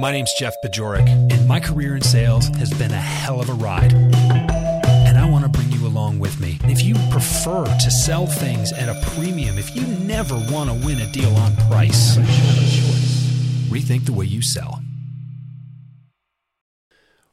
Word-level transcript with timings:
My 0.00 0.12
name's 0.12 0.32
Jeff 0.34 0.54
Bajorek, 0.64 1.08
and 1.08 1.48
my 1.48 1.58
career 1.58 1.96
in 1.96 2.02
sales 2.02 2.46
has 2.50 2.72
been 2.72 2.92
a 2.92 3.00
hell 3.00 3.40
of 3.40 3.48
a 3.48 3.52
ride. 3.54 3.92
And 3.92 5.18
I 5.18 5.28
want 5.28 5.44
to 5.44 5.50
bring 5.50 5.72
you 5.72 5.88
along 5.88 6.20
with 6.20 6.38
me. 6.38 6.56
If 6.62 6.84
you 6.84 6.94
prefer 7.10 7.64
to 7.64 7.90
sell 7.90 8.24
things 8.24 8.72
at 8.72 8.88
a 8.88 8.94
premium, 9.10 9.58
if 9.58 9.74
you 9.74 9.84
never 10.06 10.36
want 10.52 10.70
to 10.70 10.86
win 10.86 11.00
a 11.00 11.10
deal 11.10 11.34
on 11.34 11.56
price, 11.68 12.16
rethink 13.68 14.04
the 14.04 14.12
way 14.12 14.24
you 14.24 14.40
sell. 14.40 14.80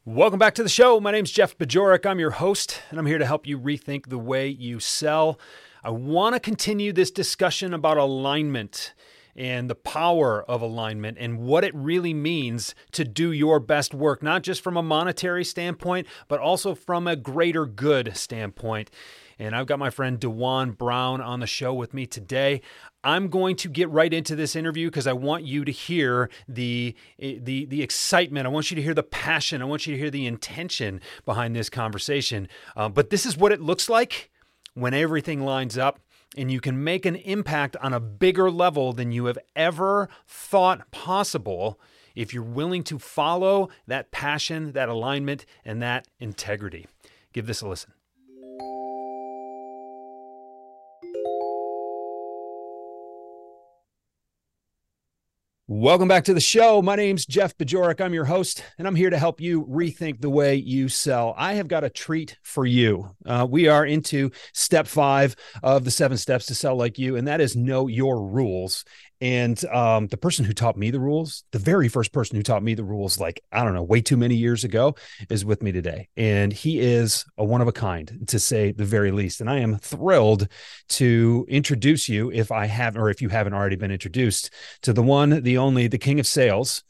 Welcome 0.04 0.40
back 0.40 0.56
to 0.56 0.64
the 0.64 0.68
show. 0.68 0.98
My 0.98 1.12
name's 1.12 1.30
Jeff 1.30 1.56
Bajorek. 1.56 2.04
I'm 2.04 2.18
your 2.18 2.32
host, 2.32 2.82
and 2.90 2.98
I'm 2.98 3.06
here 3.06 3.18
to 3.18 3.26
help 3.26 3.46
you 3.46 3.60
rethink 3.60 4.08
the 4.08 4.18
way 4.18 4.48
you 4.48 4.80
sell. 4.80 5.38
I 5.84 5.90
want 5.90 6.34
to 6.34 6.40
continue 6.40 6.92
this 6.92 7.12
discussion 7.12 7.72
about 7.72 7.96
alignment 7.96 8.92
and 9.36 9.68
the 9.68 9.74
power 9.74 10.42
of 10.48 10.62
alignment 10.62 11.18
and 11.20 11.38
what 11.38 11.64
it 11.64 11.74
really 11.74 12.14
means 12.14 12.74
to 12.92 13.04
do 13.04 13.32
your 13.32 13.60
best 13.60 13.94
work, 13.94 14.22
not 14.22 14.42
just 14.42 14.62
from 14.62 14.76
a 14.76 14.82
monetary 14.82 15.44
standpoint, 15.44 16.06
but 16.28 16.40
also 16.40 16.74
from 16.74 17.06
a 17.06 17.16
greater 17.16 17.66
good 17.66 18.16
standpoint. 18.16 18.90
And 19.38 19.54
I've 19.54 19.66
got 19.66 19.78
my 19.78 19.90
friend 19.90 20.18
Dewan 20.18 20.72
Brown 20.72 21.20
on 21.20 21.40
the 21.40 21.46
show 21.46 21.74
with 21.74 21.92
me 21.92 22.06
today. 22.06 22.62
I'm 23.04 23.28
going 23.28 23.56
to 23.56 23.68
get 23.68 23.90
right 23.90 24.12
into 24.12 24.34
this 24.34 24.56
interview 24.56 24.88
because 24.88 25.06
I 25.06 25.12
want 25.12 25.44
you 25.44 25.64
to 25.64 25.72
hear 25.72 26.30
the, 26.48 26.96
the, 27.18 27.66
the 27.66 27.82
excitement. 27.82 28.46
I 28.46 28.48
want 28.48 28.70
you 28.70 28.74
to 28.76 28.82
hear 28.82 28.94
the 28.94 29.02
passion. 29.02 29.60
I 29.60 29.66
want 29.66 29.86
you 29.86 29.92
to 29.94 29.98
hear 29.98 30.10
the 30.10 30.26
intention 30.26 31.02
behind 31.26 31.54
this 31.54 31.68
conversation. 31.68 32.48
Uh, 32.74 32.88
but 32.88 33.10
this 33.10 33.26
is 33.26 33.36
what 33.36 33.52
it 33.52 33.60
looks 33.60 33.90
like 33.90 34.30
when 34.72 34.94
everything 34.94 35.44
lines 35.44 35.76
up 35.76 36.00
and 36.36 36.50
you 36.50 36.60
can 36.60 36.82
make 36.82 37.06
an 37.06 37.16
impact 37.16 37.76
on 37.76 37.92
a 37.92 38.00
bigger 38.00 38.50
level 38.50 38.92
than 38.92 39.12
you 39.12 39.26
have 39.26 39.38
ever 39.54 40.08
thought 40.26 40.90
possible 40.90 41.80
if 42.14 42.32
you're 42.32 42.42
willing 42.42 42.82
to 42.84 42.98
follow 42.98 43.68
that 43.86 44.10
passion, 44.10 44.72
that 44.72 44.88
alignment, 44.88 45.46
and 45.64 45.82
that 45.82 46.08
integrity. 46.18 46.86
Give 47.32 47.46
this 47.46 47.60
a 47.60 47.68
listen. 47.68 47.95
Welcome 55.68 56.06
back 56.06 56.22
to 56.26 56.34
the 56.34 56.38
show. 56.38 56.80
My 56.80 56.94
name's 56.94 57.26
Jeff 57.26 57.58
Bajorek. 57.58 58.00
I'm 58.00 58.14
your 58.14 58.26
host, 58.26 58.62
and 58.78 58.86
I'm 58.86 58.94
here 58.94 59.10
to 59.10 59.18
help 59.18 59.40
you 59.40 59.64
rethink 59.64 60.20
the 60.20 60.30
way 60.30 60.54
you 60.54 60.88
sell. 60.88 61.34
I 61.36 61.54
have 61.54 61.66
got 61.66 61.82
a 61.82 61.90
treat 61.90 62.38
for 62.44 62.64
you. 62.64 63.16
Uh, 63.26 63.48
we 63.50 63.66
are 63.66 63.84
into 63.84 64.30
step 64.52 64.86
five 64.86 65.34
of 65.64 65.84
the 65.84 65.90
seven 65.90 66.18
steps 66.18 66.46
to 66.46 66.54
sell 66.54 66.76
like 66.76 67.00
you, 67.00 67.16
and 67.16 67.26
that 67.26 67.40
is 67.40 67.56
know 67.56 67.88
your 67.88 68.28
rules. 68.28 68.84
And 69.20 69.64
um, 69.66 70.08
the 70.08 70.16
person 70.16 70.44
who 70.44 70.52
taught 70.52 70.76
me 70.76 70.90
the 70.90 71.00
rules, 71.00 71.44
the 71.52 71.58
very 71.58 71.88
first 71.88 72.12
person 72.12 72.36
who 72.36 72.42
taught 72.42 72.62
me 72.62 72.74
the 72.74 72.84
rules, 72.84 73.18
like, 73.18 73.40
I 73.50 73.64
don't 73.64 73.74
know, 73.74 73.82
way 73.82 74.00
too 74.02 74.16
many 74.16 74.34
years 74.34 74.62
ago, 74.62 74.94
is 75.30 75.44
with 75.44 75.62
me 75.62 75.72
today. 75.72 76.08
And 76.16 76.52
he 76.52 76.80
is 76.80 77.24
a 77.38 77.44
one 77.44 77.62
of 77.62 77.68
a 77.68 77.72
kind, 77.72 78.26
to 78.26 78.38
say 78.38 78.72
the 78.72 78.84
very 78.84 79.10
least. 79.10 79.40
And 79.40 79.48
I 79.48 79.60
am 79.60 79.78
thrilled 79.78 80.48
to 80.90 81.46
introduce 81.48 82.08
you, 82.08 82.30
if 82.30 82.52
I 82.52 82.66
haven't, 82.66 83.00
or 83.00 83.08
if 83.08 83.22
you 83.22 83.28
haven't 83.30 83.54
already 83.54 83.76
been 83.76 83.90
introduced, 83.90 84.50
to 84.82 84.92
the 84.92 85.02
one, 85.02 85.42
the 85.42 85.58
only, 85.58 85.86
the 85.86 85.98
king 85.98 86.20
of 86.20 86.26
sales, 86.26 86.84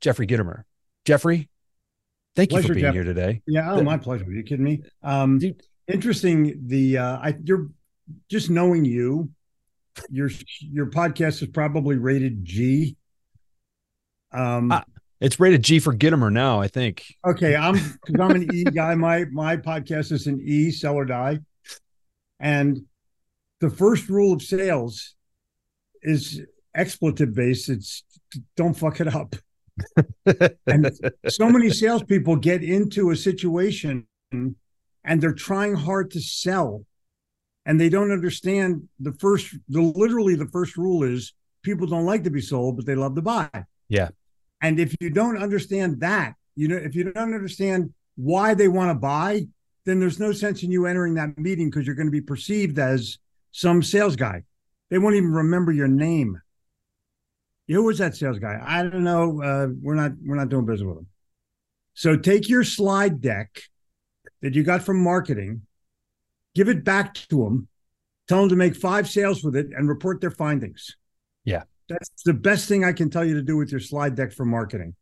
Jeffrey 0.00 0.26
Gitomer. 0.26 0.64
Jeffrey, 1.04 1.48
thank 2.34 2.50
pleasure, 2.50 2.62
you 2.62 2.68
for 2.68 2.74
being 2.74 2.86
Jeff. 2.86 2.94
here 2.94 3.04
today. 3.04 3.42
Yeah, 3.46 3.72
oh, 3.72 3.76
the, 3.76 3.84
my 3.84 3.96
pleasure. 3.96 4.24
Are 4.24 4.32
you 4.32 4.42
kidding 4.42 4.64
me? 4.64 4.82
Um, 5.02 5.38
dude, 5.38 5.62
interesting. 5.86 6.60
The 6.66 6.98
uh, 6.98 7.18
I, 7.18 7.34
you're 7.42 7.68
just 8.28 8.50
knowing 8.50 8.84
you 8.84 9.30
your 10.10 10.30
your 10.60 10.86
podcast 10.86 11.42
is 11.42 11.48
probably 11.48 11.96
rated 11.96 12.44
G. 12.44 12.96
Um, 14.32 14.70
uh, 14.72 14.82
it's 15.20 15.40
rated 15.40 15.62
G 15.62 15.78
for 15.78 15.94
Gitomer 15.94 16.32
now, 16.32 16.60
I 16.60 16.68
think. 16.68 17.04
Okay, 17.26 17.56
I'm 17.56 17.74
because 18.06 18.20
I'm 18.20 18.30
an 18.30 18.48
E 18.54 18.64
guy. 18.64 18.94
My 18.94 19.24
my 19.26 19.56
podcast 19.56 20.12
is 20.12 20.26
an 20.26 20.40
E, 20.44 20.70
sell 20.70 20.94
or 20.94 21.04
die, 21.04 21.38
and 22.40 22.80
the 23.60 23.70
first 23.70 24.08
rule 24.08 24.32
of 24.32 24.42
sales 24.42 25.14
is 26.02 26.40
expletive 26.74 27.34
based. 27.34 27.68
It's 27.68 28.04
don't 28.56 28.74
fuck 28.74 29.00
it 29.00 29.14
up. 29.14 29.34
and 30.66 30.90
so 31.28 31.48
many 31.48 31.70
salespeople 31.70 32.36
get 32.36 32.64
into 32.64 33.10
a 33.10 33.16
situation 33.16 34.06
and 34.32 35.22
they're 35.22 35.32
trying 35.32 35.74
hard 35.74 36.10
to 36.12 36.20
sell 36.20 36.84
and 37.68 37.80
they 37.80 37.88
don't 37.88 38.10
understand 38.10 38.88
the 38.98 39.12
first 39.12 39.54
the 39.68 39.80
literally 39.80 40.34
the 40.34 40.48
first 40.48 40.76
rule 40.76 41.04
is 41.04 41.34
people 41.62 41.86
don't 41.86 42.06
like 42.06 42.24
to 42.24 42.30
be 42.30 42.40
sold 42.40 42.76
but 42.76 42.86
they 42.86 42.96
love 42.96 43.14
to 43.14 43.22
buy. 43.22 43.48
Yeah. 43.88 44.08
And 44.60 44.80
if 44.80 44.96
you 45.00 45.10
don't 45.10 45.40
understand 45.40 46.00
that 46.00 46.34
you 46.56 46.66
know 46.66 46.76
if 46.76 46.96
you 46.96 47.04
don't 47.04 47.34
understand 47.34 47.94
why 48.16 48.54
they 48.54 48.68
want 48.68 48.90
to 48.90 48.94
buy 48.94 49.46
then 49.84 50.00
there's 50.00 50.18
no 50.18 50.32
sense 50.32 50.64
in 50.64 50.72
you 50.72 50.86
entering 50.86 51.14
that 51.14 51.38
meeting 51.38 51.70
because 51.70 51.86
you're 51.86 51.94
going 51.94 52.08
to 52.08 52.12
be 52.12 52.20
perceived 52.20 52.78
as 52.78 53.18
some 53.52 53.82
sales 53.82 54.16
guy. 54.16 54.42
They 54.90 54.98
won't 54.98 55.14
even 55.14 55.32
remember 55.32 55.72
your 55.72 55.88
name. 55.88 56.40
Who 57.68 57.84
was 57.84 57.98
that 57.98 58.16
sales 58.16 58.38
guy? 58.38 58.60
I 58.62 58.82
don't 58.82 59.04
know. 59.04 59.42
Uh, 59.42 59.68
we're 59.80 59.94
not 59.94 60.12
we're 60.24 60.36
not 60.36 60.48
doing 60.48 60.66
business 60.66 60.86
with 60.86 60.96
them 60.96 61.06
so 61.98 62.16
take 62.16 62.48
your 62.48 62.62
slide 62.62 63.20
deck 63.20 63.60
that 64.40 64.54
you 64.54 64.62
got 64.62 64.82
from 64.82 65.02
marketing 65.02 65.62
give 66.54 66.68
it 66.68 66.84
back 66.84 67.14
to 67.14 67.44
them, 67.44 67.68
tell 68.28 68.40
them 68.40 68.48
to 68.50 68.56
make 68.56 68.76
five 68.76 69.08
sales 69.08 69.42
with 69.42 69.56
it, 69.56 69.68
and 69.76 69.88
report 69.88 70.20
their 70.20 70.30
findings. 70.30 70.96
Yeah. 71.44 71.62
That's 71.88 72.22
the 72.24 72.34
best 72.34 72.68
thing 72.68 72.84
I 72.84 72.92
can 72.92 73.10
tell 73.10 73.24
you 73.24 73.34
to 73.34 73.42
do 73.42 73.56
with 73.56 73.70
your 73.70 73.80
slide 73.80 74.14
deck 74.14 74.32
for 74.32 74.44
marketing. 74.44 74.94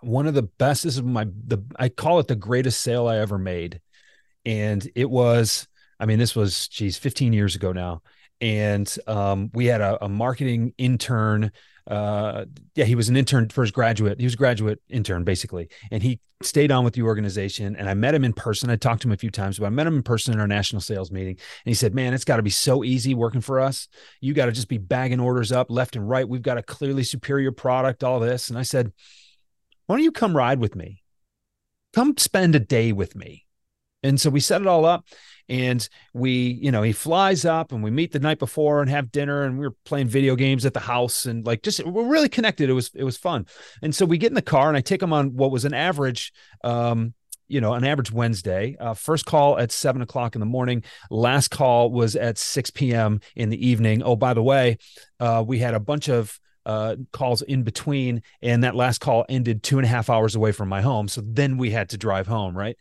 One 0.00 0.26
of 0.26 0.34
the 0.34 0.42
best, 0.42 0.82
this 0.82 0.96
is 0.96 1.02
my 1.02 1.24
the 1.24 1.62
I 1.78 1.88
call 1.88 2.18
it 2.18 2.26
the 2.26 2.34
greatest 2.34 2.80
sale 2.80 3.06
I 3.06 3.18
ever 3.18 3.38
made. 3.38 3.80
And 4.44 4.86
it 4.94 5.08
was, 5.08 5.68
I 6.00 6.06
mean, 6.06 6.18
this 6.18 6.34
was 6.34 6.68
geez, 6.68 6.96
15 6.96 7.32
years 7.32 7.54
ago 7.54 7.72
now. 7.72 8.02
And 8.40 8.92
um, 9.06 9.50
we 9.54 9.66
had 9.66 9.80
a, 9.80 10.04
a 10.04 10.08
marketing 10.08 10.74
intern 10.76 11.52
uh, 11.86 12.46
yeah, 12.74 12.84
he 12.84 12.94
was 12.94 13.08
an 13.08 13.16
intern 13.16 13.48
for 13.48 13.62
his 13.62 13.70
graduate. 13.70 14.18
He 14.18 14.24
was 14.24 14.34
a 14.34 14.38
graduate 14.38 14.80
intern 14.88 15.24
basically, 15.24 15.68
and 15.90 16.02
he 16.02 16.20
stayed 16.42 16.72
on 16.72 16.84
with 16.84 16.94
the 16.94 17.02
organization. 17.02 17.76
And 17.76 17.88
I 17.88 17.94
met 17.94 18.14
him 18.14 18.24
in 18.24 18.32
person. 18.32 18.70
I 18.70 18.76
talked 18.76 19.02
to 19.02 19.08
him 19.08 19.12
a 19.12 19.18
few 19.18 19.30
times, 19.30 19.58
but 19.58 19.66
I 19.66 19.70
met 19.70 19.86
him 19.86 19.96
in 19.96 20.02
person 20.02 20.32
in 20.32 20.40
our 20.40 20.46
national 20.46 20.80
sales 20.80 21.10
meeting. 21.10 21.36
And 21.36 21.70
he 21.70 21.74
said, 21.74 21.94
"Man, 21.94 22.14
it's 22.14 22.24
got 22.24 22.36
to 22.36 22.42
be 22.42 22.50
so 22.50 22.84
easy 22.84 23.14
working 23.14 23.42
for 23.42 23.60
us. 23.60 23.88
You 24.20 24.32
got 24.32 24.46
to 24.46 24.52
just 24.52 24.68
be 24.68 24.78
bagging 24.78 25.20
orders 25.20 25.52
up 25.52 25.70
left 25.70 25.96
and 25.96 26.08
right. 26.08 26.28
We've 26.28 26.42
got 26.42 26.58
a 26.58 26.62
clearly 26.62 27.04
superior 27.04 27.52
product. 27.52 28.02
All 28.02 28.18
this." 28.20 28.48
And 28.48 28.58
I 28.58 28.62
said, 28.62 28.92
"Why 29.86 29.96
don't 29.96 30.04
you 30.04 30.12
come 30.12 30.36
ride 30.36 30.60
with 30.60 30.74
me? 30.74 31.02
Come 31.92 32.16
spend 32.16 32.54
a 32.54 32.60
day 32.60 32.92
with 32.92 33.14
me." 33.14 33.43
And 34.04 34.20
so 34.20 34.30
we 34.30 34.38
set 34.38 34.60
it 34.60 34.68
all 34.68 34.84
up 34.84 35.04
and 35.48 35.88
we 36.14 36.58
you 36.62 36.70
know 36.70 36.82
he 36.82 36.92
flies 36.92 37.44
up 37.44 37.72
and 37.72 37.82
we 37.82 37.90
meet 37.90 38.12
the 38.12 38.18
night 38.18 38.38
before 38.38 38.80
and 38.80 38.90
have 38.90 39.12
dinner 39.12 39.42
and 39.42 39.58
we 39.58 39.66
are 39.66 39.74
playing 39.84 40.08
video 40.08 40.36
games 40.36 40.64
at 40.64 40.72
the 40.72 40.80
house 40.80 41.26
and 41.26 41.44
like 41.44 41.62
just 41.62 41.84
we're 41.84 42.06
really 42.08 42.30
connected 42.30 42.70
it 42.70 42.72
was 42.72 42.90
it 42.94 43.04
was 43.04 43.18
fun 43.18 43.44
and 43.82 43.94
so 43.94 44.06
we 44.06 44.16
get 44.16 44.30
in 44.30 44.34
the 44.34 44.40
car 44.40 44.68
and 44.68 44.76
i 44.76 44.80
take 44.80 45.02
him 45.02 45.12
on 45.12 45.36
what 45.36 45.50
was 45.50 45.66
an 45.66 45.74
average 45.74 46.32
um 46.62 47.12
you 47.46 47.60
know, 47.60 47.74
an 47.74 47.84
average 47.84 48.10
Wednesday. 48.10 48.76
Uh, 48.80 48.94
first 48.94 49.26
call 49.26 49.58
at 49.58 49.70
seven 49.70 50.02
o'clock 50.02 50.34
in 50.34 50.40
the 50.40 50.46
morning. 50.46 50.82
Last 51.10 51.48
call 51.48 51.90
was 51.90 52.16
at 52.16 52.38
6 52.38 52.70
p.m. 52.70 53.20
in 53.36 53.50
the 53.50 53.66
evening. 53.66 54.02
Oh, 54.02 54.16
by 54.16 54.34
the 54.34 54.42
way, 54.42 54.78
uh, 55.20 55.44
we 55.46 55.58
had 55.58 55.74
a 55.74 55.80
bunch 55.80 56.08
of 56.08 56.38
uh, 56.66 56.96
calls 57.12 57.42
in 57.42 57.62
between, 57.62 58.22
and 58.40 58.64
that 58.64 58.74
last 58.74 59.00
call 59.00 59.26
ended 59.28 59.62
two 59.62 59.78
and 59.78 59.84
a 59.84 59.88
half 59.88 60.08
hours 60.08 60.34
away 60.34 60.52
from 60.52 60.68
my 60.68 60.80
home. 60.80 61.08
So 61.08 61.22
then 61.24 61.58
we 61.58 61.70
had 61.70 61.90
to 61.90 61.98
drive 61.98 62.26
home, 62.26 62.56
right? 62.56 62.76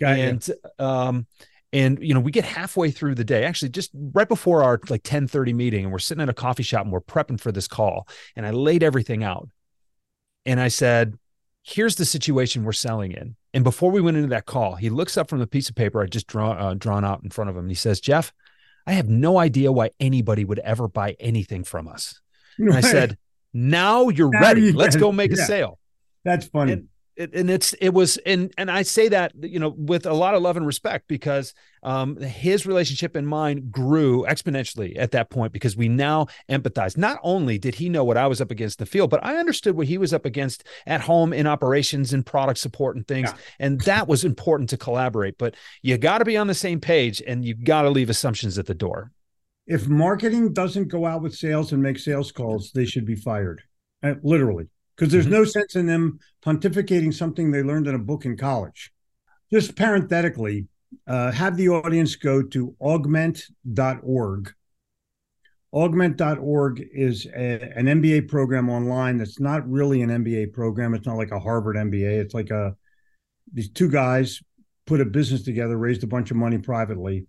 Got 0.00 0.18
you. 0.18 0.24
and 0.24 0.50
um 0.78 1.26
and 1.72 1.98
you 2.00 2.14
know 2.14 2.20
we 2.20 2.30
get 2.30 2.44
halfway 2.44 2.90
through 2.90 3.14
the 3.14 3.24
day 3.24 3.44
actually 3.44 3.70
just 3.70 3.90
right 3.94 4.28
before 4.28 4.62
our 4.62 4.78
like 4.88 5.02
10 5.02 5.26
30 5.26 5.52
meeting 5.52 5.84
and 5.84 5.92
we're 5.92 5.98
sitting 5.98 6.22
at 6.22 6.28
a 6.28 6.34
coffee 6.34 6.62
shop 6.62 6.84
and 6.84 6.92
we're 6.92 7.00
prepping 7.00 7.40
for 7.40 7.50
this 7.50 7.66
call 7.66 8.06
and 8.36 8.46
i 8.46 8.50
laid 8.50 8.82
everything 8.82 9.24
out. 9.24 9.48
And 10.44 10.60
i 10.60 10.68
said 10.68 11.18
here's 11.62 11.96
the 11.96 12.04
situation 12.04 12.62
we're 12.62 12.72
selling 12.72 13.10
in. 13.12 13.34
And 13.52 13.64
before 13.64 13.90
we 13.90 14.00
went 14.00 14.16
into 14.16 14.28
that 14.28 14.46
call 14.46 14.76
he 14.76 14.90
looks 14.90 15.16
up 15.16 15.28
from 15.28 15.38
the 15.40 15.46
piece 15.46 15.68
of 15.68 15.74
paper 15.74 16.02
i 16.02 16.06
just 16.06 16.26
draw, 16.26 16.52
uh, 16.52 16.74
drawn 16.74 17.04
out 17.04 17.22
in 17.24 17.30
front 17.30 17.50
of 17.50 17.56
him 17.56 17.62
and 17.64 17.70
he 17.70 17.74
says 17.74 18.00
jeff 18.00 18.32
i 18.86 18.92
have 18.92 19.08
no 19.08 19.38
idea 19.38 19.72
why 19.72 19.90
anybody 19.98 20.44
would 20.44 20.60
ever 20.60 20.86
buy 20.88 21.16
anything 21.18 21.64
from 21.64 21.88
us. 21.88 22.20
And 22.58 22.72
i 22.74 22.80
said 22.80 23.18
now 23.52 24.08
you're 24.10 24.30
Now 24.30 24.40
ready. 24.40 24.60
you 24.62 24.72
let's 24.74 24.96
go 24.96 25.10
make 25.10 25.32
a 25.32 25.36
sale. 25.36 25.78
That's 26.24 26.46
funny. 26.46 26.72
And- 26.74 26.88
it, 27.16 27.34
and 27.34 27.50
it's 27.50 27.72
it 27.74 27.90
was 27.90 28.16
and 28.18 28.52
and 28.58 28.70
I 28.70 28.82
say 28.82 29.08
that 29.08 29.32
you 29.40 29.58
know 29.58 29.70
with 29.76 30.06
a 30.06 30.12
lot 30.12 30.34
of 30.34 30.42
love 30.42 30.56
and 30.56 30.66
respect 30.66 31.08
because 31.08 31.54
um, 31.82 32.16
his 32.20 32.66
relationship 32.66 33.16
and 33.16 33.26
mine 33.26 33.68
grew 33.70 34.24
exponentially 34.28 34.96
at 34.98 35.12
that 35.12 35.30
point 35.30 35.52
because 35.52 35.76
we 35.76 35.88
now 35.88 36.26
empathize. 36.48 36.96
Not 36.96 37.18
only 37.22 37.58
did 37.58 37.74
he 37.76 37.88
know 37.88 38.04
what 38.04 38.16
I 38.16 38.26
was 38.26 38.40
up 38.40 38.50
against 38.50 38.80
in 38.80 38.84
the 38.84 38.90
field, 38.90 39.10
but 39.10 39.24
I 39.24 39.36
understood 39.36 39.76
what 39.76 39.86
he 39.86 39.98
was 39.98 40.12
up 40.12 40.24
against 40.26 40.64
at 40.86 41.00
home 41.00 41.32
in 41.32 41.46
operations 41.46 42.12
and 42.12 42.24
product 42.26 42.58
support 42.58 42.96
and 42.96 43.06
things, 43.06 43.30
Yeah. 43.30 43.38
and 43.60 43.80
that 43.82 44.08
was 44.08 44.24
important 44.24 44.70
to 44.70 44.76
collaborate. 44.76 45.38
But 45.38 45.54
you 45.82 45.96
got 45.98 46.18
to 46.18 46.24
be 46.24 46.36
on 46.36 46.46
the 46.48 46.54
same 46.54 46.80
page, 46.80 47.22
and 47.26 47.44
you 47.44 47.54
got 47.54 47.82
to 47.82 47.90
leave 47.90 48.10
assumptions 48.10 48.58
at 48.58 48.66
the 48.66 48.74
door. 48.74 49.12
if 49.68 49.88
marketing 49.88 50.52
doesn't 50.52 50.86
go 50.88 51.04
out 51.06 51.22
with 51.22 51.34
sales 51.34 51.72
and 51.72 51.82
make 51.82 51.98
sales 51.98 52.30
calls, 52.30 52.70
they 52.72 52.84
should 52.84 53.04
be 53.04 53.16
fired. 53.16 53.62
Uh, 54.02 54.14
literally. 54.22 54.68
Because 54.96 55.12
there's 55.12 55.26
Mhm. 55.26 55.30
no 55.30 55.44
sense 55.44 55.76
in 55.76 55.86
them 55.86 56.18
pontificating 56.42 57.12
something 57.12 57.50
they 57.50 57.62
learned 57.62 57.86
in 57.86 57.94
a 57.94 57.98
book 57.98 58.24
in 58.24 58.36
college. 58.36 58.92
Just 59.52 59.76
parenthetically, 59.76 60.68
uh, 61.06 61.30
have 61.32 61.56
the 61.56 61.68
audience 61.68 62.16
go 62.16 62.42
to 62.42 62.74
augment.org. 62.80 64.52
Augment.org 65.72 66.88
is 66.94 67.26
a, 67.26 67.60
an 67.76 67.86
MBA 67.88 68.28
program 68.28 68.70
online 68.70 69.18
that's 69.18 69.40
not 69.40 69.68
really 69.68 70.00
an 70.00 70.10
MBA 70.10 70.46
program. 70.52 70.94
It's 70.94 71.06
not 71.06 71.18
like 71.18 71.32
a 71.32 71.40
Harvard 71.40 71.76
MBA. 71.76 72.18
It's 72.20 72.34
like 72.34 72.50
a 72.50 72.76
these 73.52 73.68
two 73.68 73.90
guys 73.90 74.40
put 74.86 75.00
a 75.00 75.04
business 75.04 75.42
together, 75.42 75.76
raised 75.76 76.02
a 76.02 76.06
bunch 76.06 76.30
of 76.30 76.36
money 76.36 76.58
privately, 76.58 77.26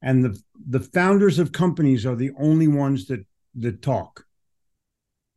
and 0.00 0.24
the 0.24 0.40
the 0.68 0.80
founders 0.80 1.38
of 1.38 1.50
companies 1.50 2.06
are 2.06 2.14
the 2.14 2.30
only 2.38 2.68
ones 2.68 3.06
that 3.06 3.26
that 3.56 3.82
talk. 3.82 4.24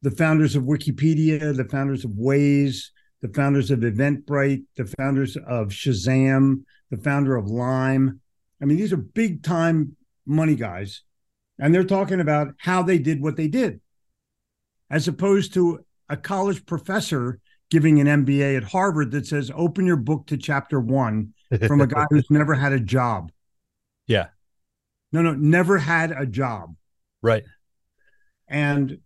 The 0.06 0.12
founders 0.12 0.56
of 0.56 0.66
Wikipedia, 0.66 1.58
the 1.58 1.66
founders 1.66 2.06
of 2.06 2.12
Waze, 2.12 2.92
the 3.24 3.28
founders 3.30 3.72
of 3.72 3.80
Eventbrite, 3.80 4.66
the 4.78 4.86
founders 4.86 5.36
of 5.36 5.70
Shazam, 5.70 6.62
the 6.92 6.98
founder 6.98 7.36
of 7.36 7.48
Lime. 7.48 8.22
I 8.62 8.66
mean, 8.66 8.78
these 8.78 8.94
are 8.94 8.98
big 8.98 9.42
time 9.42 9.98
money 10.28 10.54
guys, 10.54 11.02
and 11.58 11.74
they're 11.74 11.84
talking 11.84 12.20
about 12.20 12.50
how 12.60 12.84
they 12.84 13.00
did 13.00 13.20
what 13.20 13.36
they 13.36 13.48
did, 13.48 13.82
as 14.92 15.08
opposed 15.08 15.56
to 15.56 15.84
a 16.08 16.18
college 16.18 16.68
professor 16.68 17.40
giving 17.72 18.00
an 18.00 18.06
MBA 18.06 18.58
at 18.58 18.64
Harvard 18.64 19.10
that 19.10 19.26
says, 19.26 19.50
"Open 19.56 19.88
your 19.88 19.98
book 19.98 20.28
to 20.28 20.38
chapter 20.38 20.80
one." 20.80 21.34
From 21.66 21.82
a 21.82 21.88
guy 21.88 22.06
who's 22.12 22.30
never 22.30 22.54
had 22.54 22.74
a 22.74 22.80
job. 22.80 23.32
Yeah. 24.06 24.28
No, 25.12 25.24
no, 25.24 25.34
never 25.34 25.80
had 25.80 26.12
a 26.12 26.28
job. 26.28 26.76
right. 27.24 27.44
And 28.48 29.00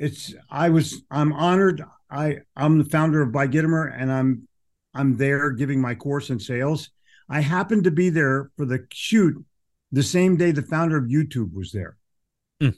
it's 0.00 0.34
I 0.50 0.70
was 0.70 1.02
I'm 1.10 1.32
honored. 1.34 1.84
I 2.10 2.38
I'm 2.56 2.78
the 2.78 2.88
founder 2.88 3.20
of 3.20 3.32
Buy 3.32 3.46
Gitomer 3.46 3.94
and 3.96 4.10
I'm 4.10 4.48
I'm 4.94 5.16
there 5.18 5.50
giving 5.50 5.80
my 5.80 5.94
course 5.94 6.30
in 6.30 6.40
sales. 6.40 6.90
I 7.28 7.40
happened 7.40 7.84
to 7.84 7.90
be 7.92 8.08
there 8.08 8.50
for 8.56 8.64
the 8.64 8.86
shoot 8.92 9.44
the 9.92 10.02
same 10.02 10.36
day 10.36 10.50
the 10.52 10.62
founder 10.62 10.96
of 10.96 11.04
YouTube 11.04 11.52
was 11.52 11.70
there. 11.70 11.98
Hmm. 12.60 12.70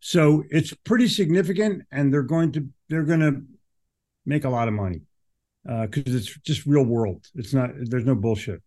So 0.00 0.44
it's 0.48 0.72
pretty 0.72 1.08
significant 1.08 1.82
and 1.92 2.12
they're 2.12 2.22
going 2.22 2.52
to 2.52 2.66
they're 2.88 3.04
going 3.04 3.20
to 3.20 3.42
make 4.24 4.44
a 4.44 4.50
lot 4.50 4.68
of 4.68 4.74
money. 4.74 5.02
because 5.64 6.14
it's 6.14 6.34
just 6.38 6.64
real 6.64 6.84
world. 6.84 7.26
It's 7.34 7.52
not. 7.52 7.70
There's 7.76 8.06
no 8.06 8.14
bullshit. 8.14 8.62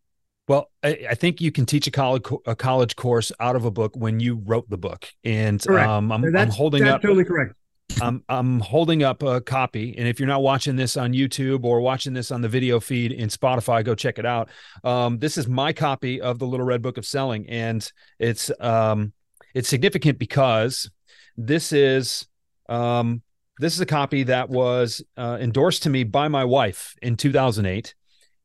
Well, 0.49 0.71
I, 0.83 1.05
I 1.11 1.13
think 1.13 1.41
you 1.41 1.51
can 1.51 1.67
teach 1.67 1.85
a 1.85 1.91
college 1.91 2.23
a 2.47 2.55
college 2.55 2.95
course 2.95 3.31
out 3.39 3.55
of 3.55 3.65
a 3.65 3.71
book 3.71 3.95
when 3.95 4.19
you 4.19 4.41
wrote 4.43 4.67
the 4.67 4.79
book, 4.79 5.07
and 5.23 5.65
um, 5.69 6.11
I'm, 6.11 6.35
I'm 6.35 6.49
holding 6.49 6.83
that's 6.83 6.95
up. 6.95 7.01
totally 7.03 7.23
correct. 7.23 7.53
I'm 8.01 8.23
I'm 8.27 8.59
holding 8.59 9.03
up 9.03 9.21
a 9.21 9.41
copy, 9.41 9.95
and 9.95 10.07
if 10.07 10.19
you're 10.19 10.27
not 10.27 10.41
watching 10.41 10.75
this 10.75 10.97
on 10.97 11.13
YouTube 11.13 11.65
or 11.65 11.81
watching 11.81 12.13
this 12.13 12.31
on 12.31 12.41
the 12.41 12.49
video 12.49 12.79
feed 12.79 13.11
in 13.11 13.29
Spotify, 13.29 13.85
go 13.85 13.93
check 13.93 14.17
it 14.17 14.25
out. 14.25 14.49
Um, 14.83 15.19
this 15.19 15.37
is 15.37 15.47
my 15.47 15.71
copy 15.71 16.19
of 16.19 16.39
the 16.39 16.47
Little 16.47 16.65
Red 16.65 16.81
Book 16.81 16.97
of 16.97 17.05
Selling, 17.05 17.47
and 17.47 17.89
it's 18.17 18.49
um, 18.59 19.13
it's 19.53 19.69
significant 19.69 20.17
because 20.17 20.89
this 21.37 21.71
is 21.71 22.25
um, 22.67 23.21
this 23.59 23.75
is 23.75 23.81
a 23.81 23.85
copy 23.85 24.23
that 24.23 24.49
was 24.49 25.03
uh, 25.15 25.37
endorsed 25.39 25.83
to 25.83 25.91
me 25.91 26.05
by 26.05 26.27
my 26.27 26.43
wife 26.43 26.95
in 27.03 27.17
2008. 27.17 27.93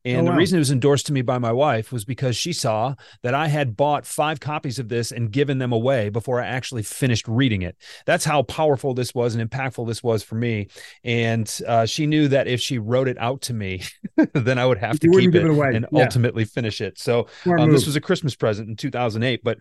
And 0.05 0.21
Oh, 0.21 0.25
the 0.25 0.31
wow. 0.31 0.37
reason 0.37 0.57
it 0.57 0.59
was 0.59 0.71
endorsed 0.71 1.07
to 1.07 1.13
me 1.13 1.23
by 1.23 1.39
my 1.39 1.51
wife 1.51 1.91
was 1.91 2.05
because 2.05 2.37
she 2.37 2.53
saw 2.53 2.93
that 3.23 3.33
I 3.33 3.47
had 3.47 3.75
bought 3.75 4.05
five 4.05 4.39
copies 4.39 4.77
of 4.77 4.87
this 4.87 5.11
and 5.11 5.31
given 5.31 5.57
them 5.57 5.71
away 5.73 6.09
before 6.09 6.39
I 6.39 6.45
actually 6.45 6.83
finished 6.83 7.27
reading 7.27 7.63
it. 7.63 7.75
That's 8.05 8.23
how 8.23 8.43
powerful 8.43 8.93
this 8.93 9.15
was 9.15 9.33
and 9.35 9.49
impactful 9.49 9.87
this 9.87 10.03
was 10.03 10.21
for 10.23 10.35
me. 10.35 10.67
And 11.03 11.51
uh, 11.67 11.85
she 11.87 12.05
knew 12.05 12.27
that 12.27 12.47
if 12.47 12.61
she 12.61 12.77
wrote 12.77 13.07
it 13.07 13.17
out 13.17 13.41
to 13.43 13.53
me, 13.53 13.81
then 14.33 14.59
I 14.59 14.65
would 14.65 14.77
have 14.77 14.99
to 14.99 15.07
You 15.07 15.13
wouldn't 15.13 15.33
keep 15.33 15.41
it, 15.41 15.45
it 15.47 15.49
away. 15.49 15.71
and 15.73 15.87
Yeah. 15.91 16.03
ultimately 16.03 16.45
finish 16.45 16.81
it. 16.81 16.99
So 16.99 17.27
um, 17.45 17.71
this 17.71 17.85
was 17.87 17.95
a 17.95 18.01
Christmas 18.01 18.35
present 18.35 18.69
in 18.69 18.75
2008, 18.75 19.41
but 19.43 19.57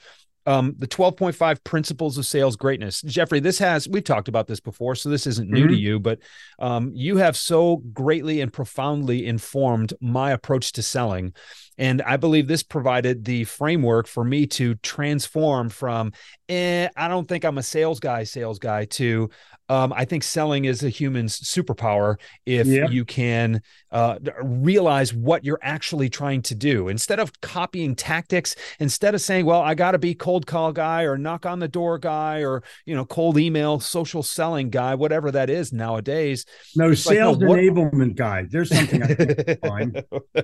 um, 0.46 0.74
the 0.78 0.86
12.5 0.86 1.64
principles 1.64 2.18
of 2.18 2.26
sales 2.26 2.56
greatness. 2.56 3.02
Jeffrey, 3.02 3.40
this 3.40 3.58
has, 3.58 3.88
we've 3.88 4.04
talked 4.04 4.28
about 4.28 4.46
this 4.46 4.60
before, 4.60 4.94
so 4.94 5.08
this 5.08 5.26
isn't 5.26 5.50
new 5.50 5.66
to 5.66 5.74
Mhm. 5.74 5.80
you, 5.80 6.00
but 6.00 6.18
um, 6.58 6.90
you 6.94 7.16
have 7.16 7.36
so 7.36 7.78
greatly 7.92 8.40
and 8.40 8.52
profoundly 8.52 9.26
informed 9.26 9.94
my 10.00 10.32
approach 10.32 10.72
to 10.72 10.82
selling. 10.82 11.32
And 11.78 12.02
I 12.02 12.16
believe 12.16 12.46
this 12.48 12.62
provided 12.62 13.24
the 13.24 13.44
framework 13.44 14.06
for 14.06 14.24
me 14.24 14.46
to 14.48 14.74
transform 14.76 15.68
from, 15.70 16.12
eh, 16.48 16.88
I 16.96 17.08
don't 17.08 17.28
think 17.28 17.44
I'm 17.44 17.58
a 17.58 17.62
sales 17.62 18.00
guy, 18.00 18.24
sales 18.24 18.58
guy, 18.58 18.84
to, 18.86 19.30
um, 19.70 19.94
I 19.94 20.04
think 20.04 20.22
selling 20.24 20.66
is 20.66 20.82
a 20.84 20.90
human's 20.90 21.40
superpower 21.40 22.16
if 22.44 22.66
Yep. 22.66 22.90
you 22.90 23.04
can 23.06 23.62
uh, 23.90 24.18
realize 24.42 25.14
what 25.14 25.42
you're 25.44 25.58
actually 25.62 26.10
trying 26.10 26.42
to 26.42 26.54
do. 26.54 26.88
Instead 26.88 27.18
of 27.18 27.32
copying 27.40 27.94
tactics, 27.94 28.54
instead 28.78 29.14
of 29.14 29.22
saying, 29.22 29.46
well, 29.46 29.62
I 29.62 29.74
got 29.74 29.92
to 29.92 29.98
be 29.98 30.14
cold 30.14 30.46
call 30.46 30.72
guy 30.72 31.04
or 31.04 31.16
knock 31.16 31.46
on 31.46 31.60
the 31.60 31.68
door 31.68 31.98
guy 31.98 32.40
or, 32.44 32.62
you 32.84 32.94
know, 32.94 33.06
cold 33.06 33.38
email, 33.38 33.80
social 33.80 34.22
selling 34.22 34.68
guy, 34.68 34.94
whatever 34.94 35.30
that 35.30 35.48
is 35.48 35.72
nowadays. 35.72 36.44
no 36.76 36.90
it's 36.90 37.06
like, 37.06 37.18
no, 37.18 37.32
sales 37.32 37.38
what- 37.38 37.58
enablement 37.58 38.16
guy. 38.16 38.44
There's 38.50 38.68
something 38.68 39.02
I 39.02 39.14
think 39.14 39.60
fine. 39.60 39.94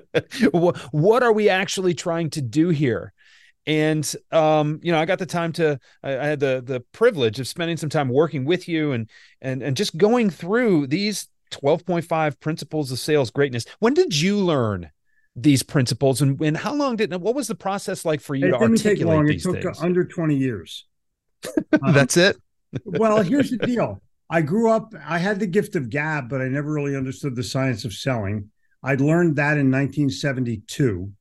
what, 0.52 0.76
what 0.92 1.19
are 1.22 1.32
we 1.32 1.48
actually 1.48 1.94
trying 1.94 2.30
to 2.30 2.42
do 2.42 2.68
here? 2.70 3.12
And 3.66 4.10
um, 4.32 4.80
you 4.82 4.90
know, 4.90 4.98
I 4.98 5.04
got 5.04 5.18
the 5.18 5.26
time 5.26 5.52
to 5.54 5.78
I, 6.02 6.18
I 6.18 6.26
had 6.26 6.40
the 6.40 6.62
the 6.64 6.80
privilege 6.92 7.38
of 7.40 7.46
spending 7.46 7.76
some 7.76 7.90
time 7.90 8.08
working 8.08 8.44
with 8.44 8.68
you 8.68 8.92
and 8.92 9.08
and 9.40 9.62
and 9.62 9.76
just 9.76 9.96
going 9.96 10.30
through 10.30 10.86
these 10.88 11.28
12.5 11.52 12.40
principles 12.40 12.90
of 12.92 12.98
sales 12.98 13.30
greatness. 13.30 13.66
When 13.80 13.94
did 13.94 14.18
you 14.18 14.36
learn 14.38 14.90
these 15.36 15.62
principles 15.62 16.20
and, 16.22 16.40
and 16.40 16.56
how 16.56 16.74
long 16.74 16.96
did 16.96 17.14
what 17.20 17.34
was 17.34 17.48
the 17.48 17.54
process 17.54 18.04
like 18.04 18.20
for 18.20 18.34
you 18.34 18.48
It 18.48 18.52
to 18.52 18.58
didn't 18.58 18.78
take 18.78 19.00
articulate 19.00 19.06
long. 19.06 19.28
It 19.28 19.40
took 19.40 19.62
things? 19.62 19.80
under 19.80 20.04
20 20.04 20.36
years. 20.36 20.86
Um, 21.82 21.94
That's 21.94 22.16
it. 22.16 22.36
well, 22.84 23.22
here's 23.22 23.50
the 23.50 23.56
deal. 23.58 24.02
I 24.28 24.42
grew 24.42 24.70
up, 24.70 24.92
I 25.06 25.18
had 25.18 25.40
the 25.40 25.46
gift 25.46 25.74
of 25.76 25.90
gab, 25.90 26.28
but 26.28 26.40
I 26.40 26.48
never 26.48 26.72
really 26.72 26.96
understood 26.96 27.34
the 27.34 27.42
science 27.42 27.84
of 27.84 27.92
selling. 27.92 28.50
I 28.82 28.94
learned 28.94 29.36
that 29.36 29.58
in 29.58 29.70
1972. 29.70 31.12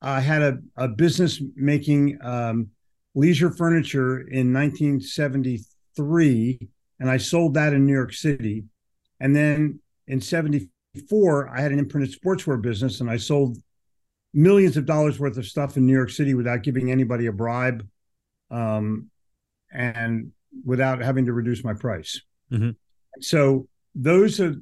I 0.00 0.20
had 0.20 0.42
a, 0.42 0.58
a 0.76 0.88
business 0.88 1.42
making 1.54 2.18
um, 2.22 2.68
leisure 3.14 3.50
furniture 3.50 4.20
in 4.20 4.52
1973, 4.52 6.68
and 7.00 7.10
I 7.10 7.16
sold 7.16 7.54
that 7.54 7.72
in 7.72 7.86
New 7.86 7.92
York 7.92 8.12
City. 8.12 8.64
And 9.20 9.34
then 9.34 9.80
in 10.06 10.20
74, 10.20 11.48
I 11.48 11.60
had 11.60 11.72
an 11.72 11.78
imprinted 11.78 12.18
sportswear 12.18 12.62
business, 12.62 13.00
and 13.00 13.10
I 13.10 13.16
sold 13.16 13.58
millions 14.32 14.76
of 14.76 14.86
dollars 14.86 15.18
worth 15.18 15.36
of 15.36 15.46
stuff 15.46 15.76
in 15.76 15.86
New 15.86 15.94
York 15.94 16.10
City 16.10 16.34
without 16.34 16.62
giving 16.62 16.90
anybody 16.90 17.26
a 17.26 17.32
bribe. 17.32 17.86
Um, 18.50 19.10
and 19.70 20.32
without 20.64 21.00
having 21.00 21.26
to 21.26 21.32
reduce 21.32 21.64
my 21.64 21.74
price. 21.74 22.20
Mhm. 22.50 22.76
So 23.20 23.68
those 23.94 24.40
are 24.40 24.56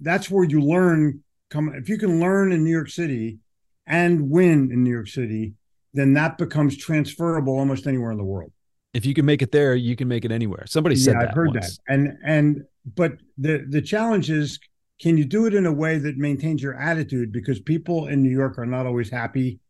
that's 0.00 0.30
where 0.30 0.44
you 0.44 0.60
learn 0.60 1.22
come 1.50 1.74
if 1.74 1.88
you 1.88 1.98
can 1.98 2.20
learn 2.20 2.52
in 2.52 2.64
New 2.64 2.70
York 2.70 2.90
City 2.90 3.38
and 3.86 4.30
win 4.30 4.70
in 4.72 4.84
New 4.84 4.90
York 4.90 5.08
City, 5.08 5.54
then 5.94 6.12
that 6.14 6.38
becomes 6.38 6.76
transferable 6.76 7.58
almost 7.58 7.86
anywhere 7.86 8.10
in 8.12 8.18
the 8.18 8.24
world. 8.24 8.52
If 8.94 9.06
you 9.06 9.14
can 9.14 9.24
make 9.24 9.42
it 9.42 9.52
there, 9.52 9.74
you 9.74 9.96
can 9.96 10.08
make 10.08 10.24
it 10.24 10.32
anywhere. 10.32 10.64
Somebody 10.66 10.96
said 10.96 11.14
yeah, 11.14 11.20
that. 11.20 11.28
I've 11.30 11.34
heard 11.34 11.48
once. 11.48 11.76
that. 11.76 11.94
And 11.94 12.18
and 12.24 12.64
but 12.96 13.12
the 13.36 13.66
the 13.68 13.82
challenge 13.82 14.30
is 14.30 14.58
can 15.00 15.16
you 15.16 15.24
do 15.24 15.46
it 15.46 15.54
in 15.54 15.66
a 15.66 15.72
way 15.72 15.98
that 15.98 16.16
maintains 16.16 16.62
your 16.62 16.74
attitude? 16.74 17.32
Because 17.32 17.60
people 17.60 18.08
in 18.08 18.22
New 18.22 18.30
York 18.30 18.58
are 18.58 18.66
not 18.66 18.86
always 18.86 19.10
happy. 19.10 19.60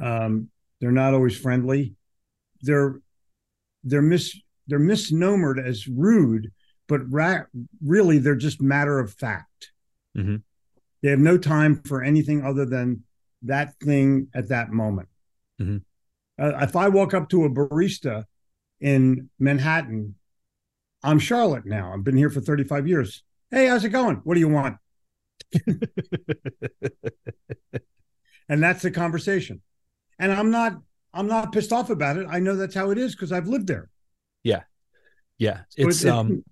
Um, 0.00 0.48
they're 0.80 0.92
not 0.92 1.14
always 1.14 1.36
friendly. 1.36 1.94
They're 2.62 3.00
they're 3.82 4.02
mis 4.02 4.36
they're 4.66 4.78
misnomered 4.78 5.64
as 5.64 5.86
rude, 5.86 6.52
but 6.86 7.00
ra- 7.10 7.44
really 7.84 8.18
they're 8.18 8.34
just 8.34 8.60
matter 8.60 8.98
of 8.98 9.12
fact. 9.12 9.72
Mhm. 10.16 10.42
They 11.02 11.10
have 11.10 11.18
no 11.18 11.38
time 11.38 11.82
for 11.82 12.02
anything 12.02 12.42
other 12.44 12.64
than 12.64 13.04
that 13.42 13.74
thing 13.80 14.28
at 14.34 14.48
that 14.48 14.70
moment. 14.70 15.08
Mhm. 15.60 15.82
Uh, 16.38 16.52
if 16.62 16.76
I 16.76 16.88
walk 16.88 17.14
up 17.14 17.28
to 17.30 17.44
a 17.44 17.50
barista 17.50 18.24
in 18.80 19.30
Manhattan, 19.38 20.16
I'm 21.02 21.18
Charlotte 21.18 21.66
now. 21.66 21.92
I've 21.92 22.04
been 22.04 22.16
here 22.16 22.30
for 22.30 22.40
35 22.40 22.86
years. 22.88 23.22
Hey, 23.50 23.66
how's 23.68 23.84
it 23.84 23.90
going? 23.90 24.16
What 24.24 24.34
do 24.34 24.40
you 24.40 24.48
want? 24.48 24.78
and 28.48 28.62
that's 28.62 28.82
the 28.82 28.90
conversation. 28.90 29.62
And 30.18 30.32
I'm 30.32 30.50
not 30.50 30.80
I'm 31.14 31.26
not 31.28 31.52
pissed 31.52 31.72
off 31.72 31.88
about 31.88 32.16
it. 32.18 32.26
I 32.28 32.40
know 32.40 32.56
that's 32.56 32.74
how 32.74 32.90
it 32.90 32.98
is 32.98 33.14
because 33.14 33.32
I've 33.32 33.48
lived 33.48 33.66
there. 33.68 33.88
Yeah, 35.38 35.58
So 35.68 35.88
it's 35.88 36.02
it- 36.04 36.08
it- 36.08 36.10
um, 36.10 36.44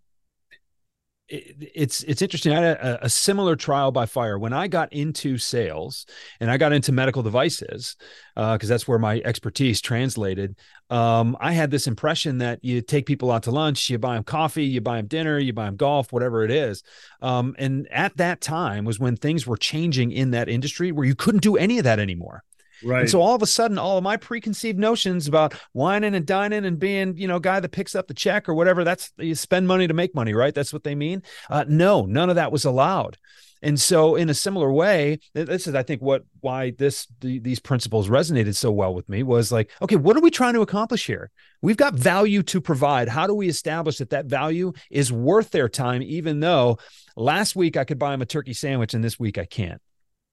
it, 1.34 1.70
it's 1.74 2.02
it's 2.04 2.22
interesting. 2.22 2.52
I 2.52 2.60
had 2.60 2.76
a, 2.76 3.06
a 3.06 3.08
similar 3.08 3.56
trial 3.56 3.92
by 3.92 4.06
fire 4.06 4.38
when 4.38 4.52
I 4.52 4.68
got 4.68 4.92
into 4.92 5.38
sales 5.38 6.06
and 6.40 6.50
I 6.50 6.56
got 6.56 6.72
into 6.72 6.92
medical 6.92 7.22
devices 7.22 7.96
because 8.34 8.68
that's 8.68 8.88
where 8.88 8.98
my 8.98 9.20
expertise 9.24 9.80
translated. 9.80 10.56
Um, 10.90 11.36
I 11.40 11.52
had 11.52 11.70
this 11.70 11.86
impression 11.86 12.38
that 12.38 12.60
you 12.62 12.80
take 12.80 13.06
people 13.06 13.30
out 13.32 13.44
to 13.44 13.50
lunch, 13.50 13.88
you 13.90 13.98
buy 13.98 14.14
them 14.14 14.24
coffee, 14.24 14.64
you 14.64 14.80
buy 14.80 14.98
them 14.98 15.06
dinner, 15.06 15.38
you 15.38 15.52
buy 15.52 15.66
them 15.66 15.76
golf, 15.76 16.12
whatever 16.12 16.44
it 16.44 16.50
is. 16.50 16.82
Um, 17.22 17.54
and 17.58 17.88
at 17.90 18.16
that 18.18 18.40
time 18.40 18.84
was 18.84 19.00
when 19.00 19.16
things 19.16 19.46
were 19.46 19.56
changing 19.56 20.12
in 20.12 20.32
that 20.32 20.48
industry 20.48 20.92
where 20.92 21.06
you 21.06 21.14
couldn't 21.14 21.42
do 21.42 21.56
any 21.56 21.78
of 21.78 21.84
that 21.84 21.98
anymore. 21.98 22.42
Right. 22.84 23.02
And 23.02 23.10
so 23.10 23.20
all 23.20 23.34
of 23.34 23.42
a 23.42 23.46
sudden, 23.46 23.78
all 23.78 23.98
of 23.98 24.04
my 24.04 24.16
preconceived 24.16 24.78
notions 24.78 25.26
about 25.26 25.54
whining 25.72 26.14
and 26.14 26.26
dining 26.26 26.64
and 26.64 26.78
being, 26.78 27.16
you 27.16 27.28
know, 27.28 27.38
guy 27.38 27.60
that 27.60 27.70
picks 27.70 27.94
up 27.94 28.08
the 28.08 28.14
check 28.14 28.48
or 28.48 28.54
whatever, 28.54 28.84
that's 28.84 29.12
you 29.18 29.34
spend 29.34 29.66
money 29.68 29.86
to 29.86 29.94
make 29.94 30.14
money, 30.14 30.34
right? 30.34 30.54
That's 30.54 30.72
what 30.72 30.84
they 30.84 30.94
mean. 30.94 31.22
Uh, 31.50 31.64
no, 31.68 32.06
none 32.06 32.30
of 32.30 32.36
that 32.36 32.52
was 32.52 32.64
allowed. 32.64 33.18
And 33.64 33.80
so, 33.80 34.14
in 34.14 34.28
a 34.28 34.34
similar 34.34 34.70
way, 34.70 35.20
this 35.32 35.66
is, 35.66 35.74
I 35.74 35.82
think, 35.82 36.02
what 36.02 36.24
why 36.40 36.72
this 36.72 37.06
the, 37.20 37.38
these 37.38 37.60
principles 37.60 38.10
resonated 38.10 38.54
so 38.56 38.70
well 38.70 38.94
with 38.94 39.08
me 39.08 39.22
was 39.22 39.50
like, 39.50 39.70
okay, 39.80 39.96
what 39.96 40.18
are 40.18 40.20
we 40.20 40.30
trying 40.30 40.52
to 40.52 40.60
accomplish 40.60 41.06
here? 41.06 41.30
We've 41.62 41.78
got 41.78 41.94
value 41.94 42.42
to 42.42 42.60
provide. 42.60 43.08
How 43.08 43.26
do 43.26 43.34
we 43.34 43.48
establish 43.48 43.96
that 43.98 44.10
that 44.10 44.26
value 44.26 44.74
is 44.90 45.10
worth 45.10 45.50
their 45.50 45.70
time, 45.70 46.02
even 46.02 46.40
though 46.40 46.78
last 47.16 47.56
week 47.56 47.78
I 47.78 47.84
could 47.84 47.98
buy 47.98 48.10
them 48.10 48.20
a 48.20 48.26
turkey 48.26 48.52
sandwich 48.52 48.92
and 48.92 49.02
this 49.02 49.18
week 49.18 49.38
I 49.38 49.46
can't? 49.46 49.80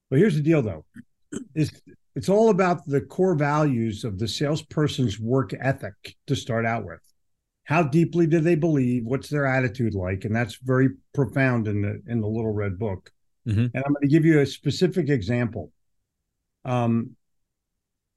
But 0.10 0.20
here's 0.20 0.36
the 0.36 0.42
deal, 0.42 0.62
though. 0.62 0.84
It's 1.56 1.72
it's 2.16 2.30
all 2.30 2.50
about 2.50 2.86
the 2.86 3.02
core 3.02 3.36
values 3.36 4.04
of 4.04 4.20
the 4.20 4.28
salesperson's 4.28 5.20
work 5.20 5.54
ethic 5.60 6.16
to 6.28 6.36
start 6.36 6.66
out 6.66 6.86
with. 6.86 7.00
How 7.64 7.84
deeply 7.84 8.28
do 8.28 8.40
they 8.40 8.56
believe? 8.56 9.06
What's 9.06 9.30
their 9.30 9.46
attitude 9.46 9.94
like? 9.94 10.26
And 10.26 10.36
that's 10.36 10.58
very 10.64 10.90
profound 11.14 11.68
in 11.68 11.82
the 11.82 12.02
in 12.08 12.20
the 12.20 12.28
little 12.28 12.54
red 12.54 12.78
book. 12.78 13.12
Mhm. 13.48 13.72
And 13.74 13.84
I'm 13.86 13.94
going 13.94 14.02
to 14.02 14.08
give 14.08 14.26
you 14.26 14.40
a 14.40 14.46
specific 14.46 15.10
example. 15.10 15.72
Um, 16.66 17.16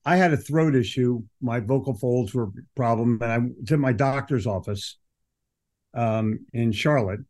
I 0.04 0.16
had 0.16 0.32
a 0.32 0.36
throat 0.36 0.74
issue. 0.74 1.22
My 1.40 1.60
vocal 1.60 1.94
folds 1.94 2.34
were 2.34 2.44
a 2.44 2.52
problem, 2.74 3.18
and 3.22 3.32
I 3.32 3.38
was 3.38 3.72
at 3.72 3.78
my 3.78 3.92
doctor's 3.92 4.46
office 4.46 4.98
um, 5.94 6.46
in 6.52 6.72
Charlotte, 6.72 7.20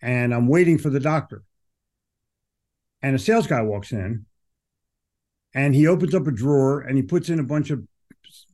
and 0.00 0.32
I'm 0.32 0.46
waiting 0.46 0.78
for 0.78 0.90
the 0.90 1.00
doctor. 1.00 1.42
And 3.02 3.16
a 3.16 3.18
sales 3.18 3.46
guy 3.46 3.62
walks 3.62 3.92
in, 3.92 4.26
and 5.54 5.74
he 5.74 5.86
opens 5.86 6.14
up 6.14 6.26
a 6.26 6.32
drawer 6.32 6.80
and 6.80 6.96
he 6.96 7.02
puts 7.02 7.28
in 7.28 7.40
a 7.40 7.44
bunch 7.44 7.70
of 7.70 7.82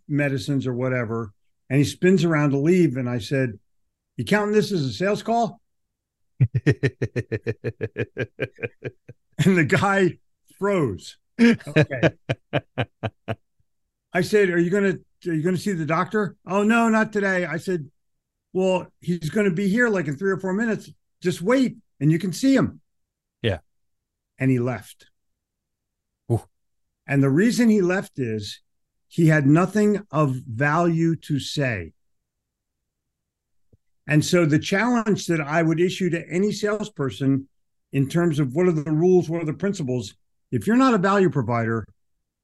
medicines 0.08 0.66
or 0.66 0.74
whatever, 0.74 1.32
and 1.68 1.78
he 1.78 1.84
spins 1.84 2.24
around 2.24 2.50
to 2.50 2.58
leave. 2.58 2.96
And 2.96 3.08
I 3.08 3.18
said, 3.18 3.58
"You 4.16 4.24
counting 4.24 4.54
this 4.54 4.72
as 4.72 4.82
a 4.82 4.92
sales 4.92 5.22
call?" 5.22 5.60
And 9.44 9.56
the 9.58 9.64
guy 9.64 10.18
froze. 10.58 11.18
Okay. 11.38 12.00
I 14.12 14.22
said, 14.22 14.48
"Are 14.48 14.58
you 14.58 14.70
gonna 14.70 14.94
are 15.26 15.34
you 15.34 15.42
gonna 15.42 15.58
see 15.58 15.72
the 15.72 15.84
doctor?" 15.84 16.36
Oh 16.46 16.62
no, 16.62 16.88
not 16.88 17.12
today. 17.12 17.44
I 17.44 17.58
said, 17.58 17.90
"Well, 18.54 18.90
he's 19.00 19.28
gonna 19.28 19.50
be 19.50 19.68
here 19.68 19.90
like 19.90 20.08
in 20.08 20.16
three 20.16 20.30
or 20.30 20.40
four 20.40 20.54
minutes. 20.54 20.90
Just 21.22 21.42
wait, 21.42 21.76
and 22.00 22.10
you 22.10 22.18
can 22.18 22.32
see 22.32 22.54
him." 22.54 22.80
Yeah. 23.42 23.58
And 24.38 24.50
he 24.50 24.58
left. 24.58 25.10
And 27.06 27.22
the 27.22 27.30
reason 27.30 27.68
he 27.68 27.80
left 27.80 28.18
is 28.18 28.60
he 29.08 29.28
had 29.28 29.46
nothing 29.46 30.04
of 30.10 30.40
value 30.46 31.16
to 31.16 31.38
say. 31.38 31.92
And 34.06 34.24
so 34.24 34.46
the 34.46 34.58
challenge 34.58 35.26
that 35.26 35.40
I 35.40 35.62
would 35.62 35.80
issue 35.80 36.10
to 36.10 36.28
any 36.28 36.52
salesperson 36.52 37.48
in 37.92 38.08
terms 38.08 38.38
of 38.38 38.54
what 38.54 38.66
are 38.66 38.72
the 38.72 38.90
rules, 38.90 39.28
what 39.28 39.42
are 39.42 39.46
the 39.46 39.52
principles, 39.54 40.14
if 40.50 40.66
you're 40.66 40.76
not 40.76 40.94
a 40.94 40.98
value 40.98 41.30
provider, 41.30 41.86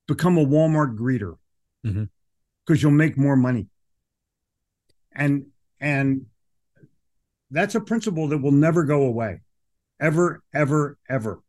become 0.09 0.38
a 0.38 0.45
Walmart 0.45 0.97
greeter 0.97 1.37
because 1.83 2.78
Mhm. 2.78 2.83
you'll 2.83 2.90
make 2.92 3.16
more 3.16 3.37
money. 3.37 3.69
And 5.12 5.47
and 5.81 6.26
that's 7.50 7.75
a 7.75 7.81
principle 7.81 8.28
that 8.28 8.38
will 8.38 8.52
never 8.52 8.85
go 8.85 9.02
away. 9.02 9.40
Ever, 10.00 10.42
ever, 10.54 10.97
ever. 11.09 11.42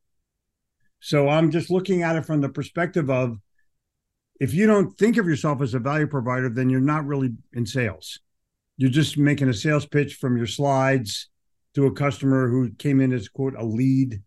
So 1.06 1.28
I'm 1.28 1.52
just 1.52 1.70
looking 1.70 2.02
at 2.02 2.16
it 2.16 2.26
from 2.26 2.40
the 2.40 2.48
perspective 2.48 3.10
of 3.10 3.38
if 4.40 4.54
you 4.54 4.66
don't 4.66 4.98
think 4.98 5.18
of 5.18 5.28
yourself 5.28 5.62
as 5.62 5.74
a 5.74 5.80
value 5.80 6.08
provider, 6.08 6.50
then 6.50 6.70
you're 6.70 6.80
not 6.80 7.06
really 7.06 7.32
in 7.52 7.66
sales. 7.66 8.20
You're 8.78 8.90
just 8.90 9.18
making 9.18 9.50
a 9.50 9.54
sales 9.54 9.86
pitch 9.86 10.16
from 10.16 10.38
your 10.38 10.48
slides 10.48 11.28
to 11.76 11.88
a 11.88 11.92
customer 11.92 12.48
who 12.48 12.72
came 12.76 13.02
in 13.02 13.12
as 13.12 13.28
quote 13.28 13.54
a 13.58 13.66
lead 13.66 14.22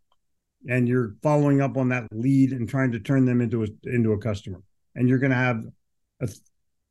and 0.69 0.87
you're 0.87 1.15
following 1.23 1.63
up 1.63 1.79
on 1.79 1.89
that 1.89 2.09
lead 2.13 2.53
and 2.53 2.69
trying 2.69 2.93
to 2.93 3.01
turn 3.01 3.25
them 3.25 3.41
into 3.41 3.63
a 3.63 3.69
into 3.85 4.13
a 4.13 4.19
customer 4.19 4.61
and 4.97 5.09
you're 5.09 5.19
going 5.19 5.31
to 5.31 5.37
have 5.37 5.65
a 6.21 6.29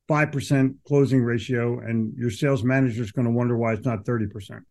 5% 0.09 0.75
closing 0.87 1.23
ratio 1.23 1.79
and 1.79 2.11
your 2.17 2.31
sales 2.31 2.63
manager 2.63 3.03
is 3.03 3.11
going 3.11 3.25
to 3.25 3.31
wonder 3.31 3.55
why 3.55 3.73
it's 3.73 3.85
not 3.85 4.03
30% 4.03 4.61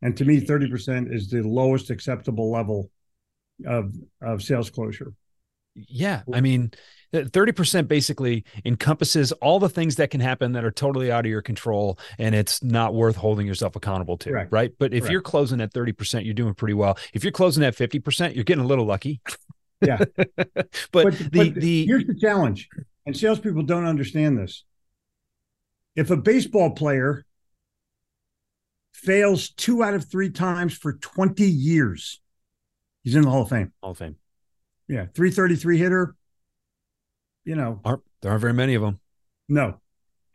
and 0.00 0.16
to 0.16 0.24
me 0.24 0.40
30% 0.40 1.14
is 1.14 1.28
the 1.28 1.42
lowest 1.42 1.90
acceptable 1.90 2.50
level 2.50 2.90
of 3.66 3.94
of 4.20 4.42
sales 4.42 4.70
closure 4.70 5.12
Yeah, 5.74 6.22
I 6.32 6.40
mean, 6.40 6.72
thirty 7.12 7.52
percent 7.52 7.88
basically 7.88 8.44
encompasses 8.64 9.32
all 9.32 9.58
the 9.60 9.68
things 9.68 9.96
that 9.96 10.10
can 10.10 10.20
happen 10.20 10.52
that 10.52 10.64
are 10.64 10.70
totally 10.70 11.10
out 11.10 11.24
of 11.24 11.30
your 11.30 11.42
control, 11.42 11.98
and 12.18 12.34
it's 12.34 12.62
not 12.62 12.94
worth 12.94 13.16
holding 13.16 13.46
yourself 13.46 13.76
accountable 13.76 14.16
to, 14.18 14.30
Correct. 14.30 14.52
right? 14.52 14.72
But 14.78 14.92
if 14.92 15.02
Correct. 15.02 15.12
you're 15.12 15.22
closing 15.22 15.60
at 15.60 15.72
thirty 15.72 15.92
percent, 15.92 16.24
you're 16.24 16.34
doing 16.34 16.54
pretty 16.54 16.74
well. 16.74 16.98
If 17.12 17.24
you're 17.24 17.32
closing 17.32 17.64
at 17.64 17.74
fifty 17.74 17.98
percent, 17.98 18.34
you're 18.34 18.44
getting 18.44 18.64
a 18.64 18.66
little 18.66 18.86
lucky. 18.86 19.20
Yeah. 19.80 19.98
but, 20.16 20.64
but, 20.92 21.18
the 21.18 21.28
but 21.30 21.54
the 21.54 21.86
here's 21.86 22.06
the 22.06 22.18
challenge, 22.18 22.68
and 23.06 23.16
salespeople 23.16 23.62
don't 23.64 23.86
understand 23.86 24.38
this. 24.38 24.64
If 25.96 26.10
a 26.10 26.16
baseball 26.16 26.70
player 26.70 27.24
fails 28.92 29.50
two 29.50 29.82
out 29.82 29.94
of 29.94 30.10
three 30.10 30.30
times 30.30 30.76
for 30.76 30.94
20 30.94 31.44
years, 31.44 32.20
he's 33.04 33.14
in 33.14 33.22
the 33.22 33.30
Hall 33.30 33.42
of 33.42 33.48
Fame. 33.50 33.72
Hall 33.82 33.92
of 33.92 33.98
Fame 33.98 34.16
Yeah, 34.88 35.06
333 35.14 35.78
hitter. 35.78 36.16
You 37.44 37.54
know, 37.56 37.80
aren't 37.84 38.02
there 38.22 38.30
aren't 38.32 38.40
very 38.40 38.54
many 38.54 38.74
of 38.74 38.82
them. 38.82 38.98
no. 39.48 39.80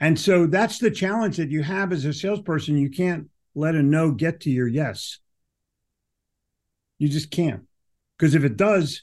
And 0.02 0.18
so 0.18 0.46
that's 0.46 0.80
the 0.80 0.92
challenge 0.92 1.36
that 1.38 1.50
you 1.50 1.62
have 1.62 1.92
as 1.92 2.06
a 2.06 2.14
salesperson. 2.14 2.78
You 2.78 2.90
can't 2.90 3.28
let 3.54 3.76
a 3.76 3.84
no 3.84 4.12
get 4.12 4.40
to 4.42 4.50
your 4.50 4.68
yes. 4.68 5.18
You 7.00 7.10
just 7.10 7.32
can't. 7.32 7.64
Because 8.18 8.34
if 8.34 8.46
it 8.46 8.56
does, 8.56 9.02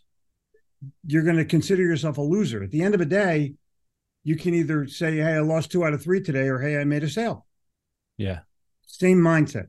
you're 1.07 1.23
going 1.23 1.37
to 1.37 1.45
consider 1.45 1.83
yourself 1.83 2.17
a 2.17 2.23
loser. 2.23 2.63
At 2.63 2.71
the 2.71 2.81
end 2.83 2.95
of 2.95 3.01
the 3.01 3.05
day, 3.05 3.55
you 4.25 4.37
can 4.37 4.55
either 4.55 4.87
say, 4.87 5.17
Hey, 5.17 5.35
I 5.35 5.41
lost 5.41 5.71
two 5.71 5.85
out 5.85 5.93
of 5.93 6.03
three 6.03 6.23
today, 6.23 6.49
or 6.49 6.59
Hey, 6.61 6.79
I 6.79 6.85
made 6.85 7.05
a 7.05 7.11
sale. 7.11 7.47
Yeah. 8.17 8.41
Same 8.87 9.19
mindset. 9.19 9.67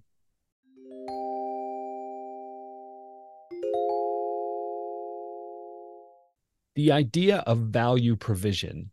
The 6.77 6.91
idea 6.91 7.37
of 7.39 7.57
value 7.57 8.15
provision 8.15 8.91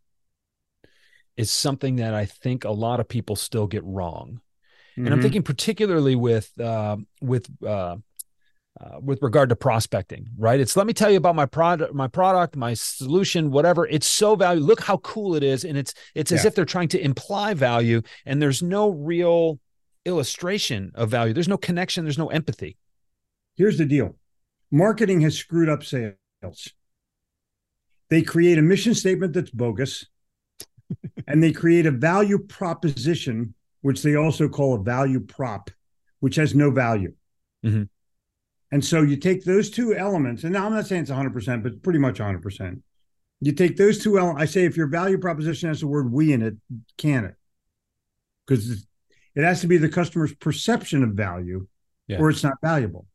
is 1.37 1.51
something 1.51 1.97
that 1.97 2.15
I 2.15 2.25
think 2.25 2.65
a 2.65 2.71
lot 2.71 2.99
of 2.99 3.07
people 3.07 3.35
still 3.35 3.67
get 3.67 3.83
wrong. 3.83 4.41
And 4.97 5.09
I'm 5.09 5.19
Mhm. 5.19 5.21
thinking 5.21 5.43
particularly 5.43 6.15
with 6.15 6.49
uh, 6.59 6.97
with 7.21 7.47
uh, 7.63 7.97
uh, 8.81 8.99
with 8.99 9.21
regard 9.21 9.49
to 9.49 9.55
prospecting, 9.55 10.29
right? 10.35 10.59
It's 10.59 10.75
let 10.75 10.87
me 10.87 10.93
tell 10.93 11.11
you 11.11 11.17
about 11.17 11.35
my 11.35 11.45
product, 11.45 11.93
my 11.93 12.07
product, 12.07 12.55
my 12.55 12.73
solution, 12.73 13.51
whatever. 13.51 13.85
It's 13.85 14.07
so 14.07 14.35
valuable. 14.35 14.67
Look 14.67 14.81
how 14.81 14.97
cool 14.97 15.35
it 15.35 15.43
is, 15.43 15.63
and 15.63 15.77
it's 15.77 15.93
it's 16.15 16.31
as 16.31 16.43
if 16.43 16.55
they're 16.55 16.65
trying 16.65 16.87
to 16.89 16.99
imply 16.99 17.53
value, 17.53 18.01
and 18.25 18.41
there's 18.41 18.63
no 18.63 18.89
real 18.89 19.59
illustration 20.05 20.91
of 20.95 21.11
value. 21.11 21.33
There's 21.33 21.47
no 21.47 21.57
connection. 21.57 22.03
There's 22.03 22.17
no 22.17 22.29
empathy. 22.29 22.77
Here's 23.57 23.77
the 23.77 23.85
deal 23.85 24.15
marketing 24.71 25.21
has 25.21 25.37
screwed 25.37 25.69
up 25.69 25.83
sales. 25.83 26.73
They 28.09 28.21
create 28.21 28.57
a 28.57 28.61
mission 28.61 28.93
statement 28.93 29.33
that's 29.33 29.49
bogus, 29.49 30.05
and 31.27 31.41
they 31.41 31.51
create 31.51 31.85
a 31.85 31.91
value 31.91 32.39
proposition, 32.39 33.55
which 33.81 34.03
they 34.03 34.15
also 34.15 34.47
call 34.47 34.75
a 34.75 34.83
value 34.83 35.19
prop, 35.19 35.71
which 36.19 36.35
has 36.35 36.53
no 36.53 36.71
value. 36.71 37.13
Mm-hmm. 37.65 37.83
And 38.71 38.83
so 38.83 39.01
you 39.01 39.17
take 39.17 39.43
those 39.43 39.69
two 39.69 39.95
elements, 39.95 40.43
and 40.43 40.53
now 40.53 40.65
I'm 40.65 40.73
not 40.73 40.87
saying 40.87 41.03
it's 41.03 41.11
100%, 41.11 41.63
but 41.63 41.81
pretty 41.81 41.99
much 41.99 42.19
100%. 42.19 42.81
You 43.41 43.51
take 43.51 43.77
those 43.77 43.99
two 43.99 44.17
elements. 44.17 44.41
I 44.41 44.45
say 44.45 44.65
if 44.65 44.77
your 44.77 44.87
value 44.87 45.17
proposition 45.17 45.69
has 45.69 45.81
the 45.81 45.87
word 45.87 46.11
we 46.11 46.33
in 46.33 46.41
it, 46.41 46.55
can 46.97 47.25
it? 47.25 47.35
Because 48.45 48.85
it 49.35 49.43
has 49.43 49.61
to 49.61 49.67
be 49.67 49.77
the 49.77 49.89
customer's 49.89 50.33
perception 50.33 51.03
of 51.03 51.11
value 51.11 51.67
Yeah. 52.07 52.19
or 52.19 52.29
it's 52.29 52.43
not 52.43 52.57
valuable. 52.61 53.07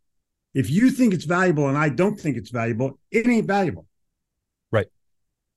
If 0.53 0.71
you 0.71 0.91
think 0.91 1.15
it's 1.15 1.25
valuable 1.25 1.69
and 1.69 1.79
I 1.79 1.89
don't 1.89 2.19
think 2.19 2.37
it's 2.37 2.51
valuable, 2.51 2.99
it 3.11 3.27
ain't 3.27 3.47
valuable. 3.47 3.87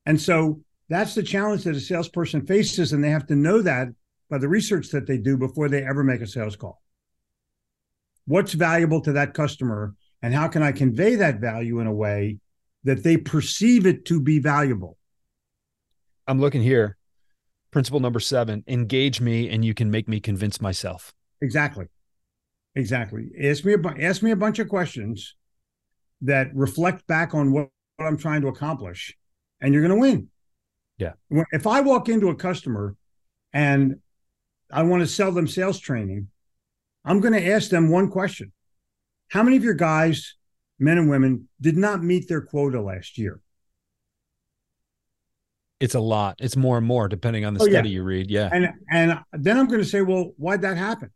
And 0.06 0.20
so 0.20 0.62
that's 0.90 1.16
the 1.16 1.24
challenge 1.24 1.64
that 1.64 1.76
a 1.76 1.80
salesperson 1.80 2.46
faces. 2.46 2.94
And 2.94 3.04
they 3.04 3.10
have 3.10 3.28
to 3.28 3.36
know 3.36 3.62
that 3.62 3.90
by 4.30 4.38
the 4.38 4.48
research 4.48 4.90
that 4.90 5.08
they 5.08 5.18
do 5.18 5.38
before 5.38 5.70
they 5.70 5.84
ever 5.84 6.04
make 6.04 6.22
a 6.22 6.28
sales 6.28 6.56
call. 6.56 6.82
What's 8.26 8.54
valuable 8.54 9.02
to 9.02 9.14
that 9.14 9.34
customer? 9.34 9.96
And 10.22 10.34
how 10.34 10.48
can 10.48 10.64
I 10.64 10.72
convey 10.72 11.16
that 11.16 11.40
value 11.40 11.80
in 11.80 11.88
a 11.88 11.94
way 11.94 12.40
that 12.84 13.04
they 13.04 13.18
perceive 13.18 13.86
it 13.86 14.06
to 14.06 14.22
be 14.22 14.40
valuable? 14.40 14.98
I'm 16.28 16.40
looking 16.40 16.62
here. 16.62 16.98
Principle 17.72 18.00
number 18.00 18.20
seven 18.20 18.64
engage 18.68 19.20
me 19.20 19.50
and 19.50 19.66
you 19.66 19.74
can 19.74 19.92
make 19.92 20.08
me 20.08 20.20
convince 20.20 20.62
myself. 20.62 21.14
Exactly. 21.42 21.86
Exactly. 22.76 23.30
Ask 23.44 23.66
me 23.66 23.74
a 23.74 23.78
bu- 23.78 24.02
ask 24.02 24.24
me 24.24 24.32
a 24.32 24.36
bunch 24.36 24.60
of 24.60 24.70
questions 24.70 25.36
that 26.22 26.48
reflect 26.56 27.06
back 27.08 27.34
on 27.34 27.52
what, 27.52 27.70
what 27.98 28.06
I'm 28.06 28.18
trying 28.18 28.42
to 28.42 28.48
accomplish, 28.48 29.16
and 29.64 29.74
you're 29.74 29.82
going 29.82 29.96
to 29.96 30.00
win. 30.00 30.30
Yeah. 31.00 31.14
If 31.52 31.66
I 31.66 31.82
walk 31.82 32.08
into 32.10 32.30
a 32.30 32.36
customer 32.36 32.96
and 33.52 33.96
I 34.72 34.84
want 34.84 35.02
to 35.02 35.08
sell 35.08 35.32
them 35.32 35.48
sales 35.48 35.80
training, 35.80 36.28
I'm 37.04 37.20
going 37.20 37.34
to 37.34 37.52
ask 37.52 37.70
them 37.70 37.90
one 37.90 38.10
question: 38.12 38.52
How 39.30 39.42
many 39.42 39.58
of 39.58 39.64
your 39.64 39.74
guys, 39.74 40.36
men 40.78 41.00
and 41.00 41.10
women, 41.10 41.50
did 41.60 41.78
not 41.78 42.04
meet 42.04 42.28
their 42.28 42.42
quota 42.42 42.80
last 42.80 43.18
year? 43.18 43.40
It's 45.80 45.96
a 45.96 46.00
lot. 46.00 46.36
It's 46.40 46.56
more 46.56 46.78
and 46.78 46.86
more 46.86 47.08
depending 47.10 47.44
on 47.44 47.56
the 47.56 47.62
Oh, 47.62 47.66
yeah. 47.66 47.72
study 47.80 47.90
you 47.90 48.04
read. 48.04 48.30
Yeah. 48.30 48.50
And 48.52 48.70
and 48.92 49.20
then 49.34 49.58
I'm 49.58 49.68
going 49.68 49.82
to 49.82 49.86
say, 49.86 50.02
well, 50.02 50.34
why'd 50.38 50.62
that 50.62 50.78
happen? 50.78 51.12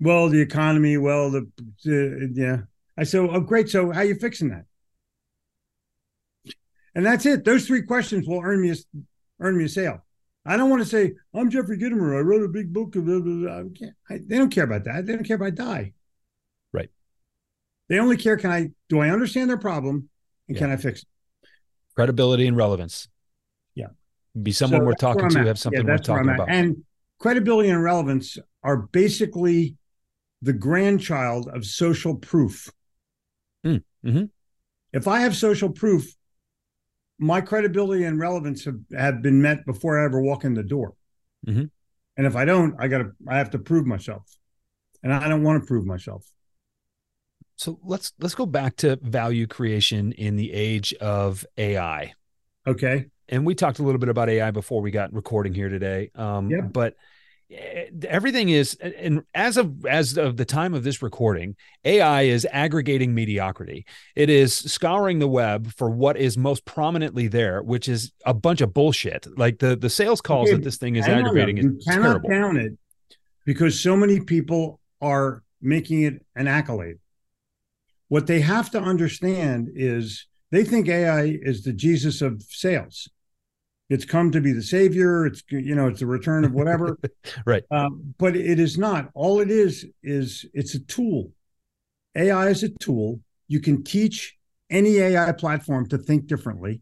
Well, 0.00 0.28
the 0.28 0.40
economy. 0.40 0.96
Well, 0.98 1.30
the, 1.30 1.50
the 1.84 2.30
yeah. 2.34 2.58
I 2.96 3.04
said, 3.04 3.20
oh, 3.20 3.40
great. 3.40 3.70
So 3.70 3.90
how 3.90 4.02
you 4.02 4.14
fixing 4.14 4.50
that? 4.50 4.66
And 6.94 7.04
that's 7.04 7.26
it. 7.26 7.44
Those 7.44 7.66
three 7.66 7.82
questions 7.82 8.26
will 8.28 8.40
earn 8.42 8.60
me 8.60 8.70
a, 8.70 8.76
earn 9.40 9.56
me 9.56 9.64
a 9.64 9.68
sale. 9.68 10.04
I 10.46 10.56
don't 10.56 10.70
want 10.70 10.82
to 10.82 10.88
say 10.88 11.12
I'm 11.34 11.50
Jeffrey 11.50 11.78
Gitomer. 11.78 12.16
I 12.16 12.20
wrote 12.20 12.42
a 12.44 12.48
big 12.48 12.72
book. 12.72 12.94
Of 12.96 13.06
blah, 13.06 13.20
blah, 13.20 13.62
blah. 13.62 13.88
I 14.10 14.18
they 14.26 14.36
don't 14.36 14.50
care 14.50 14.64
about 14.64 14.84
that. 14.84 15.06
They 15.06 15.14
don't 15.14 15.24
care 15.24 15.36
if 15.36 15.42
I 15.42 15.50
die. 15.50 15.92
Right. 16.72 16.90
They 17.88 17.98
only 17.98 18.16
care. 18.16 18.36
Can 18.36 18.50
I? 18.50 18.70
Do 18.88 19.00
I 19.00 19.10
understand 19.10 19.48
their 19.48 19.58
problem? 19.58 20.08
And 20.48 20.56
can 20.56 20.70
I 20.70 20.76
fix 20.76 21.02
it? 21.02 21.08
Credibility 21.96 22.46
and 22.46 22.56
relevance. 22.56 23.08
Yeah. 23.74 23.88
Be 24.40 24.52
someone 24.52 24.80
So 24.80 24.84
we're 24.84 24.92
talking 24.94 25.28
to, 25.30 25.40
at. 25.40 25.46
have 25.46 25.58
something 25.58 25.86
Yeah, 25.86 25.92
we're 25.94 25.98
talking 25.98 26.28
about. 26.28 26.50
And 26.50 26.84
credibility 27.18 27.70
and 27.70 27.82
relevance 27.82 28.36
are 28.62 28.76
basically 28.76 29.76
the 30.42 30.52
grandchild 30.52 31.48
of 31.48 31.64
social 31.64 32.16
proof. 32.16 32.70
Mm, 33.64 33.82
mhm. 34.04 34.30
If 34.92 35.08
I 35.08 35.20
have 35.20 35.34
social 35.34 35.70
proof, 35.70 36.14
my 37.18 37.40
credibility 37.40 38.04
and 38.04 38.18
relevance 38.18 38.64
have, 38.64 38.78
have 38.96 39.22
been 39.22 39.40
met 39.40 39.64
before 39.66 40.00
I 40.00 40.04
ever 40.04 40.20
walk 40.20 40.44
in 40.44 40.54
the 40.54 40.62
door. 40.62 40.94
Mhm. 41.46 41.70
And 42.16 42.26
if 42.26 42.36
I 42.36 42.44
don't, 42.44 42.74
I 42.78 42.88
gotta 42.88 43.12
I 43.28 43.38
have 43.38 43.50
to 43.50 43.58
prove 43.58 43.86
myself. 43.86 44.22
And 45.02 45.12
I 45.12 45.28
don't 45.28 45.42
want 45.42 45.62
to 45.62 45.66
prove 45.66 45.84
myself. 45.84 46.24
So 47.56 47.78
let's 47.84 48.12
let's 48.18 48.34
go 48.34 48.46
back 48.46 48.76
to 48.76 48.96
value 48.96 49.46
creation 49.46 50.12
in 50.12 50.36
the 50.36 50.52
age 50.52 50.92
of 50.94 51.44
AI. 51.56 52.14
Okay. 52.66 53.06
And 53.28 53.46
we 53.46 53.54
talked 53.54 53.78
a 53.78 53.82
little 53.82 53.98
bit 53.98 54.08
about 54.08 54.28
AI 54.28 54.50
before 54.50 54.80
we 54.80 54.90
got 54.90 55.12
recording 55.12 55.54
here 55.54 55.68
today. 55.68 56.10
Um, 56.14 56.50
Yeah. 56.50 56.62
But 56.62 56.94
Eh, 57.50 57.90
everything 58.08 58.48
is, 58.48 58.74
and 58.76 59.22
as 59.34 59.56
of 59.56 59.84
as 59.86 60.16
of 60.16 60.36
the 60.36 60.44
time 60.44 60.72
of 60.74 60.82
this 60.82 61.02
recording, 61.02 61.56
AI 61.84 62.22
is 62.22 62.46
aggregating 62.50 63.14
mediocrity. 63.14 63.84
It 64.16 64.30
is 64.30 64.54
scouring 64.54 65.18
the 65.18 65.28
web 65.28 65.72
for 65.74 65.90
what 65.90 66.16
is 66.16 66.38
most 66.38 66.64
prominently 66.64 67.28
there, 67.28 67.62
which 67.62 67.88
is 67.88 68.12
a 68.24 68.32
bunch 68.34 68.60
of 68.60 68.72
bullshit. 68.72 69.26
Like 69.38 69.58
the 69.58 69.76
the 69.76 69.90
sales 69.90 70.20
calls 70.20 70.48
Okay, 70.48 70.56
that 70.56 70.64
this 70.64 70.78
thing 70.78 70.96
is 70.96 71.06
aggravating 71.06 71.56
though. 71.56 71.76
is 71.76 71.86
you 71.86 71.92
cannot 71.92 72.22
terrible. 72.22 72.30
down 72.30 72.56
it 72.56 72.72
because 73.44 73.78
so 73.78 73.94
many 73.96 74.20
people 74.20 74.80
are 75.02 75.42
making 75.60 76.02
it 76.02 76.24
an 76.34 76.48
accolade. 76.48 76.96
What 78.08 78.26
they 78.26 78.40
have 78.40 78.70
to 78.70 78.80
understand 78.80 79.70
is 79.74 80.26
they 80.50 80.64
think 80.64 80.88
AI 80.88 81.38
is 81.42 81.62
the 81.62 81.72
Jesus 81.72 82.22
of 82.22 82.42
sales. 82.48 83.08
It's 83.90 84.04
come 84.04 84.30
to 84.32 84.40
be 84.40 84.52
the 84.52 84.62
savior. 84.62 85.26
It's 85.26 85.42
you 85.50 85.74
know 85.74 85.88
it's 85.88 86.00
the 86.00 86.06
return 86.06 86.44
of 86.44 86.52
whatever. 86.52 86.98
Right. 87.46 87.64
Um, 87.70 88.14
but 88.18 88.36
it 88.36 88.58
is 88.58 88.78
not. 88.78 89.10
All 89.14 89.40
it 89.40 89.50
is 89.50 89.86
is 90.02 90.46
it's 90.54 90.74
a 90.74 90.78
tool. 90.80 91.32
AI 92.16 92.48
is 92.48 92.62
a 92.62 92.68
tool. 92.68 93.20
You 93.48 93.60
can 93.60 93.82
teach 93.82 94.36
any 94.70 94.96
AI 94.98 95.32
platform 95.32 95.88
to 95.88 95.98
think 95.98 96.26
differently. 96.26 96.80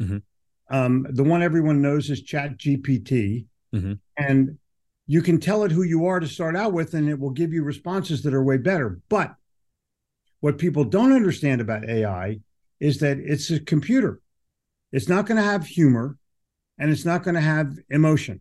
Mhm. 0.00 0.22
Um, 0.70 1.06
the 1.10 1.24
one 1.24 1.42
everyone 1.42 1.80
knows 1.82 2.10
is 2.10 2.22
Chat 2.22 2.58
GPT, 2.58 3.46
Mhm. 3.74 3.98
and 4.16 4.58
you 5.06 5.22
can 5.22 5.40
tell 5.40 5.64
it 5.64 5.72
who 5.72 5.82
you 5.82 6.06
are 6.06 6.20
to 6.20 6.28
start 6.28 6.56
out 6.56 6.72
with, 6.72 6.94
and 6.94 7.08
it 7.08 7.18
will 7.18 7.30
give 7.30 7.52
you 7.52 7.62
responses 7.62 8.22
that 8.22 8.34
are 8.34 8.42
way 8.44 8.56
better. 8.58 9.00
But 9.08 9.34
what 10.40 10.58
people 10.58 10.84
don't 10.84 11.12
understand 11.12 11.60
about 11.60 11.88
AI 11.88 12.40
is 12.80 12.98
that 12.98 13.18
it's 13.18 13.50
a 13.50 13.60
computer. 13.60 14.20
It's 14.90 15.08
not 15.08 15.26
going 15.26 15.36
to 15.36 15.42
have 15.42 15.66
humor, 15.66 16.16
and 16.78 16.90
it's 16.90 17.04
not 17.04 17.22
going 17.22 17.34
to 17.34 17.40
have 17.40 17.78
emotion. 17.90 18.40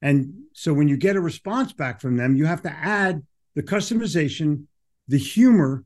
And 0.00 0.34
so 0.52 0.74
when 0.74 0.88
you 0.88 0.96
get 0.96 1.16
a 1.16 1.20
response 1.20 1.72
back 1.72 2.00
from 2.00 2.16
them, 2.16 2.36
you 2.36 2.44
have 2.46 2.62
to 2.62 2.70
add 2.70 3.22
the 3.54 3.62
customization, 3.62 4.64
the 5.08 5.18
humor, 5.18 5.84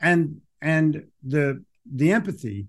and 0.00 0.40
and 0.62 1.04
the 1.24 1.64
the 1.84 2.12
empathy, 2.12 2.68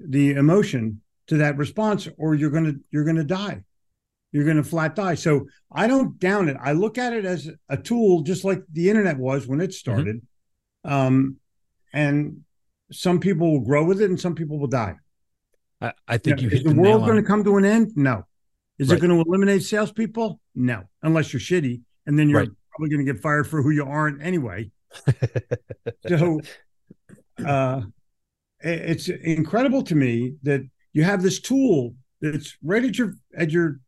the 0.00 0.32
emotion 0.32 1.02
to 1.26 1.36
that 1.38 1.56
response, 1.56 2.08
or 2.16 2.34
you're 2.34 2.50
gonna 2.50 2.74
you're 2.90 3.04
gonna 3.04 3.24
die. 3.24 3.62
You're 4.32 4.44
gonna 4.44 4.64
flat 4.64 4.96
die. 4.96 5.14
So 5.14 5.46
I 5.70 5.86
don't 5.86 6.18
down 6.18 6.48
it. 6.48 6.56
I 6.60 6.72
look 6.72 6.96
at 6.96 7.12
it 7.12 7.26
as 7.26 7.50
a 7.68 7.76
tool, 7.76 8.22
just 8.22 8.44
like 8.44 8.62
the 8.72 8.88
internet 8.88 9.18
was 9.18 9.46
when 9.46 9.60
it 9.60 9.74
started. 9.74 10.22
Um, 10.84 11.36
and 11.92 12.42
some 12.90 13.20
people 13.20 13.52
will 13.52 13.60
grow 13.60 13.84
with 13.84 14.00
it, 14.00 14.08
and 14.08 14.18
some 14.18 14.34
people 14.34 14.58
will 14.58 14.68
die. 14.68 14.96
I, 15.82 15.92
I 16.06 16.18
think 16.18 16.38
Now, 16.38 16.42
you 16.44 16.48
is 16.50 16.62
the 16.62 16.70
the 16.70 16.80
world 16.80 17.04
going 17.04 17.16
to 17.16 17.26
come 17.26 17.42
to 17.44 17.56
an 17.56 17.64
end? 17.64 17.92
No. 17.96 18.24
Is 18.78 18.88
Right. 18.88 18.98
it 18.98 19.00
going 19.00 19.10
to 19.22 19.28
eliminate 19.28 19.62
salespeople? 19.62 20.40
No, 20.54 20.84
unless 21.02 21.32
you're 21.32 21.40
shitty, 21.40 21.82
and 22.06 22.18
then 22.18 22.28
you're 22.28 22.40
Right. 22.40 22.50
probably 22.70 22.88
going 22.94 23.04
to 23.04 23.12
get 23.12 23.20
fired 23.22 23.46
for 23.48 23.62
who 23.62 23.70
you 23.70 23.84
aren't 23.84 24.22
anyway. 24.22 24.70
so, 26.08 26.40
uh, 27.44 27.82
it's 28.60 29.08
incredible 29.08 29.82
to 29.82 29.94
me 29.94 30.36
that 30.42 30.62
you 30.92 31.02
have 31.02 31.22
this 31.22 31.40
tool 31.40 31.94
that's 32.20 32.56
right 32.62 32.84
at 32.84 32.96
your 32.96 33.14
at 33.36 33.50
your 33.50 33.80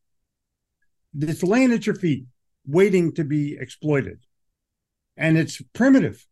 that's 1.12 1.42
laying 1.42 1.72
at 1.72 1.86
your 1.86 1.94
feet, 1.94 2.24
waiting 2.66 3.12
to 3.12 3.24
be 3.24 3.56
exploited, 3.58 4.18
and 5.16 5.38
it's 5.38 5.62
primitive. 5.72 6.26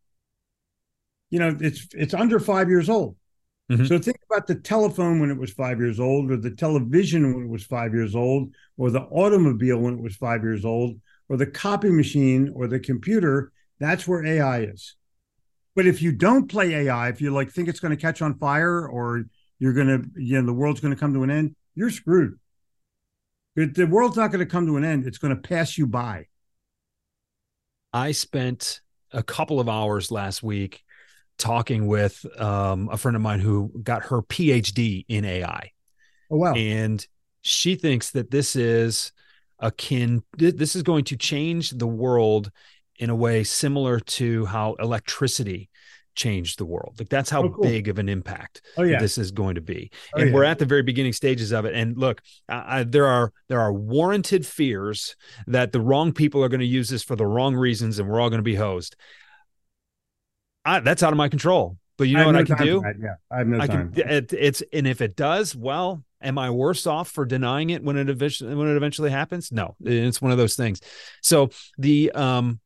You 1.29 1.39
know, 1.39 1.57
it's 1.59 1.87
it's 1.93 2.13
under 2.13 2.39
five 2.39 2.69
years 2.69 2.89
old. 2.89 3.15
Mhm. 3.71 3.87
So 3.87 3.97
think 3.97 4.17
about 4.29 4.47
the 4.47 4.55
telephone 4.55 5.19
when 5.19 5.31
it 5.31 5.37
was 5.37 5.51
five 5.51 5.79
years 5.79 5.99
old, 5.99 6.29
or 6.29 6.37
the 6.37 6.51
television 6.51 7.33
when 7.33 7.45
it 7.45 7.49
was 7.49 7.63
five 7.63 7.93
years 7.93 8.15
old, 8.15 8.53
or 8.77 8.91
the 8.91 9.01
automobile 9.01 9.79
when 9.79 9.95
it 9.95 10.01
was 10.01 10.15
five 10.15 10.43
years 10.43 10.65
old, 10.65 10.99
or 11.29 11.37
the 11.37 11.47
copy 11.47 11.89
machine 11.89 12.51
or 12.55 12.67
the 12.67 12.79
computer. 12.79 13.51
That's 13.79 14.07
where 14.07 14.25
AI 14.25 14.63
is. 14.63 14.95
But 15.75 15.87
if 15.87 16.01
you 16.01 16.11
don't 16.11 16.47
play 16.49 16.73
AI, 16.73 17.09
if 17.09 17.21
you 17.21 17.31
like 17.31 17.51
think 17.51 17.67
it's 17.67 17.79
going 17.79 17.95
to 17.95 18.01
catch 18.01 18.21
on 18.21 18.37
fire 18.37 18.87
or 18.87 19.25
you're 19.59 19.73
going 19.73 19.87
to, 19.87 20.21
you 20.21 20.39
know, 20.39 20.45
the 20.45 20.53
world's 20.53 20.81
going 20.81 20.93
to 20.93 20.99
come 20.99 21.13
to 21.13 21.23
an 21.23 21.31
end, 21.31 21.55
you're 21.73 21.89
screwed. 21.89 22.37
But 23.55 23.75
the 23.75 23.87
world's 23.87 24.17
not 24.17 24.31
going 24.31 24.45
to 24.45 24.51
come 24.51 24.67
to 24.67 24.77
an 24.77 24.83
end. 24.83 25.07
It's 25.07 25.17
going 25.17 25.35
to 25.35 25.41
pass 25.41 25.77
you 25.77 25.87
by. 25.87 26.27
I 27.93 28.11
spent 28.11 28.81
a 29.11 29.23
couple 29.23 29.59
of 29.59 29.69
hours 29.69 30.11
last 30.11 30.41
week 30.43 30.83
talking 31.37 31.87
with 31.87 32.25
um, 32.39 32.89
a 32.91 32.97
friend 32.97 33.15
of 33.15 33.21
mine 33.21 33.39
who 33.39 33.71
got 33.83 34.03
her 34.05 34.21
PhD 34.21 35.05
in 35.07 35.25
AI. 35.25 35.71
Oh 36.31 36.37
wow. 36.37 36.53
And 36.53 37.05
she 37.41 37.75
thinks 37.75 38.11
that 38.11 38.31
this 38.31 38.55
is 38.55 39.11
akin, 39.59 40.23
th- 40.37 40.55
this 40.55 40.75
is 40.75 40.83
going 40.83 41.05
to 41.05 41.17
change 41.17 41.71
the 41.71 41.87
world 41.87 42.51
in 42.97 43.09
a 43.09 43.15
way 43.15 43.43
similar 43.43 43.99
to 43.99 44.45
how 44.45 44.73
electricity 44.75 45.69
changed 46.15 46.59
the 46.59 46.65
world. 46.65 46.95
Like 46.99 47.09
that's 47.09 47.29
how 47.31 47.43
Oh, 47.43 47.49
cool. 47.49 47.63
big 47.63 47.87
of 47.87 47.97
an 47.97 48.07
impact 48.07 48.61
Oh 48.77 48.83
yeah. 48.83 48.99
this 48.99 49.17
is 49.17 49.31
going 49.31 49.55
to 49.55 49.61
be. 49.61 49.89
Oh, 50.15 50.19
and 50.19 50.29
yeah. 50.29 50.35
we're 50.35 50.43
at 50.43 50.59
the 50.59 50.65
very 50.65 50.83
beginning 50.83 51.13
stages 51.13 51.51
of 51.51 51.65
it. 51.65 51.73
And 51.73 51.97
look, 51.97 52.21
I, 52.47 52.79
I, 52.79 52.83
there 52.83 53.07
are 53.07 53.33
there 53.49 53.59
are 53.59 53.73
warranted 53.73 54.45
fears 54.45 55.15
that 55.47 55.71
the 55.71 55.81
wrong 55.81 56.13
people 56.13 56.43
are 56.43 56.49
going 56.49 56.59
to 56.59 56.65
use 56.67 56.87
this 56.89 57.01
for 57.03 57.15
the 57.15 57.25
wrong 57.25 57.55
reasons, 57.55 57.97
and 57.97 58.07
we're 58.07 58.21
all 58.21 58.29
going 58.29 58.37
to 58.39 58.43
be 58.43 58.55
hosed. 58.55 58.95
I, 60.65 60.79
that's 60.79 61.03
out 61.03 61.13
of 61.13 61.17
my 61.17 61.29
control. 61.29 61.77
But 61.97 62.07
you 62.07 62.17
know 62.17 62.25
what 62.25 62.31
no 62.33 62.39
I 62.39 62.43
can 62.43 62.57
do? 62.57 62.83
Yeah, 62.99 63.15
I 63.29 63.37
have 63.39 63.47
no 63.47 63.59
I 63.59 63.67
time. 63.67 63.91
can. 63.93 64.09
It, 64.09 64.33
it's 64.33 64.63
and 64.73 64.87
if 64.87 64.99
it 65.01 65.15
does, 65.15 65.55
well, 65.55 66.03
am 66.21 66.37
I 66.37 66.49
worse 66.49 66.87
off 66.87 67.09
for 67.09 67.25
denying 67.25 67.69
it 67.69 67.83
when 67.83 67.97
it 67.97 68.09
eventually 68.09 68.55
when 68.55 68.67
it 68.67 68.75
eventually 68.75 69.11
happens? 69.11 69.51
No, 69.51 69.75
it's 69.83 70.21
one 70.21 70.31
of 70.31 70.37
those 70.37 70.55
things. 70.55 70.81
So 71.21 71.51
the 71.77 72.11
um, 72.13 72.59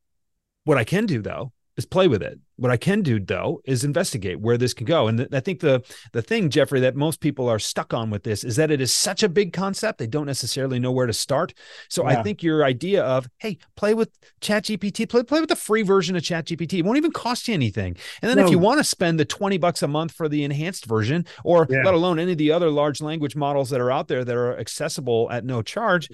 what 0.64 0.78
I 0.78 0.84
can 0.84 1.06
do 1.06 1.20
though 1.20 1.52
is 1.78 1.86
play 1.86 2.08
with 2.08 2.22
it. 2.22 2.38
What 2.56 2.72
I 2.72 2.76
can 2.76 3.02
do 3.02 3.20
though 3.20 3.60
is 3.64 3.84
investigate 3.84 4.40
where 4.40 4.58
this 4.58 4.74
can 4.74 4.84
go. 4.84 5.06
And 5.06 5.18
th- 5.18 5.30
I 5.32 5.38
think 5.40 5.60
the 5.60 5.82
the 6.12 6.20
thing, 6.20 6.50
Jeffrey, 6.50 6.80
that 6.80 6.96
most 6.96 7.20
people 7.20 7.48
are 7.48 7.60
stuck 7.60 7.94
on 7.94 8.10
with 8.10 8.24
this 8.24 8.42
is 8.42 8.56
that 8.56 8.70
it 8.72 8.80
is 8.80 8.92
such 8.92 9.22
a 9.22 9.28
big 9.28 9.52
concept 9.52 9.98
they 9.98 10.08
don't 10.08 10.26
necessarily 10.26 10.80
know 10.80 10.90
where 10.90 11.06
to 11.06 11.12
start. 11.12 11.54
So 11.88 12.04
I 12.04 12.20
think 12.22 12.42
your 12.42 12.64
idea 12.64 13.04
of 13.04 13.28
hey, 13.38 13.58
play 13.76 13.94
with 13.94 14.10
ChatGPT, 14.40 15.08
play 15.08 15.22
play 15.22 15.40
with 15.40 15.48
the 15.48 15.56
free 15.56 15.82
version 15.82 16.16
of 16.16 16.22
ChatGPT. 16.22 16.80
It 16.80 16.84
won't 16.84 16.98
even 16.98 17.12
cost 17.12 17.46
you 17.48 17.54
anything. 17.54 17.96
And 18.22 18.28
then 18.30 18.38
if 18.44 18.50
you 18.50 18.58
want 18.58 18.78
to 18.78 18.84
spend 18.84 19.18
the 19.20 19.24
20 19.24 19.56
bucks 19.58 19.82
a 19.82 19.88
month 19.88 20.12
for 20.12 20.28
the 20.28 20.42
enhanced 20.44 20.84
version, 20.84 21.24
or 21.44 21.66
Yeah. 21.70 21.82
let 21.84 21.94
alone 21.94 22.18
any 22.18 22.32
of 22.32 22.38
the 22.38 22.50
other 22.50 22.70
large 22.70 23.00
language 23.00 23.36
models 23.36 23.70
that 23.70 23.80
are 23.80 23.90
out 23.92 24.08
there 24.08 24.24
that 24.24 24.36
are 24.36 24.58
accessible 24.58 25.28
at 25.30 25.44
no 25.44 25.62
charge, 25.62 26.08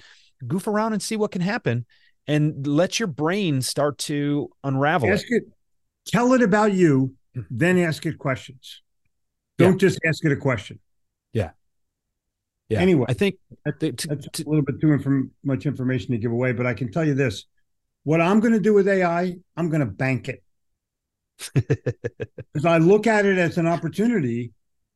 goof 0.45 0.67
around 0.67 0.93
and 0.93 1.01
see 1.01 1.17
what 1.17 1.31
can 1.31 1.41
happen 1.41 1.85
and 2.27 2.65
let 2.65 2.99
your 2.99 3.07
brain 3.07 3.61
start 3.61 3.97
to 3.99 4.49
unravel. 4.63 5.11
ask 5.11 5.25
it. 5.29 5.43
it, 5.43 5.43
tell 6.05 6.33
it 6.33 6.41
about 6.41 6.73
you, 6.73 7.13
then 7.49 7.77
ask 7.77 8.05
it 8.05 8.17
questions. 8.17 8.81
Don't 9.57 9.77
just 9.79 9.99
ask 10.05 10.23
it 10.25 10.31
a 10.31 10.35
question. 10.37 10.79
Yeah. 11.33 11.51
Yeah. 12.69 12.79
Anyway, 12.81 13.05
I 13.07 13.13
think 13.13 13.35
that- 13.63 13.79
that 13.79 13.97
That's 14.09 14.39
a 14.41 14.49
little 14.49 14.63
bit 14.63 14.81
too 14.81 14.91
inform- 14.91 15.31
much 15.43 15.65
information 15.65 16.11
to 16.11 16.17
give 16.17 16.31
away, 16.31 16.51
but 16.51 16.65
I 16.65 16.73
can 16.73 16.91
tell 16.91 17.05
you 17.05 17.13
this: 17.13 17.45
what 18.03 18.21
I'm 18.21 18.39
going 18.39 18.53
to 18.53 18.59
do 18.59 18.73
with 18.73 18.87
AI, 18.87 19.35
I'm 19.55 19.69
going 19.69 19.81
to 19.81 19.85
bank 19.85 20.29
it 20.29 20.43
because 21.53 22.65
I 22.65 22.77
look 22.77 23.07
at 23.07 23.25
it 23.25 23.37
as 23.37 23.57
an 23.57 23.67
opportunity, 23.67 24.51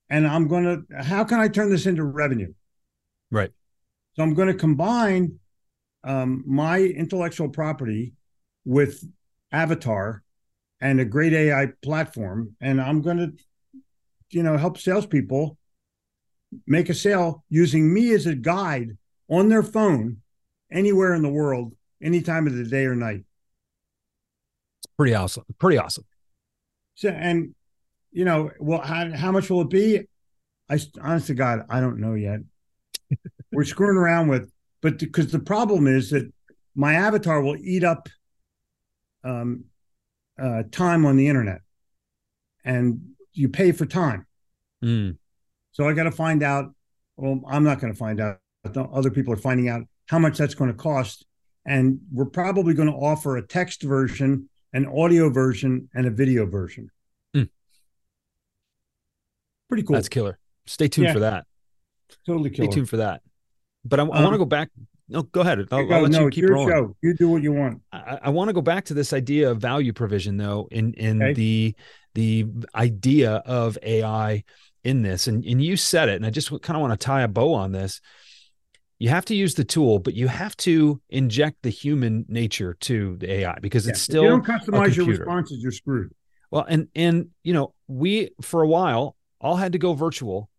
and 0.09 0.27
I'm 0.27 0.47
going 0.47 0.63
to. 0.63 1.03
How 1.03 1.23
can 1.23 1.39
I 1.39 1.47
turn 1.47 1.69
this 1.69 1.85
into 1.85 2.03
revenue? 2.03 2.53
Right. 3.31 3.51
So 4.15 4.23
I'm 4.23 4.33
going 4.33 4.47
to 4.47 4.53
combine 4.55 5.39
um, 6.03 6.43
my 6.47 6.79
intellectual 6.79 7.49
property 7.49 8.13
with 8.65 9.03
Avatar 9.51 10.23
and 10.81 10.99
a 10.99 11.05
great 11.05 11.33
AI 11.33 11.67
platform, 11.81 12.55
and 12.61 12.81
I'm 12.81 13.01
going 13.01 13.17
to, 13.17 13.33
you 14.31 14.43
know, 14.43 14.57
help 14.57 14.77
salespeople 14.77 15.57
make 16.65 16.89
a 16.89 16.93
sale 16.93 17.43
using 17.49 17.93
me 17.93 18.11
as 18.11 18.25
a 18.25 18.35
guide 18.35 18.97
on 19.29 19.49
their 19.49 19.63
phone 19.63 20.17
anywhere 20.71 21.13
in 21.13 21.21
the 21.21 21.29
world, 21.29 21.73
any 22.01 22.21
time 22.21 22.47
of 22.47 22.55
the 22.55 22.63
day 22.63 22.85
or 22.85 22.95
night. 22.95 23.23
It's 24.79 24.93
pretty 24.97 25.13
awesome. 25.13 25.43
Pretty 25.59 25.77
awesome. 25.77 26.05
So, 26.95 27.09
and 27.09 27.53
you 28.11 28.25
know, 28.25 28.51
well, 28.59 28.81
how, 28.81 29.11
how 29.11 29.31
much 29.31 29.49
will 29.49 29.61
it 29.61 29.69
be? 29.69 30.07
I 30.69 30.79
honest 31.01 31.27
to 31.27 31.33
God, 31.33 31.65
I 31.69 31.79
don't 31.79 31.99
know 31.99 32.13
yet. 32.13 32.39
We're 33.51 33.63
screwing 33.63 33.97
around 33.97 34.27
with, 34.27 34.51
but 34.81 34.99
because 34.99 35.31
the 35.31 35.39
problem 35.39 35.87
is 35.87 36.11
that 36.11 36.31
my 36.75 36.93
avatar 36.93 37.41
will 37.41 37.57
eat 37.57 37.83
up 37.83 38.07
um, 39.23 39.65
uh, 40.39 40.63
time 40.71 41.05
on 41.05 41.15
the 41.17 41.27
internet, 41.27 41.61
and 42.63 43.01
you 43.33 43.49
pay 43.49 43.71
for 43.71 43.85
time. 43.85 44.25
Mm, 44.83 45.17
So 45.71 45.87
I 45.87 45.93
got 45.93 46.03
to 46.03 46.11
find 46.11 46.41
out. 46.43 46.73
Well, 47.17 47.41
I'm 47.47 47.63
not 47.63 47.79
going 47.79 47.91
to 47.93 47.97
find 47.97 48.19
out. 48.21 48.39
Other 48.75 49.11
people 49.11 49.33
are 49.33 49.37
finding 49.37 49.67
out 49.69 49.83
how 50.07 50.19
much 50.19 50.37
that's 50.37 50.53
going 50.55 50.71
to 50.71 50.77
cost, 50.77 51.25
and 51.65 51.99
we're 52.11 52.25
probably 52.25 52.73
going 52.73 52.87
to 52.89 52.95
offer 52.95 53.37
a 53.37 53.45
text 53.45 53.83
version, 53.83 54.49
an 54.73 54.85
audio 54.85 55.29
version, 55.29 55.89
and 55.93 56.05
a 56.05 56.09
video 56.09 56.45
version. 56.45 56.89
Hmm. 57.33 57.43
Pretty 59.67 59.83
cool. 59.83 59.95
That's 59.95 60.09
killer. 60.09 60.39
Stay 60.65 60.87
tuned 60.87 61.07
Yeah. 61.07 61.13
for 61.13 61.19
that. 61.19 61.45
totally 62.25 62.49
killer. 62.49 62.67
Stay 62.71 62.75
tuned 62.75 62.89
for 62.89 62.97
that. 62.97 63.21
But 63.85 63.99
I, 63.99 64.03
I 64.03 64.05
Um, 64.17 64.23
want 64.23 64.33
to 64.33 64.37
go 64.39 64.45
back. 64.45 64.69
No, 65.09 65.23
go 65.23 65.41
ahead. 65.41 65.59
I'll, 65.71 65.85
Go, 65.85 65.95
I'll 65.95 66.01
let 66.03 66.11
no, 66.11 66.25
you 66.25 66.29
keep 66.29 66.43
your 66.43 66.51
rolling. 66.53 66.69
show. 66.69 66.95
You 67.01 67.15
do 67.15 67.29
what 67.29 67.41
you 67.41 67.51
want. 67.51 67.81
I, 67.91 68.19
I 68.23 68.29
want 68.29 68.49
to 68.49 68.53
go 68.53 68.61
back 68.61 68.85
to 68.85 68.93
this 68.93 69.11
idea 69.11 69.49
of 69.49 69.57
value 69.59 69.91
provision 69.93 70.37
though 70.37 70.67
in 70.71 70.93
in 70.93 71.21
Okay. 71.21 71.33
the 71.33 71.75
the 72.15 72.45
idea 72.75 73.31
of 73.45 73.77
AI 73.83 74.43
in 74.83 75.01
this 75.01 75.27
and 75.27 75.43
and 75.45 75.61
you 75.63 75.75
said 75.77 76.09
it 76.09 76.15
and 76.15 76.25
I 76.25 76.29
just 76.29 76.49
kind 76.61 76.77
of 76.77 76.81
want 76.81 76.99
to 76.99 77.03
tie 77.05 77.21
a 77.23 77.27
bow 77.27 77.53
on 77.53 77.71
this 77.71 77.99
you 78.97 79.09
have 79.09 79.25
to 79.25 79.35
use 79.35 79.55
the 79.55 79.63
tool 79.63 79.99
but 79.99 80.13
you 80.13 80.27
have 80.27 80.55
to 80.57 81.01
inject 81.09 81.57
the 81.63 81.69
human 81.69 82.25
nature 82.29 82.75
to 82.81 83.17
the 83.17 83.31
AI 83.31 83.57
because 83.61 83.85
Yeah. 83.85 83.91
it's 83.91 83.99
If 83.99 84.03
still 84.03 84.23
you 84.23 84.29
don't 84.29 84.45
customize 84.45 84.95
your 84.95 85.05
responses, 85.07 85.61
you're 85.61 85.71
screwed. 85.71 86.11
well, 86.51 86.65
and 86.67 86.87
and 86.95 87.29
you 87.43 87.53
know, 87.53 87.73
we 87.87 88.29
for 88.41 88.61
a 88.61 88.67
while 88.67 89.15
all 89.41 89.55
had 89.57 89.71
to 89.73 89.77
go 89.79 89.93
virtual 89.93 90.49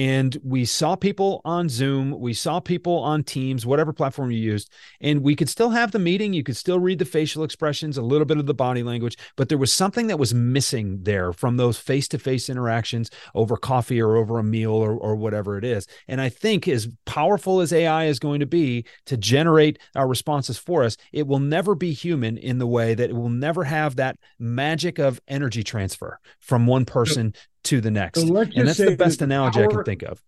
and 0.00 0.38
we 0.42 0.64
saw 0.64 0.96
people 0.96 1.42
on 1.44 1.68
Zoom, 1.68 2.18
we 2.18 2.32
saw 2.32 2.58
people 2.58 3.00
on 3.00 3.22
Teams, 3.22 3.66
whatever 3.66 3.92
platform 3.92 4.30
you 4.30 4.38
used, 4.38 4.72
and 5.02 5.22
we 5.22 5.36
could 5.36 5.50
still 5.50 5.68
have 5.68 5.92
the 5.92 5.98
meeting, 5.98 6.32
you 6.32 6.42
could 6.42 6.56
still 6.56 6.80
read 6.80 6.98
the 6.98 7.04
facial 7.04 7.44
expressions, 7.44 7.98
a 7.98 8.02
little 8.02 8.24
bit 8.24 8.38
of 8.38 8.46
the 8.46 8.54
body 8.54 8.82
language, 8.82 9.18
but 9.36 9.50
there 9.50 9.58
was 9.58 9.70
something 9.70 10.06
that 10.06 10.18
was 10.18 10.32
missing 10.32 11.00
there 11.02 11.34
from 11.34 11.58
those 11.58 11.76
face-to-face 11.76 12.48
interactions 12.48 13.10
over 13.34 13.58
coffee 13.58 14.00
or 14.00 14.16
over 14.16 14.38
a 14.38 14.42
meal 14.42 14.72
or 14.72 14.92
or 14.94 15.16
whatever 15.16 15.58
it 15.58 15.64
is. 15.64 15.86
And 16.08 16.18
I 16.18 16.30
think 16.30 16.66
as 16.66 16.88
powerful 17.04 17.60
as 17.60 17.70
AI 17.70 18.06
is 18.06 18.18
going 18.18 18.40
to 18.40 18.46
be 18.46 18.86
to 19.04 19.18
generate 19.18 19.78
our 19.94 20.08
responses 20.08 20.56
for 20.56 20.82
us, 20.82 20.96
it 21.12 21.26
will 21.26 21.40
never 21.40 21.74
be 21.74 21.92
human 21.92 22.38
in 22.38 22.56
the 22.56 22.66
way 22.66 22.94
that 22.94 23.10
it 23.10 23.16
will 23.16 23.28
never 23.28 23.64
have 23.64 23.96
that 23.96 24.18
magic 24.38 24.98
of 24.98 25.20
energy 25.28 25.62
transfer 25.62 26.18
from 26.38 26.66
one 26.66 26.86
person 26.86 27.34
to 27.64 27.80
the 27.80 27.90
next. 27.90 28.20
So 28.20 28.36
and 28.36 28.68
that's 28.68 28.78
the 28.78 28.96
best 28.96 29.18
the 29.18 29.24
analogy 29.24 29.62
I 29.62 29.66
can 29.66 29.84
think 29.84 30.02
of. 30.02 30.22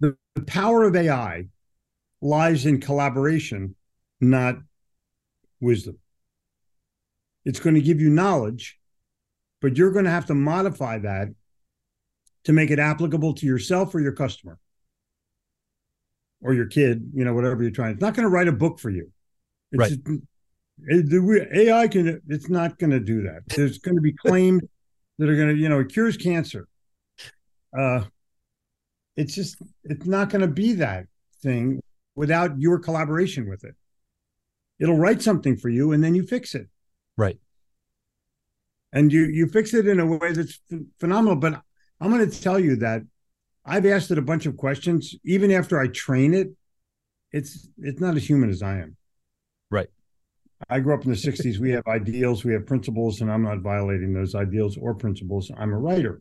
The, 0.00 0.16
the 0.34 0.42
power 0.42 0.84
of 0.84 0.94
AI 0.94 1.46
lies 2.20 2.66
in 2.66 2.80
collaboration, 2.80 3.74
not 4.20 4.56
wisdom. 5.60 5.98
It's 7.44 7.60
going 7.60 7.74
to 7.74 7.80
give 7.80 8.00
you 8.00 8.10
knowledge, 8.10 8.78
but 9.60 9.76
you're 9.76 9.92
going 9.92 10.04
to 10.04 10.10
have 10.10 10.26
to 10.26 10.34
modify 10.34 10.98
that 10.98 11.28
to 12.44 12.52
make 12.52 12.70
it 12.70 12.78
applicable 12.78 13.34
to 13.34 13.46
yourself 13.46 13.94
or 13.94 14.00
your 14.00 14.12
customer 14.12 14.58
or 16.40 16.54
your 16.54 16.66
kid, 16.66 17.10
you 17.14 17.24
know, 17.24 17.34
whatever 17.34 17.62
you're 17.62 17.72
trying. 17.72 17.92
It's 17.92 18.00
not 18.00 18.14
going 18.14 18.24
to 18.24 18.30
write 18.30 18.48
a 18.48 18.52
book 18.52 18.78
for 18.78 18.90
you. 18.90 19.10
It's, 19.72 19.92
Right. 19.92 20.20
the 20.78 21.48
AI 21.54 21.88
can, 21.88 22.20
it's 22.28 22.48
not 22.48 22.78
going 22.78 22.90
to 22.90 23.00
do 23.00 23.22
that. 23.22 23.42
There's 23.48 23.78
going 23.78 23.96
to 23.96 24.02
be 24.02 24.12
claims 24.12 24.62
that 25.18 25.28
are 25.28 25.36
going 25.36 25.48
to, 25.48 25.54
you 25.60 25.68
know, 25.68 25.80
it 25.80 25.88
cures 25.88 26.16
cancer. 26.16 26.68
Uh, 27.76 28.04
it's 29.16 29.34
just, 29.34 29.56
it's 29.84 30.06
not 30.06 30.28
going 30.30 30.42
to 30.42 30.48
be 30.48 30.74
that 30.74 31.06
thing 31.42 31.80
without 32.14 32.58
your 32.58 32.78
collaboration 32.78 33.48
with 33.48 33.64
it. 33.64 33.74
It'll 34.78 34.98
write 34.98 35.22
something 35.22 35.56
for 35.56 35.68
you 35.70 35.92
and 35.92 36.04
then 36.04 36.14
you 36.14 36.22
fix 36.22 36.54
it 36.54 36.68
Right. 37.16 37.38
and 38.92 39.10
you 39.10 39.22
you 39.24 39.46
fix 39.48 39.72
it 39.72 39.86
in 39.88 40.00
a 40.00 40.06
way 40.06 40.32
that's 40.32 40.58
ph- 40.68 40.82
phenomenal 41.00 41.36
but 41.36 41.62
i'm 42.00 42.10
going 42.10 42.28
to 42.30 42.40
tell 42.42 42.58
you 42.58 42.76
that 42.76 43.00
i've 43.64 43.86
asked 43.86 44.10
it 44.10 44.18
a 44.18 44.22
bunch 44.22 44.44
of 44.44 44.54
questions 44.58 45.14
even 45.24 45.50
after 45.50 45.80
i 45.80 45.86
train 45.88 46.34
it 46.34 46.48
it's 47.32 47.68
it's 47.78 48.00
not 48.00 48.16
as 48.16 48.28
human 48.28 48.50
as 48.50 48.62
i 48.62 48.78
am 48.78 48.96
Right. 49.70 49.88
I 50.68 50.80
grew 50.80 50.94
up 50.94 51.04
in 51.04 51.10
the 51.10 51.16
60s 51.16 51.58
we 51.58 51.70
have 51.70 51.86
ideals 51.86 52.44
we 52.44 52.52
have 52.52 52.66
principles 52.66 53.20
and 53.20 53.30
i'm 53.32 53.42
not 53.42 53.58
violating 53.60 54.12
those 54.12 54.34
ideals 54.34 54.76
or 54.76 54.94
principles 54.94 55.50
i'm 55.58 55.72
a 55.72 55.78
writer 55.78 56.20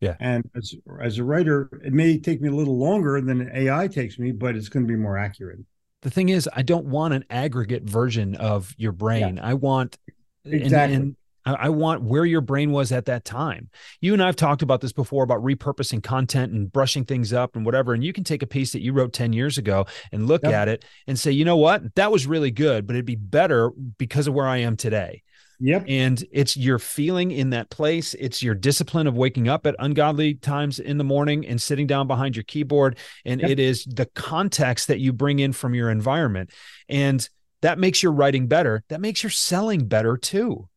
Yeah. 0.00 0.16
and 0.20 0.48
as 0.54 0.74
as 1.02 1.18
a 1.18 1.24
writer 1.24 1.68
it 1.84 1.92
may 1.92 2.18
take 2.18 2.40
me 2.40 2.48
a 2.48 2.52
little 2.54 2.78
longer 2.78 3.20
than 3.20 3.50
ai 3.54 3.88
takes 3.88 4.18
me 4.18 4.32
but 4.32 4.56
it's 4.56 4.68
going 4.68 4.86
to 4.86 4.88
be 4.92 4.96
more 4.96 5.16
accurate 5.18 5.60
The 6.02 6.10
thing 6.10 6.28
is, 6.28 6.48
I 6.54 6.62
don't 6.62 6.86
want 6.86 7.14
an 7.14 7.24
aggregate 7.28 7.82
version 7.82 8.36
of 8.36 8.72
your 8.78 8.92
brain. 8.92 9.40
I 9.42 9.54
want 9.54 9.98
Exactly. 10.44 10.94
and 10.94 11.16
I 11.16 11.16
I 11.54 11.68
want 11.68 12.02
where 12.02 12.24
your 12.24 12.40
brain 12.40 12.70
was 12.72 12.92
at 12.92 13.04
that 13.06 13.24
time. 13.24 13.68
You 14.00 14.12
and 14.12 14.22
I've 14.22 14.36
talked 14.36 14.62
about 14.62 14.80
this 14.80 14.92
before 14.92 15.24
about 15.24 15.42
repurposing 15.42 16.02
content 16.02 16.52
and 16.52 16.72
brushing 16.72 17.04
things 17.04 17.32
up 17.32 17.56
and 17.56 17.64
whatever. 17.64 17.94
And 17.94 18.02
you 18.04 18.12
can 18.12 18.24
take 18.24 18.42
a 18.42 18.46
piece 18.46 18.72
that 18.72 18.82
you 18.82 18.92
wrote 18.92 19.12
10 19.12 19.32
years 19.32 19.58
ago 19.58 19.86
and 20.12 20.26
look 20.26 20.42
Yep. 20.42 20.52
at 20.52 20.68
it 20.68 20.84
and 21.06 21.18
say, 21.18 21.30
you 21.30 21.44
know 21.44 21.56
what? 21.56 21.94
That 21.94 22.12
was 22.12 22.26
really 22.26 22.50
good, 22.50 22.86
but 22.86 22.96
it'd 22.96 23.04
be 23.06 23.16
better 23.16 23.70
because 23.98 24.26
of 24.26 24.34
where 24.34 24.46
I 24.46 24.58
am 24.58 24.76
today. 24.76 25.22
yep 25.60 25.84
And 25.88 26.24
it's 26.30 26.56
your 26.56 26.78
feeling 26.78 27.30
in 27.32 27.50
that 27.50 27.68
place. 27.68 28.14
It's 28.14 28.42
your 28.42 28.54
discipline 28.54 29.06
of 29.08 29.16
waking 29.16 29.48
up 29.48 29.66
at 29.66 29.74
ungodly 29.80 30.34
times 30.34 30.78
in 30.78 30.98
the 30.98 31.04
morning 31.04 31.44
and 31.46 31.60
sitting 31.60 31.86
down 31.88 32.06
behind 32.06 32.36
your 32.36 32.44
keyboard. 32.44 32.96
And 33.24 33.40
Yep. 33.40 33.50
it 33.50 33.58
is 33.58 33.84
the 33.84 34.06
context 34.14 34.86
that 34.88 35.00
you 35.00 35.12
bring 35.12 35.40
in 35.40 35.52
from 35.52 35.74
your 35.74 35.90
environment. 35.90 36.50
And 36.88 37.28
that 37.62 37.76
makes 37.78 38.04
your 38.04 38.12
writing 38.12 38.46
better. 38.46 38.84
That 38.88 39.00
makes 39.00 39.24
your 39.24 39.30
selling 39.30 39.88
better 39.88 40.16
too. 40.16 40.68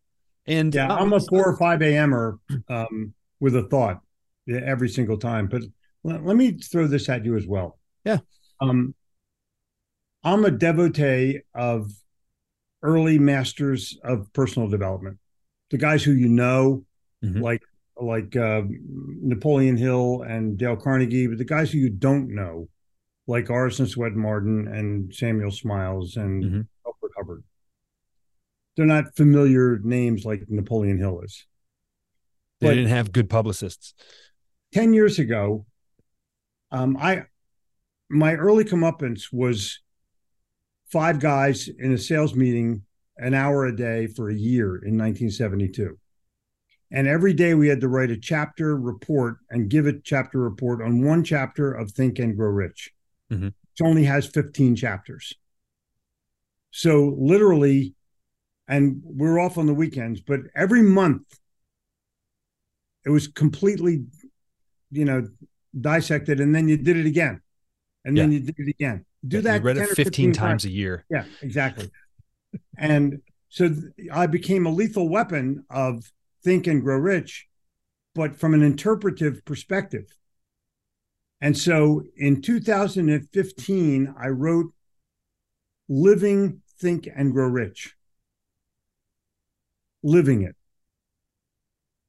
And 0.48 0.74
yeah, 0.74 0.92
I'm 0.92 1.14
a 1.14 1.20
four 1.20 1.46
or 1.46 1.58
five 1.58 1.82
a.m.er 1.82 2.40
um, 2.68 3.14
with 3.40 3.56
a 3.56 3.64
thought 3.64 4.02
every 4.50 4.90
single 4.90 5.18
time. 5.18 5.48
But 5.48 5.64
let, 6.04 6.26
let 6.26 6.36
me 6.36 6.54
throw 6.54 6.88
this 6.88 7.10
at 7.10 7.26
you 7.26 7.36
as 7.38 7.48
well. 7.48 7.78
Yeah. 8.04 8.18
Um, 8.60 8.96
I'm 10.24 10.46
a 10.46 10.52
devotee 10.52 11.40
of 11.54 11.92
early 12.84 13.20
masters 13.20 13.98
of 14.04 14.32
personal 14.34 14.68
development, 14.68 15.20
the 15.70 15.78
guys 15.78 16.04
who 16.04 16.12
you 16.12 16.28
know, 16.28 16.86
mm-hmm. 17.24 17.42
like 17.42 17.62
like 18.00 18.36
uh, 18.36 18.64
Napoleon 19.22 19.78
Hill 19.78 20.24
and 20.24 20.58
Dale 20.58 20.76
Carnegie, 20.76 21.28
but 21.28 21.38
the 21.38 21.46
guys 21.46 21.72
who 21.72 21.78
you 21.78 21.90
don't 21.90 22.34
know, 22.34 22.68
like 23.28 23.50
Orison 23.50 23.88
Swett 23.88 24.14
Marden 24.14 24.68
and 24.68 25.14
Samuel 25.14 25.52
Smiles 25.52 26.18
and 26.18 26.44
mm-hmm. 26.44 26.62
Elbert 26.86 27.12
Hubbard. 27.16 27.44
They're 28.76 28.86
not 28.86 29.16
familiar 29.16 29.80
names 29.84 30.26
like 30.26 30.44
Napoleon 30.48 30.98
Hill 30.98 31.22
is. 31.22 31.46
They 32.60 32.68
but 32.68 32.74
didn't 32.76 32.90
have 32.90 33.12
good 33.12 33.30
publicists. 33.30 33.94
10 34.74 34.94
years 34.94 35.20
ago, 35.20 35.66
um, 36.72 36.96
I 36.98 37.26
my 38.10 38.34
early 38.36 38.64
comeuppance 38.64 39.32
was 39.32 39.80
five 40.90 41.20
guys 41.20 41.70
in 41.80 41.94
a 41.94 41.98
sales 41.98 42.36
meeting 42.36 42.84
an 43.18 43.34
hour 43.34 43.66
a 43.66 43.76
day 43.76 44.08
for 44.08 44.30
a 44.30 44.36
year 44.36 44.76
in 44.76 44.98
1972. 44.98 45.98
And 46.92 47.08
every 47.08 47.34
day 47.34 47.54
we 47.54 47.70
had 47.70 47.80
to 47.82 47.88
write 47.88 48.12
a 48.12 48.18
chapter 48.18 48.76
report 48.76 49.38
and 49.50 49.70
give 49.70 49.86
a 49.86 50.00
chapter 50.00 50.40
report 50.40 50.82
on 50.82 51.06
one 51.06 51.24
chapter 51.24 51.72
of 51.72 51.92
Think 51.92 52.20
and 52.20 52.36
Grow 52.36 52.50
Rich. 52.50 52.92
Mm-hmm. 53.32 53.48
It 53.48 53.82
only 53.82 54.04
has 54.04 54.28
15 54.28 54.76
chapters. 54.76 55.34
So 56.72 57.16
literally, 57.18 57.96
and 58.72 59.02
we're 59.04 59.38
off 59.38 59.58
on 59.58 59.66
the 59.66 59.74
weekends, 59.74 60.22
but 60.22 60.40
every 60.56 60.82
month 60.82 61.24
it 63.06 63.10
was 63.10 63.28
completely, 63.28 64.06
you 64.92 65.04
know, 65.04 65.28
dissected, 65.80 66.40
and 66.40 66.56
then 66.56 66.70
you 66.70 66.78
did 66.78 66.96
it 66.96 67.06
again, 67.06 67.42
and 68.06 68.16
yeah. 68.16 68.24
then 68.24 68.32
you 68.32 68.40
did 68.40 68.56
it 68.58 68.70
again. 68.70 69.06
Do 69.28 69.38
yeah, 69.38 69.42
that. 69.42 69.56
You 69.58 69.68
read 69.68 69.78
it 69.78 69.88
15, 69.90 70.06
15 70.06 70.26
times, 70.28 70.38
times 70.38 70.66
a 70.66 70.70
year. 70.70 71.06
Yeah, 71.10 71.26
exactly. 71.42 71.92
and 72.78 73.22
so 73.50 73.76
I 74.12 74.28
became 74.28 74.66
a 74.66 74.72
lethal 74.72 75.10
weapon 75.10 75.66
of 75.70 76.10
think 76.42 76.66
and 76.66 76.82
grow 76.82 76.98
rich, 76.98 77.48
but 78.16 78.38
from 78.38 78.54
an 78.54 78.64
interpretive 78.64 79.44
perspective. 79.44 80.06
And 81.42 81.58
so 81.58 82.04
in 82.16 82.42
2015, 82.42 84.16
I 84.18 84.28
wrote 84.28 84.74
Living, 85.90 86.62
Think, 86.80 87.10
and 87.14 87.34
Grow 87.34 87.48
Rich. 87.48 87.96
Living 90.04 90.44
it. 90.44 90.56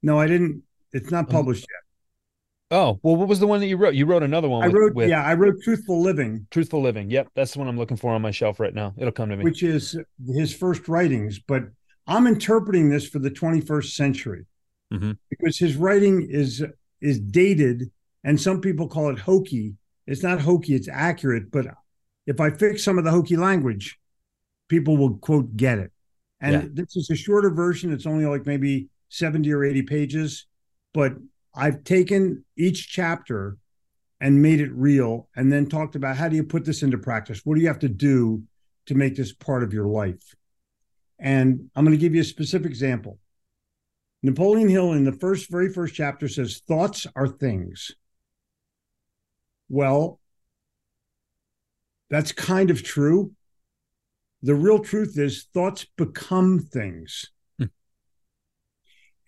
No, 0.01 0.19
I 0.19 0.27
didn't, 0.27 0.63
it's 0.91 1.11
not 1.11 1.25
uh-huh. 1.25 1.37
published 1.37 1.61
yet. 1.61 1.83
Oh, 2.77 2.99
well, 3.03 3.15
what 3.15 3.27
was 3.27 3.39
the 3.39 3.45
one 3.45 3.59
that 3.59 3.67
you 3.67 3.77
wrote? 3.77 3.93
You 3.93 4.07
wrote 4.07 4.23
another 4.23 4.49
one. 4.49 4.63
I 4.63 4.67
wrote, 4.67 4.95
with, 4.95 5.07
yeah, 5.07 5.23
I 5.23 5.35
wrote 5.35 5.61
Truthful 5.61 6.01
Living. 6.01 6.47
Truthful 6.49 6.81
Living. 6.81 7.11
Yep. 7.11 7.27
That's 7.35 7.53
the 7.53 7.59
one 7.59 7.67
I'm 7.67 7.77
looking 7.77 7.97
for 7.97 8.11
on 8.11 8.21
my 8.23 8.31
shelf 8.31 8.59
right 8.59 8.73
now. 8.73 8.95
It'll 8.97 9.11
come 9.11 9.29
to 9.29 9.37
me. 9.37 9.43
Which 9.43 9.61
is 9.61 9.95
his 10.27 10.55
first 10.55 10.87
writings. 10.87 11.39
But 11.39 11.65
I'm 12.07 12.25
interpreting 12.25 12.89
this 12.89 13.07
for 13.07 13.19
the 13.19 13.29
21st 13.29 13.91
century 13.91 14.45
mm-hmm. 14.91 15.11
because 15.29 15.57
his 15.57 15.75
writing 15.75 16.27
is 16.29 16.65
is 16.99 17.19
dated, 17.19 17.91
and 18.23 18.41
some 18.41 18.59
people 18.59 18.87
call 18.87 19.09
it 19.09 19.19
hokey. 19.19 19.75
It's 20.07 20.23
not 20.23 20.41
hokey; 20.41 20.73
it's 20.73 20.89
accurate. 20.89 21.51
But 21.51 21.67
if 22.25 22.41
I 22.41 22.49
fix 22.49 22.83
some 22.83 22.97
of 22.97 23.03
the 23.03 23.11
hokey 23.11 23.37
language, 23.37 23.99
people 24.67 24.97
will 24.97 25.17
quote 25.17 25.55
get 25.55 25.77
it. 25.77 25.91
And 26.43 26.53
yeah. 26.53 26.69
this 26.73 26.97
is 26.97 27.09
a 27.09 27.15
shorter 27.15 27.49
version. 27.49 27.93
It's 27.93 28.05
only 28.05 28.25
like 28.25 28.45
maybe 28.45 28.89
70 29.07 29.51
or 29.53 29.63
80 29.63 29.83
pages, 29.83 30.45
but 30.93 31.13
I've 31.55 31.85
taken 31.85 32.43
each 32.57 32.89
chapter 32.89 33.57
and 34.19 34.41
made 34.41 34.59
it 34.59 34.71
real 34.73 35.29
and 35.37 35.51
then 35.51 35.67
talked 35.67 35.95
about 35.95 36.17
how 36.17 36.27
do 36.27 36.35
you 36.35 36.43
put 36.43 36.65
this 36.65 36.83
into 36.83 36.97
practice? 36.97 37.41
What 37.45 37.55
do 37.55 37.61
you 37.61 37.67
have 37.67 37.79
to 37.79 37.89
do 37.89 38.43
to 38.87 38.93
make 38.93 39.15
this 39.15 39.31
part 39.31 39.63
of 39.63 39.73
your 39.73 39.85
life? 39.87 40.35
And 41.17 41.69
I'm 41.75 41.85
going 41.85 41.97
to 41.97 42.01
give 42.01 42.13
you 42.13 42.21
a 42.21 42.25
specific 42.25 42.67
example. 42.67 43.19
Napoleon 44.21 44.67
Hill 44.67 44.91
in 44.91 45.05
the 45.05 45.13
first, 45.13 45.49
very 45.49 45.71
first 45.71 45.95
chapter 45.95 46.27
says, 46.27 46.61
Thoughts 46.67 47.07
are 47.15 47.27
things. 47.27 47.91
Well, 49.69 50.19
that's 52.09 52.33
kind 52.33 52.69
of 52.69 52.83
true. 52.83 53.31
The 54.43 54.55
real 54.55 54.79
truth 54.79 55.17
is, 55.17 55.47
thoughts 55.53 55.85
become 55.97 56.59
things. 56.59 57.31
Hmm. 57.57 57.65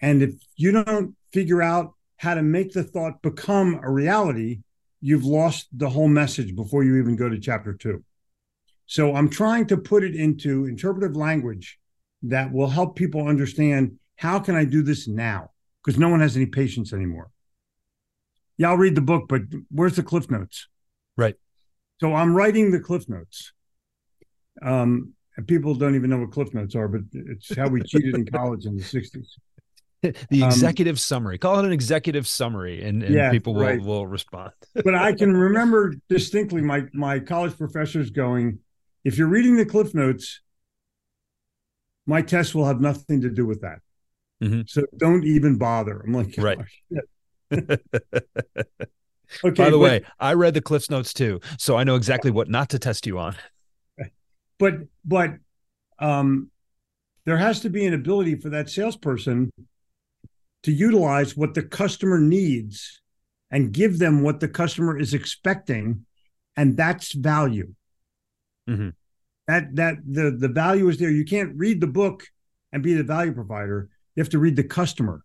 And 0.01 0.21
if 0.21 0.35
you 0.57 0.71
don't 0.71 1.15
figure 1.31 1.61
out 1.61 1.93
how 2.17 2.35
to 2.35 2.41
make 2.41 2.73
the 2.73 2.83
thought 2.83 3.21
become 3.21 3.79
a 3.81 3.89
reality, 3.89 4.59
you've 5.01 5.25
lost 5.25 5.67
the 5.71 5.89
whole 5.89 6.07
message 6.09 6.55
before 6.55 6.83
you 6.83 6.97
even 6.97 7.15
go 7.15 7.29
to 7.29 7.39
chapter 7.39 7.73
two. 7.73 8.03
So 8.87 9.15
I'm 9.15 9.29
trying 9.29 9.67
to 9.67 9.77
put 9.77 10.03
it 10.03 10.15
into 10.15 10.65
interpretive 10.65 11.15
language 11.15 11.79
that 12.23 12.51
will 12.51 12.69
help 12.69 12.95
people 12.95 13.27
understand 13.27 13.97
how 14.17 14.39
can 14.39 14.55
I 14.55 14.65
do 14.65 14.83
this 14.83 15.07
now? 15.07 15.51
Because 15.83 15.99
no 15.99 16.09
one 16.09 16.19
has 16.19 16.35
any 16.35 16.45
patience 16.45 16.93
anymore. 16.93 17.31
Yeah, 18.57 18.69
I'll 18.69 18.77
read 18.77 18.95
the 18.95 19.01
book, 19.01 19.25
but 19.27 19.41
where's 19.69 19.95
the 19.95 20.03
cliff 20.03 20.29
notes? 20.29 20.67
Right. 21.17 21.35
So 21.99 22.13
I'm 22.13 22.35
writing 22.35 22.71
the 22.71 22.79
cliff 22.79 23.07
notes. 23.09 23.53
Um, 24.61 25.13
and 25.37 25.47
people 25.47 25.75
don't 25.75 25.95
even 25.95 26.09
know 26.09 26.19
what 26.19 26.31
cliff 26.31 26.53
notes 26.53 26.75
are, 26.75 26.87
but 26.87 27.01
it's 27.11 27.55
how 27.55 27.67
we 27.67 27.81
cheated 27.81 28.15
in 28.15 28.25
college 28.31 28.65
in 28.65 28.77
the 28.77 28.83
60s. 28.83 29.27
the 30.29 30.43
um, 30.43 30.49
executive 30.49 30.93
um, 30.93 30.97
summary. 30.97 31.37
Call 31.37 31.59
it 31.59 31.65
an 31.65 31.73
executive 31.73 32.27
summary, 32.27 32.83
and, 32.83 33.03
and 33.03 33.13
yeah, 33.13 33.31
people 33.31 33.53
will, 33.53 33.61
right. 33.61 33.81
will 33.81 34.07
respond. 34.07 34.51
but 34.83 34.95
I 34.95 35.13
can 35.13 35.35
remember 35.35 35.95
distinctly 36.09 36.61
my 36.61 36.83
my 36.93 37.19
college 37.19 37.57
professors 37.57 38.11
going, 38.11 38.59
if 39.03 39.17
you're 39.17 39.27
reading 39.27 39.57
the 39.57 39.65
cliff 39.65 39.93
notes, 39.93 40.41
my 42.05 42.21
test 42.21 42.55
will 42.55 42.65
have 42.65 42.79
nothing 42.79 43.21
to 43.21 43.29
do 43.29 43.45
with 43.45 43.61
that. 43.61 43.79
Mm-hmm. 44.43 44.61
So 44.67 44.83
don't 44.97 45.23
even 45.23 45.57
bother. 45.57 46.01
I'm 46.05 46.13
like, 46.13 46.35
right. 46.37 46.59
Oh, 46.61 46.99
okay. 47.53 47.77
By 49.43 49.69
the 49.69 49.71
but, 49.71 49.79
way, 49.79 50.01
I 50.19 50.33
read 50.33 50.53
the 50.53 50.61
Cliffs 50.61 50.89
Notes 50.89 51.13
too, 51.13 51.39
so 51.57 51.77
I 51.77 51.83
know 51.83 51.95
exactly 51.95 52.31
what 52.31 52.49
not 52.49 52.69
to 52.69 52.79
test 52.79 53.07
you 53.07 53.17
on. 53.17 53.35
But 54.57 54.75
but 55.03 55.31
um, 55.99 56.49
there 57.25 57.37
has 57.37 57.61
to 57.61 57.69
be 57.69 57.85
an 57.85 57.93
ability 57.93 58.35
for 58.35 58.49
that 58.49 58.69
salesperson 58.69 59.51
to 60.63 60.71
utilize 60.71 61.37
what 61.37 61.53
the 61.53 61.63
customer 61.63 62.19
needs 62.19 63.01
and 63.51 63.71
give 63.71 63.99
them 63.99 64.23
what 64.23 64.39
the 64.39 64.47
customer 64.47 64.97
is 64.97 65.13
expecting, 65.13 66.05
and 66.57 66.75
that's 66.75 67.13
value. 67.13 67.73
Mm-hmm 68.69 68.89
that 69.47 69.75
that 69.75 69.97
the 70.05 70.31
the 70.31 70.47
value 70.47 70.87
is 70.89 70.97
there. 70.97 71.11
You 71.11 71.25
can't 71.25 71.55
read 71.55 71.81
the 71.81 71.87
book 71.87 72.27
and 72.71 72.83
be 72.83 72.93
the 72.93 73.03
value 73.03 73.33
provider. 73.33 73.89
You 74.15 74.21
have 74.21 74.29
to 74.29 74.39
read 74.39 74.55
the 74.55 74.63
customer 74.63 75.23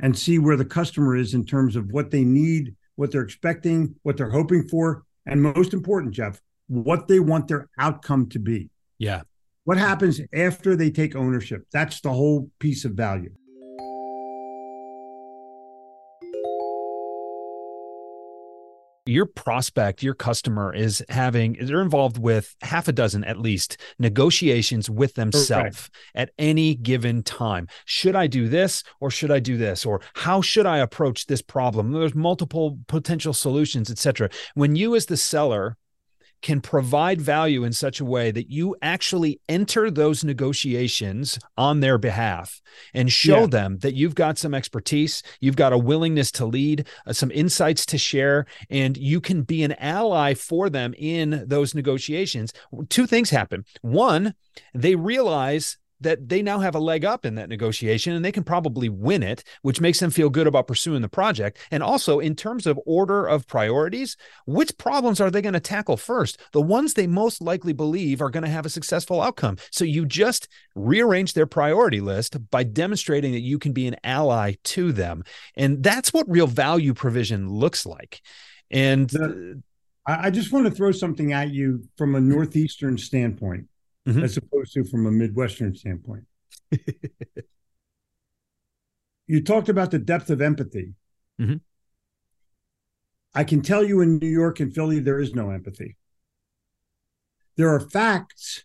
and 0.00 0.16
see 0.16 0.38
where 0.38 0.56
the 0.56 0.64
customer 0.64 1.16
is 1.16 1.34
in 1.34 1.44
terms 1.44 1.76
of 1.76 1.92
what 1.92 2.10
they 2.10 2.24
need, 2.24 2.74
what 2.96 3.12
they're 3.12 3.22
expecting, 3.22 3.94
what 4.02 4.16
they're 4.16 4.30
hoping 4.30 4.66
for, 4.68 5.04
and 5.24 5.40
most 5.40 5.72
important, 5.72 6.14
Jeff, 6.14 6.40
what 6.66 7.08
they 7.08 7.20
want 7.20 7.48
their 7.48 7.68
outcome 7.78 8.28
to 8.30 8.38
be. 8.38 8.70
Yeah. 8.98 9.22
What 9.64 9.78
happens 9.78 10.20
after 10.34 10.76
they 10.76 10.90
take 10.90 11.16
ownership? 11.16 11.66
That's 11.72 12.00
the 12.00 12.12
whole 12.12 12.50
piece 12.58 12.84
of 12.84 12.92
value. 12.92 13.34
your 19.06 19.26
prospect, 19.26 20.02
your 20.02 20.14
customer 20.14 20.74
is 20.74 21.04
having, 21.08 21.56
they're 21.60 21.82
involved 21.82 22.18
with 22.18 22.54
half 22.62 22.88
a 22.88 22.92
dozen 22.92 23.24
at 23.24 23.38
least 23.38 23.76
negotiations 23.98 24.88
with 24.88 25.14
themselves 25.14 25.90
at 26.14 26.30
any 26.38 26.74
given 26.74 27.22
time. 27.22 27.68
Should 27.84 28.16
I 28.16 28.26
do 28.26 28.48
this 28.48 28.82
or 29.00 29.10
should 29.10 29.30
I 29.30 29.40
do 29.40 29.56
this? 29.56 29.84
Or 29.84 30.00
how 30.14 30.40
should 30.40 30.66
I 30.66 30.78
approach 30.78 31.26
this 31.26 31.42
problem? 31.42 31.92
There's 31.92 32.14
multiple 32.14 32.78
potential 32.86 33.34
solutions, 33.34 33.90
etc. 33.90 34.30
When 34.54 34.74
you, 34.74 34.96
as 34.96 35.06
the 35.06 35.16
seller, 35.16 35.76
can 36.44 36.60
provide 36.60 37.22
value 37.22 37.64
in 37.64 37.72
such 37.72 38.00
a 38.00 38.04
way 38.04 38.30
that 38.30 38.50
you 38.50 38.76
actually 38.82 39.40
enter 39.48 39.90
those 39.90 40.22
negotiations 40.22 41.38
on 41.56 41.80
their 41.80 41.96
behalf 41.96 42.60
and 42.92 43.10
show 43.10 43.40
yeah. 43.40 43.46
them 43.46 43.78
that 43.78 43.94
you've 43.94 44.14
got 44.14 44.36
some 44.36 44.52
expertise, 44.52 45.22
you've 45.40 45.56
got 45.56 45.72
a 45.72 45.78
willingness 45.78 46.30
to 46.30 46.44
lead, 46.44 46.86
uh, 47.06 47.14
some 47.14 47.30
insights 47.30 47.86
to 47.86 47.96
share, 47.96 48.44
and 48.68 48.98
you 48.98 49.22
can 49.22 49.40
be 49.40 49.62
an 49.62 49.72
ally 49.78 50.34
for 50.34 50.68
them 50.68 50.94
in 50.98 51.44
those 51.46 51.74
negotiations. 51.74 52.52
Two 52.90 53.06
things 53.06 53.30
happen. 53.30 53.64
One, 53.80 54.34
they 54.74 54.96
realize 54.96 55.78
that 56.04 56.28
they 56.28 56.40
now 56.40 56.60
have 56.60 56.74
a 56.74 56.80
leg 56.80 57.04
up 57.04 57.26
in 57.26 57.34
that 57.34 57.48
negotiation 57.48 58.14
and 58.14 58.24
they 58.24 58.32
can 58.32 58.44
probably 58.44 58.88
win 58.88 59.22
it, 59.22 59.44
which 59.62 59.80
makes 59.80 60.00
them 60.00 60.10
feel 60.10 60.30
good 60.30 60.46
about 60.46 60.68
pursuing 60.68 61.02
the 61.02 61.08
project. 61.08 61.58
And 61.70 61.82
also, 61.82 62.20
in 62.20 62.36
terms 62.36 62.66
of 62.66 62.80
order 62.86 63.26
of 63.26 63.46
priorities, 63.46 64.16
which 64.46 64.78
problems 64.78 65.20
are 65.20 65.30
they 65.30 65.42
going 65.42 65.54
to 65.54 65.60
tackle 65.60 65.96
first? 65.96 66.40
The 66.52 66.62
ones 66.62 66.94
they 66.94 67.06
most 67.06 67.42
likely 67.42 67.72
believe 67.72 68.22
are 68.22 68.30
going 68.30 68.44
to 68.44 68.50
have 68.50 68.66
a 68.66 68.70
successful 68.70 69.20
outcome. 69.20 69.56
So 69.70 69.84
you 69.84 70.06
just 70.06 70.48
rearrange 70.74 71.34
their 71.34 71.46
priority 71.46 72.00
list 72.00 72.36
by 72.50 72.62
demonstrating 72.62 73.32
that 73.32 73.40
you 73.40 73.58
can 73.58 73.72
be 73.72 73.86
an 73.86 73.96
ally 74.04 74.54
to 74.64 74.92
them. 74.92 75.24
And 75.56 75.82
that's 75.82 76.12
what 76.12 76.28
real 76.28 76.46
value 76.46 76.94
provision 76.94 77.48
looks 77.48 77.84
like. 77.84 78.22
And 78.70 79.10
I 80.06 80.30
just 80.30 80.52
want 80.52 80.66
to 80.66 80.70
throw 80.70 80.92
something 80.92 81.32
at 81.32 81.50
you 81.50 81.84
from 81.96 82.14
a 82.14 82.20
Northeastern 82.20 82.98
standpoint 82.98 83.68
mm-hmm. 84.06 84.22
as 84.22 84.36
opposed 84.36 84.72
to 84.74 84.84
from 84.84 85.06
a 85.06 85.10
Midwestern 85.10 85.74
standpoint. 85.74 86.24
you 89.26 89.42
talked 89.42 89.68
about 89.68 89.90
the 89.90 89.98
depth 89.98 90.30
of 90.30 90.40
empathy. 90.40 90.94
Mm-hmm. 91.40 91.56
I 93.34 93.44
can 93.44 93.62
tell 93.62 93.84
you 93.84 94.00
in 94.00 94.18
New 94.18 94.28
York 94.28 94.60
and 94.60 94.72
Philly, 94.72 95.00
there 95.00 95.18
is 95.18 95.34
no 95.34 95.50
empathy. 95.50 95.96
There 97.56 97.68
are 97.68 97.80
facts, 97.80 98.64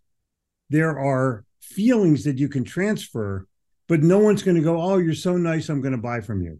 there 0.69 0.97
are 0.97 1.45
feelings 1.60 2.23
that 2.23 2.38
you 2.38 2.49
can 2.49 2.63
transfer, 2.63 3.47
but 3.88 4.02
no 4.02 4.19
one's 4.19 4.43
going 4.43 4.58
to 4.58 4.63
go, 4.63 4.82
Oh, 4.82 4.97
you're 4.97 5.13
so 5.13 5.38
nice. 5.38 5.69
I'm 5.69 5.82
going 5.82 5.93
to 5.93 5.97
buy 5.97 6.21
from 6.21 6.41
you. 6.41 6.60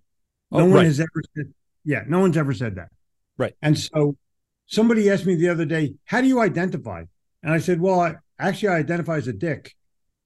No 0.52 0.60
oh, 0.60 0.66
one 0.66 0.74
right. 0.74 0.86
has 0.86 1.00
ever 1.00 1.24
said, 1.36 1.54
Yeah, 1.84 2.04
no 2.08 2.20
one's 2.20 2.38
ever 2.38 2.54
said 2.54 2.76
that. 2.76 2.90
Right. 3.38 3.54
And 3.62 3.78
so 3.78 4.18
somebody 4.66 5.10
asked 5.10 5.26
me 5.26 5.36
the 5.36 5.50
other 5.50 5.66
day, 5.66 5.96
How 6.06 6.22
do 6.22 6.28
you 6.28 6.40
identify? 6.40 7.04
And 7.44 7.54
I 7.54 7.60
said, 7.60 7.80
Well, 7.80 8.00
I, 8.00 8.16
Actually, 8.40 8.70
I 8.70 8.78
identify 8.78 9.18
as 9.18 9.28
a 9.28 9.34
dick. 9.34 9.76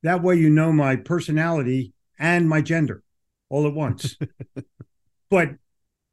That 0.04 0.22
way, 0.22 0.36
you 0.36 0.50
know 0.50 0.72
my 0.72 0.96
personality 0.96 1.94
and 2.20 2.48
my 2.48 2.62
gender 2.62 3.04
all 3.50 3.68
at 3.68 3.74
once. 3.74 4.18
but 5.30 5.50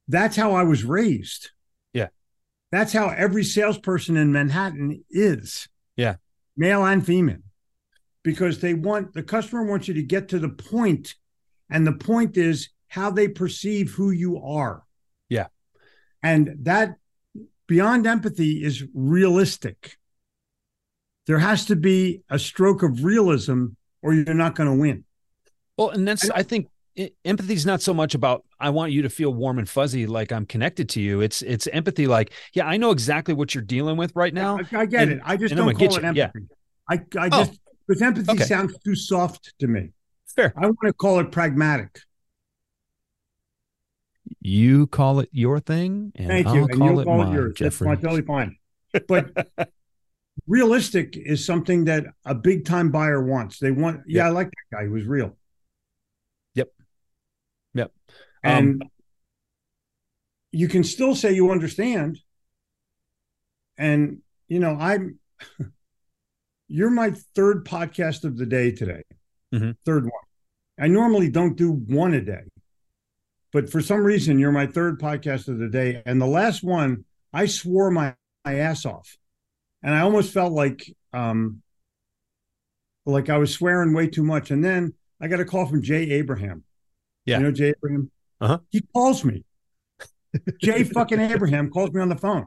that's 0.08 0.36
how 0.36 0.52
I 0.52 0.62
was 0.62 0.84
raised. 0.84 1.50
Yeah. 1.92 2.08
That's 2.72 2.92
how 2.92 3.08
every 3.08 3.44
salesperson 3.44 4.16
in 4.16 4.32
Manhattan 4.32 5.04
is. 5.10 5.68
Yeah. 5.96 6.16
Male 6.56 6.84
and 6.84 7.04
female. 7.04 7.38
Because 8.22 8.60
they 8.60 8.74
want 8.74 9.14
the 9.14 9.22
customer 9.22 9.64
wants 9.64 9.88
you 9.88 9.94
to 9.94 10.02
get 10.02 10.28
to 10.28 10.38
the 10.38 10.50
point, 10.50 11.14
and 11.70 11.86
the 11.86 11.92
point 11.92 12.36
is 12.36 12.68
how 12.88 13.10
they 13.10 13.28
perceive 13.28 13.92
who 13.92 14.10
you 14.10 14.38
are. 14.42 14.82
Yeah. 15.28 15.46
And 16.22 16.56
that 16.62 16.96
beyond 17.66 18.06
empathy 18.06 18.62
is 18.62 18.84
realistic 18.92 19.96
there 21.26 21.38
has 21.38 21.66
to 21.66 21.76
be 21.76 22.22
a 22.30 22.38
stroke 22.38 22.82
of 22.82 23.04
realism 23.04 23.66
or 24.02 24.14
you're 24.14 24.34
not 24.34 24.54
going 24.54 24.68
to 24.68 24.76
win. 24.76 25.04
Well, 25.76 25.90
and 25.90 26.06
that's, 26.06 26.28
I 26.30 26.42
think 26.42 26.68
empathy 27.24 27.54
is 27.54 27.66
not 27.66 27.82
so 27.82 27.94
much 27.94 28.14
about 28.14 28.44
I 28.58 28.70
want 28.70 28.92
you 28.92 29.02
to 29.02 29.08
feel 29.08 29.32
warm 29.32 29.58
and 29.58 29.68
fuzzy 29.68 30.06
like 30.06 30.32
I'm 30.32 30.46
connected 30.46 30.88
to 30.90 31.00
you. 31.00 31.20
It's 31.20 31.42
it's 31.42 31.66
empathy 31.68 32.06
like, 32.06 32.32
yeah, 32.52 32.66
I 32.66 32.76
know 32.76 32.90
exactly 32.90 33.34
what 33.34 33.54
you're 33.54 33.64
dealing 33.64 33.96
with 33.96 34.14
right 34.14 34.34
now. 34.34 34.58
I, 34.58 34.80
I 34.80 34.86
get 34.86 35.02
and, 35.04 35.12
it. 35.12 35.20
I 35.24 35.36
just 35.36 35.54
don't 35.54 35.74
call 35.74 35.96
it 35.96 36.04
empathy. 36.04 36.18
Yeah. 36.18 36.30
I 36.88 36.94
I 37.18 37.28
oh. 37.32 37.44
just 37.44 37.60
because 37.86 38.02
empathy 38.02 38.32
okay. 38.32 38.44
sounds 38.44 38.76
too 38.84 38.94
soft 38.94 39.54
to 39.60 39.66
me. 39.66 39.90
Fair. 40.34 40.52
I 40.56 40.66
want 40.66 40.78
to 40.84 40.92
call 40.92 41.18
it 41.20 41.32
pragmatic. 41.32 42.00
You 44.40 44.86
call 44.86 45.20
it 45.20 45.28
your 45.32 45.60
thing, 45.60 46.12
and 46.14 46.28
Thank 46.28 46.46
I'll 46.46 46.54
you. 46.54 46.68
call, 46.68 46.88
and 46.88 47.00
it, 47.00 47.04
call 47.04 47.18
mine, 47.18 47.32
it 47.32 47.34
yours. 47.34 47.54
Jeffrey. 47.54 47.88
That's 47.88 48.02
totally 48.02 48.22
fine. 48.22 48.56
But 49.06 49.30
realistic 50.46 51.16
is 51.16 51.44
something 51.44 51.84
that 51.86 52.04
a 52.24 52.34
big 52.34 52.64
time 52.64 52.90
buyer 52.90 53.22
wants. 53.22 53.58
They 53.58 53.70
want, 53.70 54.02
yeah, 54.06 54.24
yep. 54.24 54.26
I 54.26 54.28
like 54.30 54.50
that 54.50 54.76
guy. 54.76 54.82
He 54.84 54.88
was 54.88 55.04
real. 55.04 55.36
Yep. 56.54 56.68
Yep. 57.74 57.92
And 58.42 58.82
um, 58.82 58.90
you 60.52 60.68
can 60.68 60.84
still 60.84 61.14
say 61.14 61.32
you 61.32 61.50
understand. 61.50 62.18
And, 63.78 64.18
you 64.48 64.60
know, 64.60 64.76
I'm, 64.78 65.18
you're 66.68 66.90
my 66.90 67.12
third 67.34 67.64
podcast 67.64 68.24
of 68.24 68.36
the 68.36 68.46
day 68.46 68.70
today. 68.72 69.02
Mm-hmm. 69.54 69.72
Third 69.84 70.04
one. 70.04 70.12
I 70.78 70.88
normally 70.88 71.28
don't 71.28 71.56
do 71.56 71.72
one 71.72 72.14
a 72.14 72.20
day, 72.20 72.44
but 73.52 73.70
for 73.70 73.80
some 73.80 74.02
reason, 74.02 74.38
you're 74.38 74.52
my 74.52 74.66
third 74.66 74.98
podcast 74.98 75.48
of 75.48 75.58
the 75.58 75.68
day. 75.68 76.02
And 76.06 76.20
the 76.20 76.26
last 76.26 76.62
one, 76.62 77.04
I 77.32 77.46
swore 77.46 77.90
my, 77.90 78.14
my 78.44 78.54
ass 78.60 78.86
off 78.86 79.18
and 79.82 79.94
I 79.94 80.00
almost 80.00 80.32
felt 80.32 80.52
like 80.52 80.94
um 81.12 81.62
like 83.06 83.28
I 83.28 83.38
was 83.38 83.52
swearing 83.52 83.92
way 83.92 84.08
too 84.08 84.22
much. 84.22 84.50
And 84.50 84.64
then 84.64 84.94
I 85.20 85.28
got 85.28 85.40
a 85.40 85.44
call 85.44 85.66
from 85.66 85.82
Jay 85.82 86.10
Abraham. 86.12 86.64
Yeah. 87.24 87.38
You 87.38 87.44
know 87.44 87.52
Jay 87.52 87.74
Abraham? 87.76 88.10
Uh-huh. 88.40 88.58
He 88.70 88.82
calls 88.94 89.24
me. 89.24 89.44
Jay 90.62 90.84
fucking 90.84 91.20
Abraham 91.20 91.70
calls 91.70 91.92
me 91.92 92.00
on 92.00 92.08
the 92.08 92.16
phone 92.16 92.46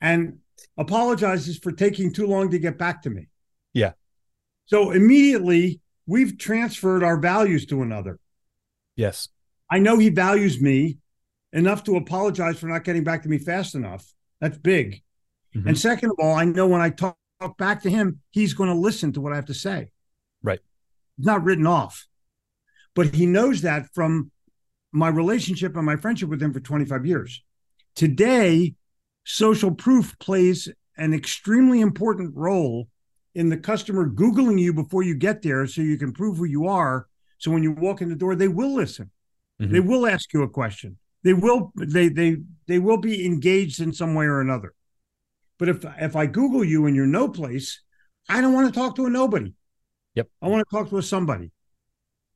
and 0.00 0.38
apologizes 0.76 1.58
for 1.58 1.72
taking 1.72 2.12
too 2.12 2.26
long 2.26 2.50
to 2.50 2.58
get 2.58 2.78
back 2.78 3.02
to 3.02 3.10
me. 3.10 3.28
Yeah. 3.72 3.92
So 4.66 4.90
immediately 4.90 5.80
we've 6.06 6.36
transferred 6.36 7.02
our 7.02 7.16
values 7.16 7.66
to 7.66 7.82
another. 7.82 8.18
Yes. 8.96 9.28
I 9.70 9.78
know 9.78 9.98
he 9.98 10.10
values 10.10 10.60
me 10.60 10.98
enough 11.52 11.84
to 11.84 11.96
apologize 11.96 12.58
for 12.58 12.66
not 12.66 12.84
getting 12.84 13.04
back 13.04 13.22
to 13.22 13.28
me 13.28 13.38
fast 13.38 13.74
enough. 13.74 14.12
That's 14.40 14.58
big. 14.58 15.02
Mm-hmm. 15.56 15.68
And 15.68 15.78
second 15.78 16.10
of 16.10 16.16
all, 16.18 16.34
I 16.34 16.44
know 16.44 16.66
when 16.66 16.80
I 16.80 16.90
talk, 16.90 17.16
talk 17.40 17.56
back 17.58 17.82
to 17.82 17.90
him, 17.90 18.20
he's 18.30 18.54
going 18.54 18.70
to 18.70 18.76
listen 18.76 19.12
to 19.12 19.20
what 19.20 19.32
I 19.32 19.36
have 19.36 19.46
to 19.46 19.54
say. 19.54 19.90
Right. 20.42 20.60
It's 21.18 21.26
not 21.26 21.44
written 21.44 21.66
off. 21.66 22.06
But 22.94 23.14
he 23.14 23.26
knows 23.26 23.62
that 23.62 23.86
from 23.92 24.30
my 24.92 25.08
relationship 25.08 25.76
and 25.76 25.84
my 25.84 25.96
friendship 25.96 26.28
with 26.28 26.42
him 26.42 26.52
for 26.52 26.60
25 26.60 27.06
years. 27.06 27.42
Today, 27.96 28.74
social 29.24 29.72
proof 29.72 30.16
plays 30.18 30.68
an 30.96 31.12
extremely 31.12 31.80
important 31.80 32.34
role 32.36 32.88
in 33.34 33.48
the 33.48 33.56
customer 33.56 34.08
Googling 34.08 34.60
you 34.60 34.72
before 34.72 35.02
you 35.02 35.14
get 35.14 35.42
there 35.42 35.66
so 35.66 35.82
you 35.82 35.98
can 35.98 36.12
prove 36.12 36.36
who 36.36 36.44
you 36.44 36.68
are. 36.68 37.08
So 37.38 37.50
when 37.50 37.62
you 37.62 37.72
walk 37.72 38.00
in 38.00 38.08
the 38.08 38.14
door, 38.14 38.36
they 38.36 38.48
will 38.48 38.72
listen. 38.72 39.10
Mm-hmm. 39.60 39.72
They 39.72 39.80
will 39.80 40.06
ask 40.06 40.32
you 40.32 40.42
a 40.42 40.48
question. 40.48 40.98
They 41.24 41.32
will 41.32 41.72
they 41.76 42.08
they 42.08 42.36
they 42.66 42.78
will 42.78 42.98
be 42.98 43.24
engaged 43.24 43.80
in 43.80 43.92
some 43.92 44.14
way 44.14 44.26
or 44.26 44.40
another. 44.40 44.74
But 45.58 45.68
if 45.68 45.84
if 46.00 46.16
I 46.16 46.26
Google 46.26 46.64
you 46.64 46.86
and 46.86 46.96
you're 46.96 47.06
no 47.06 47.28
place, 47.28 47.80
I 48.28 48.40
don't 48.40 48.52
want 48.52 48.72
to 48.72 48.78
talk 48.78 48.96
to 48.96 49.06
a 49.06 49.10
nobody. 49.10 49.52
Yep. 50.14 50.28
I 50.42 50.48
want 50.48 50.66
to 50.68 50.76
talk 50.76 50.90
to 50.90 50.98
a 50.98 51.02
somebody. 51.02 51.50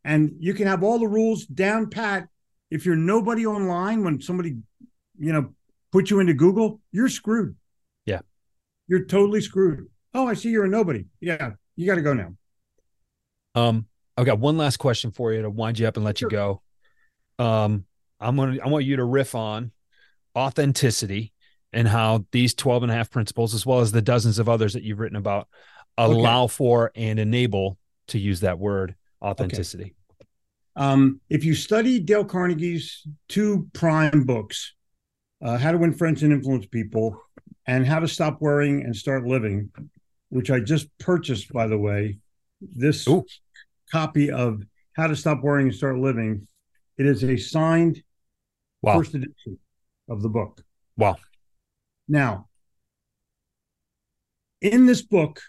And 0.04 0.32
you 0.38 0.54
can 0.54 0.66
have 0.66 0.82
all 0.82 0.98
the 0.98 1.06
rules 1.06 1.46
down 1.46 1.90
pat. 1.90 2.28
If 2.70 2.84
you're 2.86 2.96
nobody 2.96 3.46
online, 3.46 4.04
when 4.04 4.20
somebody, 4.20 4.56
you 5.18 5.32
know, 5.32 5.54
put 5.92 6.10
you 6.10 6.20
into 6.20 6.34
Google, 6.34 6.80
you're 6.92 7.08
screwed. 7.08 7.56
Yeah. 8.04 8.20
You're 8.86 9.04
totally 9.04 9.40
screwed. 9.40 9.86
Oh, 10.14 10.26
I 10.26 10.34
see 10.34 10.50
you're 10.50 10.64
a 10.64 10.68
nobody. 10.68 11.06
Yeah. 11.20 11.52
You 11.76 11.86
got 11.86 11.96
to 11.96 12.02
go 12.02 12.14
now. 12.14 12.34
Um, 13.54 13.86
I've 14.16 14.26
got 14.26 14.38
one 14.38 14.56
last 14.56 14.78
question 14.78 15.10
for 15.10 15.32
you 15.32 15.42
to 15.42 15.50
wind 15.50 15.78
you 15.78 15.86
up 15.86 15.96
and 15.96 16.04
let 16.04 16.18
sure. 16.18 16.28
you 16.30 16.36
go. 16.36 16.62
Um, 17.38 17.84
I'm 18.20 18.36
gonna 18.36 18.58
I 18.64 18.68
want 18.68 18.84
you 18.84 18.96
to 18.96 19.04
riff 19.04 19.34
on 19.34 19.70
authenticity 20.36 21.32
and 21.72 21.86
how 21.86 22.24
these 22.32 22.54
12 22.54 22.84
and 22.84 22.92
a 22.92 22.94
half 22.94 23.10
principles, 23.10 23.54
as 23.54 23.66
well 23.66 23.80
as 23.80 23.92
the 23.92 24.02
dozens 24.02 24.38
of 24.38 24.48
others 24.48 24.72
that 24.72 24.82
you've 24.82 24.98
written 24.98 25.16
about, 25.16 25.48
allow 25.96 26.44
okay. 26.44 26.52
for 26.52 26.92
and 26.94 27.18
enable 27.18 27.78
to 28.08 28.18
use 28.18 28.40
that 28.40 28.58
word 28.58 28.94
authenticity. 29.22 29.84
Okay. 29.84 29.94
Um, 30.76 31.20
if 31.28 31.44
you 31.44 31.54
study 31.54 31.98
Dale 31.98 32.24
Carnegie's 32.24 33.06
two 33.28 33.68
prime 33.72 34.24
books, 34.24 34.74
uh, 35.42 35.58
How 35.58 35.72
to 35.72 35.78
Win 35.78 35.92
Friends 35.92 36.22
and 36.22 36.32
Influence 36.32 36.66
People, 36.66 37.20
and 37.66 37.84
How 37.84 37.98
to 37.98 38.08
Stop 38.08 38.40
Worrying 38.40 38.82
and 38.82 38.94
Start 38.94 39.26
Living, 39.26 39.70
which 40.30 40.50
I 40.50 40.60
just 40.60 40.86
purchased, 40.98 41.52
by 41.52 41.66
the 41.66 41.78
way, 41.78 42.18
this 42.60 43.06
Ooh. 43.08 43.24
copy 43.90 44.30
of 44.30 44.62
How 44.94 45.08
to 45.08 45.16
Stop 45.16 45.42
Worrying 45.42 45.68
and 45.68 45.76
Start 45.76 45.98
Living, 45.98 46.46
it 46.96 47.06
is 47.06 47.24
a 47.24 47.36
signed 47.36 48.02
wow. 48.82 48.98
first 48.98 49.14
edition 49.14 49.58
of 50.08 50.22
the 50.22 50.28
book. 50.28 50.62
Wow. 50.96 51.16
Now, 52.08 52.48
in 54.60 54.86
this 54.86 55.02
book, 55.02 55.40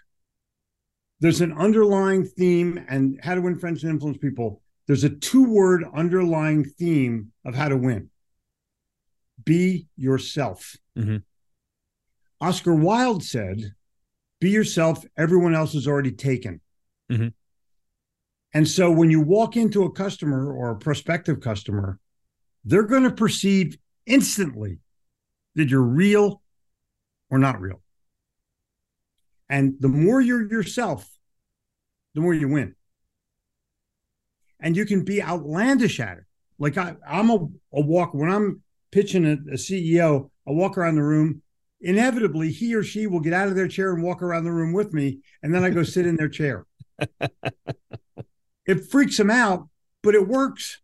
there's 1.20 1.40
an 1.40 1.52
underlying 1.52 2.24
theme 2.24 2.84
and 2.88 3.18
how 3.22 3.34
to 3.34 3.40
win 3.40 3.58
friends 3.58 3.82
and 3.82 3.92
influence 3.92 4.18
people. 4.18 4.62
There's 4.86 5.04
a 5.04 5.10
two 5.10 5.44
word 5.44 5.84
underlying 5.94 6.64
theme 6.64 7.32
of 7.44 7.54
how 7.54 7.68
to 7.68 7.76
win 7.76 8.10
be 9.44 9.86
yourself. 9.96 10.76
Mm-hmm. 10.98 11.18
Oscar 12.40 12.74
Wilde 12.74 13.22
said, 13.22 13.74
Be 14.40 14.50
yourself, 14.50 15.04
everyone 15.16 15.54
else 15.54 15.74
is 15.74 15.86
already 15.86 16.12
taken. 16.12 16.60
Mm-hmm. 17.10 17.28
And 18.52 18.68
so 18.68 18.90
when 18.90 19.10
you 19.10 19.20
walk 19.20 19.56
into 19.56 19.84
a 19.84 19.92
customer 19.92 20.52
or 20.52 20.70
a 20.70 20.78
prospective 20.78 21.40
customer, 21.40 21.98
they're 22.64 22.82
going 22.82 23.04
to 23.04 23.10
perceive 23.10 23.78
instantly 24.06 24.78
that 25.54 25.68
you're 25.68 25.82
real 25.82 26.42
or 27.30 27.38
not 27.38 27.60
real. 27.60 27.82
And 29.48 29.74
the 29.80 29.88
more 29.88 30.20
you're 30.20 30.48
yourself, 30.48 31.08
the 32.14 32.20
more 32.20 32.34
you 32.34 32.48
win. 32.48 32.74
and 34.60 34.76
you 34.76 34.84
can 34.84 35.04
be 35.04 35.22
outlandish 35.22 36.00
at 36.00 36.18
it. 36.18 36.24
Like 36.58 36.76
I, 36.76 36.94
I'm 37.08 37.30
a, 37.30 37.36
a 37.72 37.80
walk 37.80 38.14
when 38.14 38.30
I'm 38.30 38.62
pitching 38.92 39.24
a, 39.24 39.32
a 39.32 39.56
CEO, 39.56 40.30
I 40.46 40.52
walk 40.52 40.76
around 40.76 40.96
the 40.96 41.02
room. 41.02 41.42
Inevitably, 41.80 42.52
he 42.52 42.74
or 42.74 42.82
she 42.82 43.06
will 43.06 43.20
get 43.20 43.32
out 43.32 43.48
of 43.48 43.54
their 43.54 43.68
chair 43.68 43.94
and 43.94 44.02
walk 44.02 44.20
around 44.22 44.44
the 44.44 44.52
room 44.52 44.74
with 44.74 44.92
me, 44.92 45.20
and 45.42 45.54
then 45.54 45.64
I 45.64 45.70
go 45.70 45.82
sit 45.82 46.06
in 46.06 46.16
their 46.16 46.28
chair. 46.28 46.66
it 48.66 48.90
freaks 48.90 49.16
them 49.16 49.30
out, 49.30 49.68
but 50.02 50.14
it 50.14 50.28
works. 50.28 50.82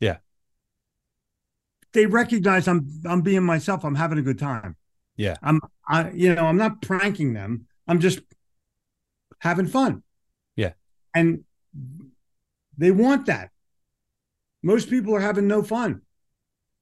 Yeah. 0.00 0.18
They 1.94 2.04
recognize 2.04 2.68
I'm 2.68 2.86
I'm 3.06 3.22
being 3.22 3.42
myself. 3.44 3.84
I'm 3.84 3.94
having 3.94 4.18
a 4.18 4.22
good 4.22 4.38
time. 4.38 4.76
Yeah. 5.18 5.36
I'm 5.42 5.60
I 5.86 6.10
you 6.12 6.34
know, 6.34 6.46
I'm 6.46 6.56
not 6.56 6.80
pranking 6.80 7.34
them. 7.34 7.66
I'm 7.86 8.00
just 8.00 8.20
having 9.40 9.66
fun. 9.66 10.02
Yeah. 10.56 10.72
And 11.14 11.44
they 12.78 12.90
want 12.90 13.26
that. 13.26 13.50
Most 14.62 14.88
people 14.88 15.14
are 15.14 15.20
having 15.20 15.46
no 15.46 15.62
fun, 15.62 16.02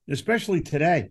especially 0.08 0.60
today. 0.60 1.10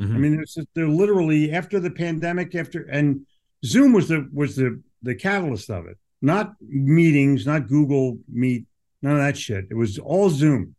Mhm. 0.00 0.14
I 0.14 0.18
mean, 0.18 0.44
they're 0.74 0.88
literally 0.88 1.52
after 1.52 1.80
the 1.80 1.90
pandemic, 1.90 2.54
after 2.54 2.82
and 2.82 3.26
Zoom 3.64 3.92
was 3.92 4.08
the 4.08 4.28
was 4.32 4.56
the 4.56 4.82
the 5.02 5.14
catalyst 5.14 5.70
of 5.70 5.86
it. 5.86 5.98
Not 6.20 6.54
meetings, 6.60 7.46
not 7.46 7.68
Google 7.68 8.18
Meet, 8.30 8.66
none 9.02 9.12
of 9.12 9.18
that 9.18 9.38
shit. 9.38 9.66
It 9.70 9.74
was 9.74 9.98
all 9.98 10.30
Zoom. 10.30 10.74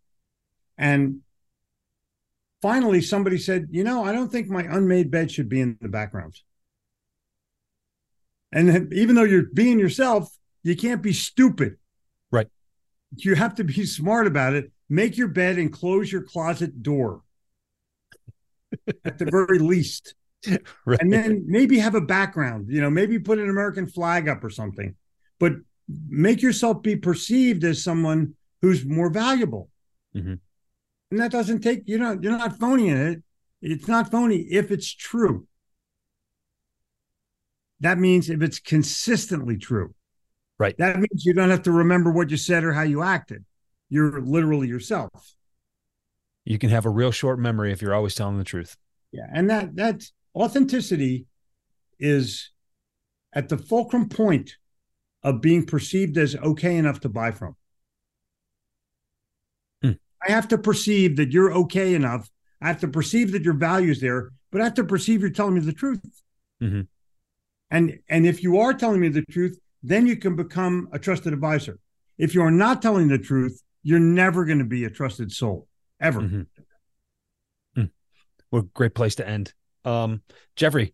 And 0.77 1.21
finally, 2.61 3.01
somebody 3.01 3.37
said, 3.37 3.67
"You 3.71 3.83
know, 3.83 4.03
I 4.03 4.11
don't 4.11 4.31
think 4.31 4.49
my 4.49 4.63
unmade 4.63 5.11
bed 5.11 5.31
should 5.31 5.49
be 5.49 5.61
in 5.61 5.77
the 5.81 5.89
background." 5.89 6.39
And 8.51 8.91
even 8.93 9.15
though 9.15 9.23
you're 9.23 9.45
being 9.53 9.79
yourself, 9.79 10.35
you 10.63 10.75
can't 10.75 11.01
be 11.01 11.13
stupid. 11.13 11.77
Right. 12.31 12.47
You 13.15 13.35
have 13.35 13.55
to 13.55 13.63
be 13.63 13.85
smart 13.85 14.27
about 14.27 14.53
it. 14.53 14.71
Make 14.89 15.17
your 15.17 15.29
bed 15.29 15.57
and 15.57 15.71
close 15.71 16.11
your 16.11 16.23
closet 16.23 16.83
door 16.83 17.21
at 19.05 19.17
the 19.17 19.25
very 19.25 19.59
least. 19.59 20.15
right. 20.85 21.01
And 21.01 21.11
then 21.13 21.45
maybe 21.47 21.79
have 21.79 21.95
a 21.95 22.01
background, 22.01 22.67
you 22.69 22.81
know, 22.81 22.89
maybe 22.89 23.19
put 23.19 23.39
an 23.39 23.49
American 23.49 23.87
flag 23.87 24.27
up 24.27 24.43
or 24.43 24.49
something, 24.49 24.95
but 25.39 25.53
make 26.09 26.41
yourself 26.41 26.81
be 26.81 26.95
perceived 26.95 27.63
as 27.63 27.83
someone 27.83 28.33
who's 28.61 28.85
more 28.85 29.09
valuable. 29.09 29.69
Mhm. 30.15 30.39
And 31.11 31.19
that 31.19 31.31
doesn't 31.31 31.61
take, 31.61 31.83
you 31.87 31.97
know, 31.97 32.17
you're 32.21 32.37
not 32.37 32.57
phony 32.59 32.87
in 32.89 32.97
it. 32.97 33.23
It's 33.61 33.87
not 33.87 34.09
phony 34.09 34.37
if 34.49 34.71
it's 34.71 34.93
true. 34.93 35.47
That 37.81 37.97
means 37.97 38.29
if 38.29 38.41
it's 38.41 38.59
consistently 38.59 39.57
true. 39.57 39.93
Right. 40.59 40.77
That 40.77 40.97
means 40.97 41.25
you 41.25 41.33
don't 41.33 41.49
have 41.49 41.63
to 41.63 41.71
remember 41.71 42.11
what 42.11 42.29
you 42.29 42.37
said 42.37 42.63
or 42.63 42.73
how 42.73 42.83
you 42.83 43.01
acted. 43.03 43.45
You're 43.89 44.21
literally 44.21 44.67
yourself. 44.67 45.35
you 46.45 46.57
can 46.57 46.69
have 46.69 46.85
a 46.85 46.89
real 46.89 47.11
short 47.11 47.39
memory 47.39 47.71
if 47.71 47.81
you're 47.81 47.93
always 47.93 48.15
telling 48.15 48.37
the 48.37 48.43
truth. 48.43 48.77
Yeah, 49.11 49.27
and 49.33 49.49
that 49.49 49.75
that 49.75 50.03
authenticity 50.35 51.27
is 51.99 52.51
at 53.33 53.49
the 53.49 53.57
fulcrum 53.57 54.09
point 54.09 54.57
of 55.23 55.41
being 55.41 55.65
perceived 55.65 56.17
as 56.17 56.35
okay 56.35 56.77
enough 56.77 56.99
to 57.01 57.09
buy 57.09 57.31
from. 57.31 57.55
I 60.27 60.31
have 60.31 60.47
to 60.49 60.57
perceive 60.57 61.17
that 61.17 61.31
you're 61.31 61.53
okay 61.53 61.93
enough. 61.95 62.29
I 62.61 62.67
have 62.67 62.79
to 62.81 62.87
perceive 62.87 63.31
that 63.31 63.43
your 63.43 63.55
value 63.55 63.91
is 63.91 63.99
there, 63.99 64.31
but 64.51 64.61
I 64.61 64.65
have 64.65 64.75
to 64.75 64.83
perceive 64.83 65.21
you're 65.21 65.31
telling 65.31 65.55
me 65.55 65.61
the 65.61 65.73
truth. 65.73 66.01
Mhm. 66.61 66.87
And 67.71 67.99
and 68.07 68.25
if 68.25 68.43
you 68.43 68.59
are 68.59 68.73
telling 68.73 68.99
me 68.99 69.09
the 69.09 69.23
truth, 69.23 69.57
then 69.81 70.05
you 70.05 70.15
can 70.15 70.35
become 70.35 70.89
a 70.91 70.99
trusted 70.99 71.33
advisor. 71.33 71.79
If 72.17 72.35
you 72.35 72.43
are 72.43 72.51
not 72.51 72.81
telling 72.81 73.07
the 73.07 73.17
truth, 73.17 73.61
you're 73.81 73.99
never 73.99 74.45
going 74.45 74.59
to 74.59 74.65
be 74.65 74.85
a 74.85 74.89
trusted 74.89 75.31
soul 75.31 75.67
ever. 75.99 76.21
Mhm. 76.21 76.47
Mm. 77.77 77.89
What 78.51 78.59
a 78.59 78.67
great 78.73 78.93
place 78.93 79.15
to 79.15 79.27
end. 79.27 79.53
Um, 79.85 80.21
Jeffrey, 80.55 80.93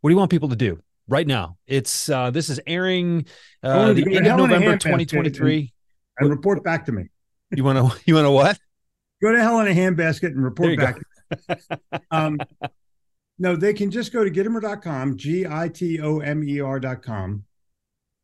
what 0.00 0.10
do 0.10 0.14
you 0.14 0.18
want 0.18 0.30
people 0.30 0.50
to 0.50 0.56
do 0.56 0.80
right 1.08 1.26
now? 1.26 1.56
It's 1.66 2.08
uh, 2.08 2.30
this 2.30 2.48
is 2.50 2.60
airing 2.68 3.26
uh, 3.64 3.92
the 3.94 4.02
end 4.02 4.26
of 4.26 4.32
in 4.32 4.36
November, 4.36 4.78
twenty 4.78 5.06
twenty 5.06 5.30
three. 5.30 5.72
And 6.18 6.30
report 6.30 6.62
back 6.62 6.84
to 6.86 6.92
me. 6.92 7.08
You 7.52 7.64
want 7.64 7.78
to 7.78 8.00
you 8.04 8.14
want 8.14 8.26
to 8.26 8.30
what? 8.30 8.58
go 9.20 9.32
to 9.32 9.40
hell 9.40 9.60
in 9.60 9.68
a 9.68 9.74
handbasket 9.74 10.28
and 10.28 10.42
report 10.42 10.78
back. 10.78 10.98
um, 12.10 12.38
no, 13.38 13.56
they 13.56 13.72
can 13.72 13.90
just 13.90 14.12
go 14.12 14.24
to 14.24 14.30
gitomer.com, 14.30 15.16
G 15.16 15.46
I 15.46 15.68
T 15.68 16.00
O 16.00 16.18
M 16.18 16.42
E 16.44 16.60
R.com, 16.60 17.44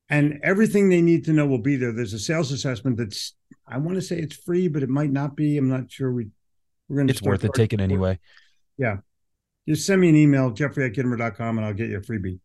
and 0.09 0.41
everything 0.43 0.89
they 0.89 1.03
need 1.03 1.24
to 1.24 1.33
know 1.33 1.47
will 1.47 1.59
be 1.59 1.77
there. 1.77 1.93
There's 1.93 2.12
a 2.12 2.18
sales 2.18 2.53
assessment 2.53 2.97
that's, 2.97 3.35
I 3.66 3.79
want 3.79 3.97
to 3.97 4.03
say 4.03 4.18
it's 4.18 4.37
free, 4.37 4.68
but 4.68 4.83
it 4.83 4.89
might 4.89 5.11
not 5.11 5.37
be. 5.37 5.57
I'm 5.57 5.68
not 5.68 5.91
sure. 5.91 6.12
We, 6.12 6.29
we're 6.89 6.97
going 6.97 7.09
to 7.09 7.12
It's 7.12 7.22
worth 7.22 7.45
it. 7.45 7.55
Take 7.55 7.72
it 7.72 7.81
anyway. 7.81 8.18
Yeah. 8.79 8.99
Just 9.68 9.87
send 9.87 10.01
me 10.01 10.09
an 10.09 10.16
email, 10.16 10.51
jeffrey 10.51 10.85
at 10.85 10.93
gitomer.com, 10.93 11.59
and 11.59 11.66
I'll 11.66 11.74
get 11.74 11.91
you 11.91 11.97
a 11.97 12.01
freebie. 12.01 12.39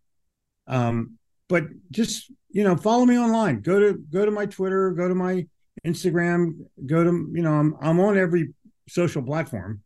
Um, 0.66 1.18
but 1.48 1.66
just, 1.92 2.32
you 2.50 2.64
know, 2.64 2.76
follow 2.76 3.06
me 3.06 3.20
online. 3.20 3.62
Go 3.62 3.80
to, 3.80 3.94
go 3.94 4.26
to 4.26 4.32
my 4.32 4.46
Twitter, 4.46 4.92
go 4.92 5.08
to 5.08 5.14
my 5.14 5.46
Instagram, 5.86 6.66
go 6.86 7.04
to, 7.04 7.30
you 7.34 7.42
know, 7.42 7.54
I'm, 7.54 7.76
I'm 7.82 8.00
on 8.00 8.18
every 8.18 8.54
social 8.88 9.22
platform. 9.22 9.82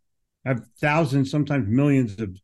I 0.46 0.50
have 0.50 0.66
thousands, 0.80 1.32
sometimes 1.32 1.68
millions 1.68 2.20
of 2.20 2.38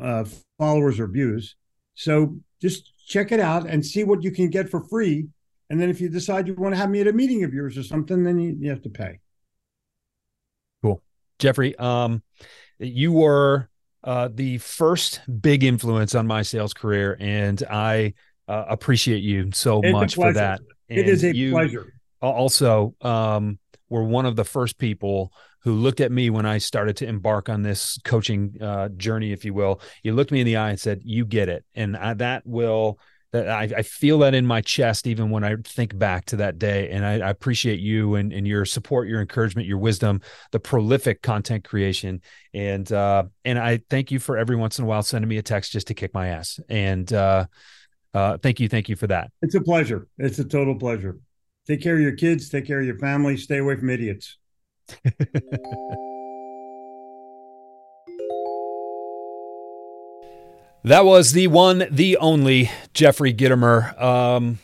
uh, 0.00 0.24
followers 0.58 1.00
or 1.00 1.08
views. 1.08 1.56
So 1.94 2.36
just 2.60 2.92
check 3.06 3.32
it 3.32 3.40
out 3.40 3.66
and 3.68 3.84
see 3.84 4.04
what 4.04 4.22
you 4.22 4.30
can 4.30 4.50
get 4.50 4.68
for 4.68 4.80
free. 4.88 5.26
And 5.68 5.80
then 5.80 5.90
if 5.90 6.00
you 6.00 6.08
decide 6.08 6.46
you 6.46 6.54
want 6.54 6.74
to 6.74 6.80
have 6.80 6.90
me 6.90 7.00
at 7.00 7.08
a 7.08 7.12
meeting 7.12 7.44
of 7.44 7.52
yours 7.52 7.76
or 7.76 7.82
something, 7.82 8.22
then 8.22 8.38
you, 8.38 8.56
you 8.58 8.70
have 8.70 8.82
to 8.82 8.90
pay. 8.90 9.20
Cool. 10.82 11.02
Jeffrey, 11.38 11.76
um, 11.76 12.22
you 12.78 13.12
were 13.12 13.68
uh, 14.04 14.28
the 14.32 14.58
first 14.58 15.20
big 15.40 15.64
influence 15.64 16.14
on 16.14 16.26
my 16.26 16.42
sales 16.42 16.72
career, 16.72 17.16
and 17.18 17.62
I 17.68 18.14
uh, 18.46 18.66
appreciate 18.68 19.24
you 19.24 19.50
so 19.52 19.80
It's 19.82 19.92
much 19.92 20.14
for 20.14 20.32
that. 20.32 20.60
it 20.88 21.08
is 21.08 21.24
a 21.24 21.34
you 21.34 21.50
pleasure. 21.50 21.95
Also, 22.32 22.94
um, 23.00 23.58
were 23.88 24.04
one 24.04 24.26
of 24.26 24.36
the 24.36 24.44
first 24.44 24.78
people 24.78 25.32
who 25.60 25.72
looked 25.72 26.00
at 26.00 26.12
me 26.12 26.30
when 26.30 26.46
I 26.46 26.58
started 26.58 26.96
to 26.98 27.08
embark 27.08 27.48
on 27.48 27.62
this 27.62 27.98
coaching 28.04 28.56
uh, 28.60 28.88
journey, 28.90 29.32
if 29.32 29.44
you 29.44 29.52
will. 29.52 29.80
You 30.02 30.12
looked 30.14 30.30
me 30.30 30.40
in 30.40 30.46
the 30.46 30.56
eye 30.56 30.70
and 30.70 30.80
said, 30.80 31.00
"You 31.04 31.24
get 31.24 31.48
it," 31.48 31.64
and 31.74 31.96
I, 31.96 32.14
that 32.14 32.46
will. 32.46 32.98
That 33.32 33.48
I, 33.48 33.62
I 33.78 33.82
feel 33.82 34.20
that 34.20 34.34
in 34.34 34.46
my 34.46 34.60
chest, 34.60 35.08
even 35.08 35.30
when 35.30 35.42
I 35.42 35.56
think 35.64 35.98
back 35.98 36.26
to 36.26 36.36
that 36.36 36.60
day. 36.60 36.90
And 36.90 37.04
I, 37.04 37.14
I 37.14 37.30
appreciate 37.30 37.80
you 37.80 38.14
and, 38.14 38.32
and 38.32 38.46
your 38.46 38.64
support, 38.64 39.08
your 39.08 39.20
encouragement, 39.20 39.66
your 39.66 39.78
wisdom, 39.78 40.20
the 40.52 40.60
prolific 40.60 41.22
content 41.22 41.64
creation, 41.64 42.22
and 42.54 42.90
uh, 42.92 43.24
and 43.44 43.58
I 43.58 43.80
thank 43.90 44.12
you 44.12 44.20
for 44.20 44.38
every 44.38 44.54
once 44.54 44.78
in 44.78 44.84
a 44.84 44.86
while 44.86 45.02
sending 45.02 45.28
me 45.28 45.38
a 45.38 45.42
text 45.42 45.72
just 45.72 45.88
to 45.88 45.94
kick 45.94 46.14
my 46.14 46.28
ass. 46.28 46.60
And 46.68 47.12
uh, 47.12 47.46
uh, 48.14 48.38
thank 48.38 48.60
you, 48.60 48.68
thank 48.68 48.88
you 48.88 48.94
for 48.94 49.08
that. 49.08 49.32
It's 49.42 49.56
a 49.56 49.60
pleasure. 49.60 50.06
It's 50.16 50.38
a 50.38 50.44
total 50.44 50.76
pleasure. 50.76 51.18
Take 51.66 51.82
care 51.82 51.94
of 51.94 52.00
your 52.00 52.12
kids, 52.12 52.48
take 52.48 52.66
care 52.66 52.80
of 52.80 52.86
your 52.86 52.98
family, 52.98 53.36
stay 53.36 53.58
away 53.58 53.76
from 53.76 53.90
idiots. 53.90 54.36
That 60.86 61.04
was 61.04 61.32
the 61.32 61.48
one, 61.48 61.84
the 61.90 62.16
only 62.18 62.70
Jeffrey 62.94 63.34
Gitomer. 63.34 64.00
Um, 64.00 64.60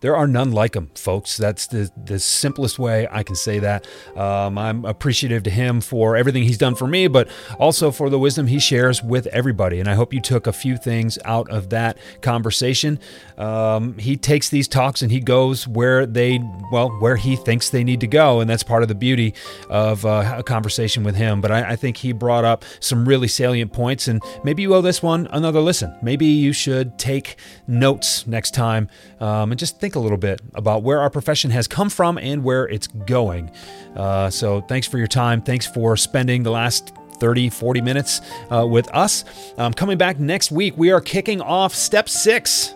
there 0.00 0.16
are 0.16 0.26
none 0.26 0.52
like 0.52 0.76
him, 0.76 0.90
folks. 0.94 1.36
That's 1.36 1.66
the, 1.66 1.90
the 2.04 2.18
simplest 2.18 2.78
way 2.78 3.08
I 3.10 3.22
can 3.22 3.34
say 3.34 3.58
that. 3.58 3.86
Um, 4.16 4.56
I'm 4.56 4.84
appreciative 4.84 5.42
to 5.44 5.50
him 5.50 5.80
for 5.80 6.16
everything 6.16 6.44
he's 6.44 6.58
done 6.58 6.74
for 6.74 6.86
me, 6.86 7.08
but 7.08 7.28
also 7.58 7.90
for 7.90 8.08
the 8.08 8.18
wisdom 8.18 8.46
he 8.46 8.60
shares 8.60 9.02
with 9.02 9.26
everybody. 9.28 9.80
And 9.80 9.88
I 9.88 9.94
hope 9.94 10.14
you 10.14 10.20
took 10.20 10.46
a 10.46 10.52
few 10.52 10.76
things 10.76 11.18
out 11.24 11.50
of 11.50 11.70
that 11.70 11.98
conversation. 12.20 13.00
Um, 13.36 13.98
he 13.98 14.16
takes 14.16 14.48
these 14.48 14.68
talks 14.68 15.02
and 15.02 15.10
he 15.10 15.20
goes 15.20 15.66
where 15.66 16.06
they, 16.06 16.40
well, 16.70 16.90
where 17.00 17.16
he 17.16 17.34
thinks 17.34 17.70
they 17.70 17.84
need 17.84 18.00
to 18.00 18.06
go. 18.06 18.40
And 18.40 18.48
that's 18.48 18.62
part 18.62 18.82
of 18.82 18.88
the 18.88 18.94
beauty 18.94 19.34
of 19.68 20.06
uh, 20.06 20.36
a 20.38 20.42
conversation 20.44 21.02
with 21.02 21.16
him. 21.16 21.40
But 21.40 21.50
I, 21.50 21.70
I 21.70 21.76
think 21.76 21.96
he 21.96 22.12
brought 22.12 22.44
up 22.44 22.64
some 22.78 23.06
really 23.06 23.28
salient 23.28 23.72
points. 23.72 24.06
And 24.06 24.22
maybe 24.44 24.62
you 24.62 24.74
owe 24.74 24.80
this 24.80 25.02
one 25.02 25.26
another 25.32 25.60
listen. 25.60 25.96
Maybe 26.02 26.26
you 26.26 26.52
should 26.52 26.98
take 26.98 27.36
notes 27.66 28.26
next 28.26 28.54
time 28.54 28.88
um, 29.20 29.50
and 29.50 29.58
just 29.58 29.80
think 29.80 29.87
a 29.94 29.98
little 29.98 30.18
bit 30.18 30.40
about 30.54 30.82
where 30.82 31.00
our 31.00 31.10
profession 31.10 31.50
has 31.50 31.66
come 31.68 31.90
from 31.90 32.18
and 32.18 32.44
where 32.44 32.66
it's 32.68 32.86
going. 32.86 33.50
Uh, 33.96 34.30
so 34.30 34.60
thanks 34.62 34.86
for 34.86 34.98
your 34.98 35.06
time. 35.06 35.42
Thanks 35.42 35.66
for 35.66 35.96
spending 35.96 36.42
the 36.42 36.50
last 36.50 36.94
30, 37.18 37.50
40 37.50 37.80
minutes 37.80 38.20
uh, 38.50 38.66
with 38.66 38.88
us. 38.94 39.24
Um, 39.56 39.72
coming 39.72 39.98
back 39.98 40.18
next 40.18 40.50
week, 40.50 40.74
we 40.76 40.90
are 40.90 41.00
kicking 41.00 41.40
off 41.40 41.74
step 41.74 42.08
six 42.08 42.74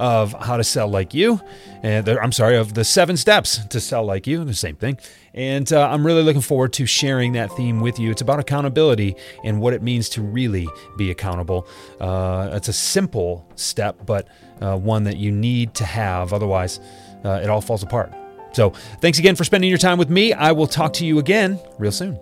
of 0.00 0.32
how 0.32 0.56
to 0.56 0.64
sell 0.64 0.88
like 0.88 1.12
you. 1.12 1.40
And 1.82 2.06
the, 2.06 2.18
I'm 2.18 2.32
sorry, 2.32 2.56
of 2.56 2.72
the 2.72 2.84
seven 2.84 3.18
steps 3.18 3.58
to 3.66 3.80
sell 3.80 4.04
like 4.04 4.26
you, 4.26 4.44
the 4.44 4.54
same 4.54 4.76
thing. 4.76 4.98
And 5.34 5.70
uh, 5.72 5.88
I'm 5.88 6.04
really 6.04 6.22
looking 6.22 6.40
forward 6.40 6.72
to 6.74 6.86
sharing 6.86 7.32
that 7.32 7.52
theme 7.52 7.80
with 7.80 7.98
you. 7.98 8.10
It's 8.10 8.22
about 8.22 8.40
accountability 8.40 9.14
and 9.44 9.60
what 9.60 9.74
it 9.74 9.82
means 9.82 10.08
to 10.10 10.22
really 10.22 10.66
be 10.96 11.10
accountable. 11.10 11.68
Uh, 12.00 12.50
it's 12.54 12.68
a 12.68 12.72
simple 12.72 13.46
step, 13.56 14.06
but 14.06 14.26
uh, 14.60 14.76
one 14.76 15.04
that 15.04 15.16
you 15.16 15.30
need 15.32 15.74
to 15.74 15.84
have. 15.84 16.32
Otherwise, 16.32 16.80
uh, 17.24 17.40
it 17.42 17.50
all 17.50 17.60
falls 17.60 17.82
apart. 17.82 18.12
So, 18.52 18.70
thanks 19.00 19.18
again 19.18 19.36
for 19.36 19.44
spending 19.44 19.70
your 19.70 19.78
time 19.78 19.98
with 19.98 20.10
me. 20.10 20.32
I 20.32 20.52
will 20.52 20.66
talk 20.66 20.92
to 20.94 21.06
you 21.06 21.18
again 21.18 21.58
real 21.78 21.92
soon. 21.92 22.18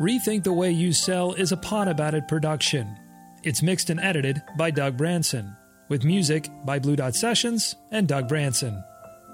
Rethink 0.00 0.44
the 0.44 0.52
Way 0.52 0.70
You 0.70 0.92
Sell 0.92 1.32
is 1.32 1.50
a 1.50 1.56
Pod 1.56 1.88
About 1.88 2.14
It 2.14 2.28
production. 2.28 2.96
It's 3.42 3.62
mixed 3.62 3.90
and 3.90 3.98
edited 3.98 4.40
by 4.56 4.70
Doug 4.70 4.96
Branson, 4.96 5.56
with 5.88 6.04
music 6.04 6.48
by 6.64 6.78
Blue 6.78 6.94
Dot 6.94 7.16
Sessions 7.16 7.74
and 7.90 8.06
Doug 8.06 8.28
Branson. 8.28 8.84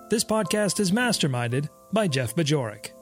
This 0.09 0.25
podcast 0.25 0.81
is 0.81 0.91
masterminded 0.91 1.69
by 1.93 2.09
Jeff 2.09 2.35
Bajorek. 2.35 2.93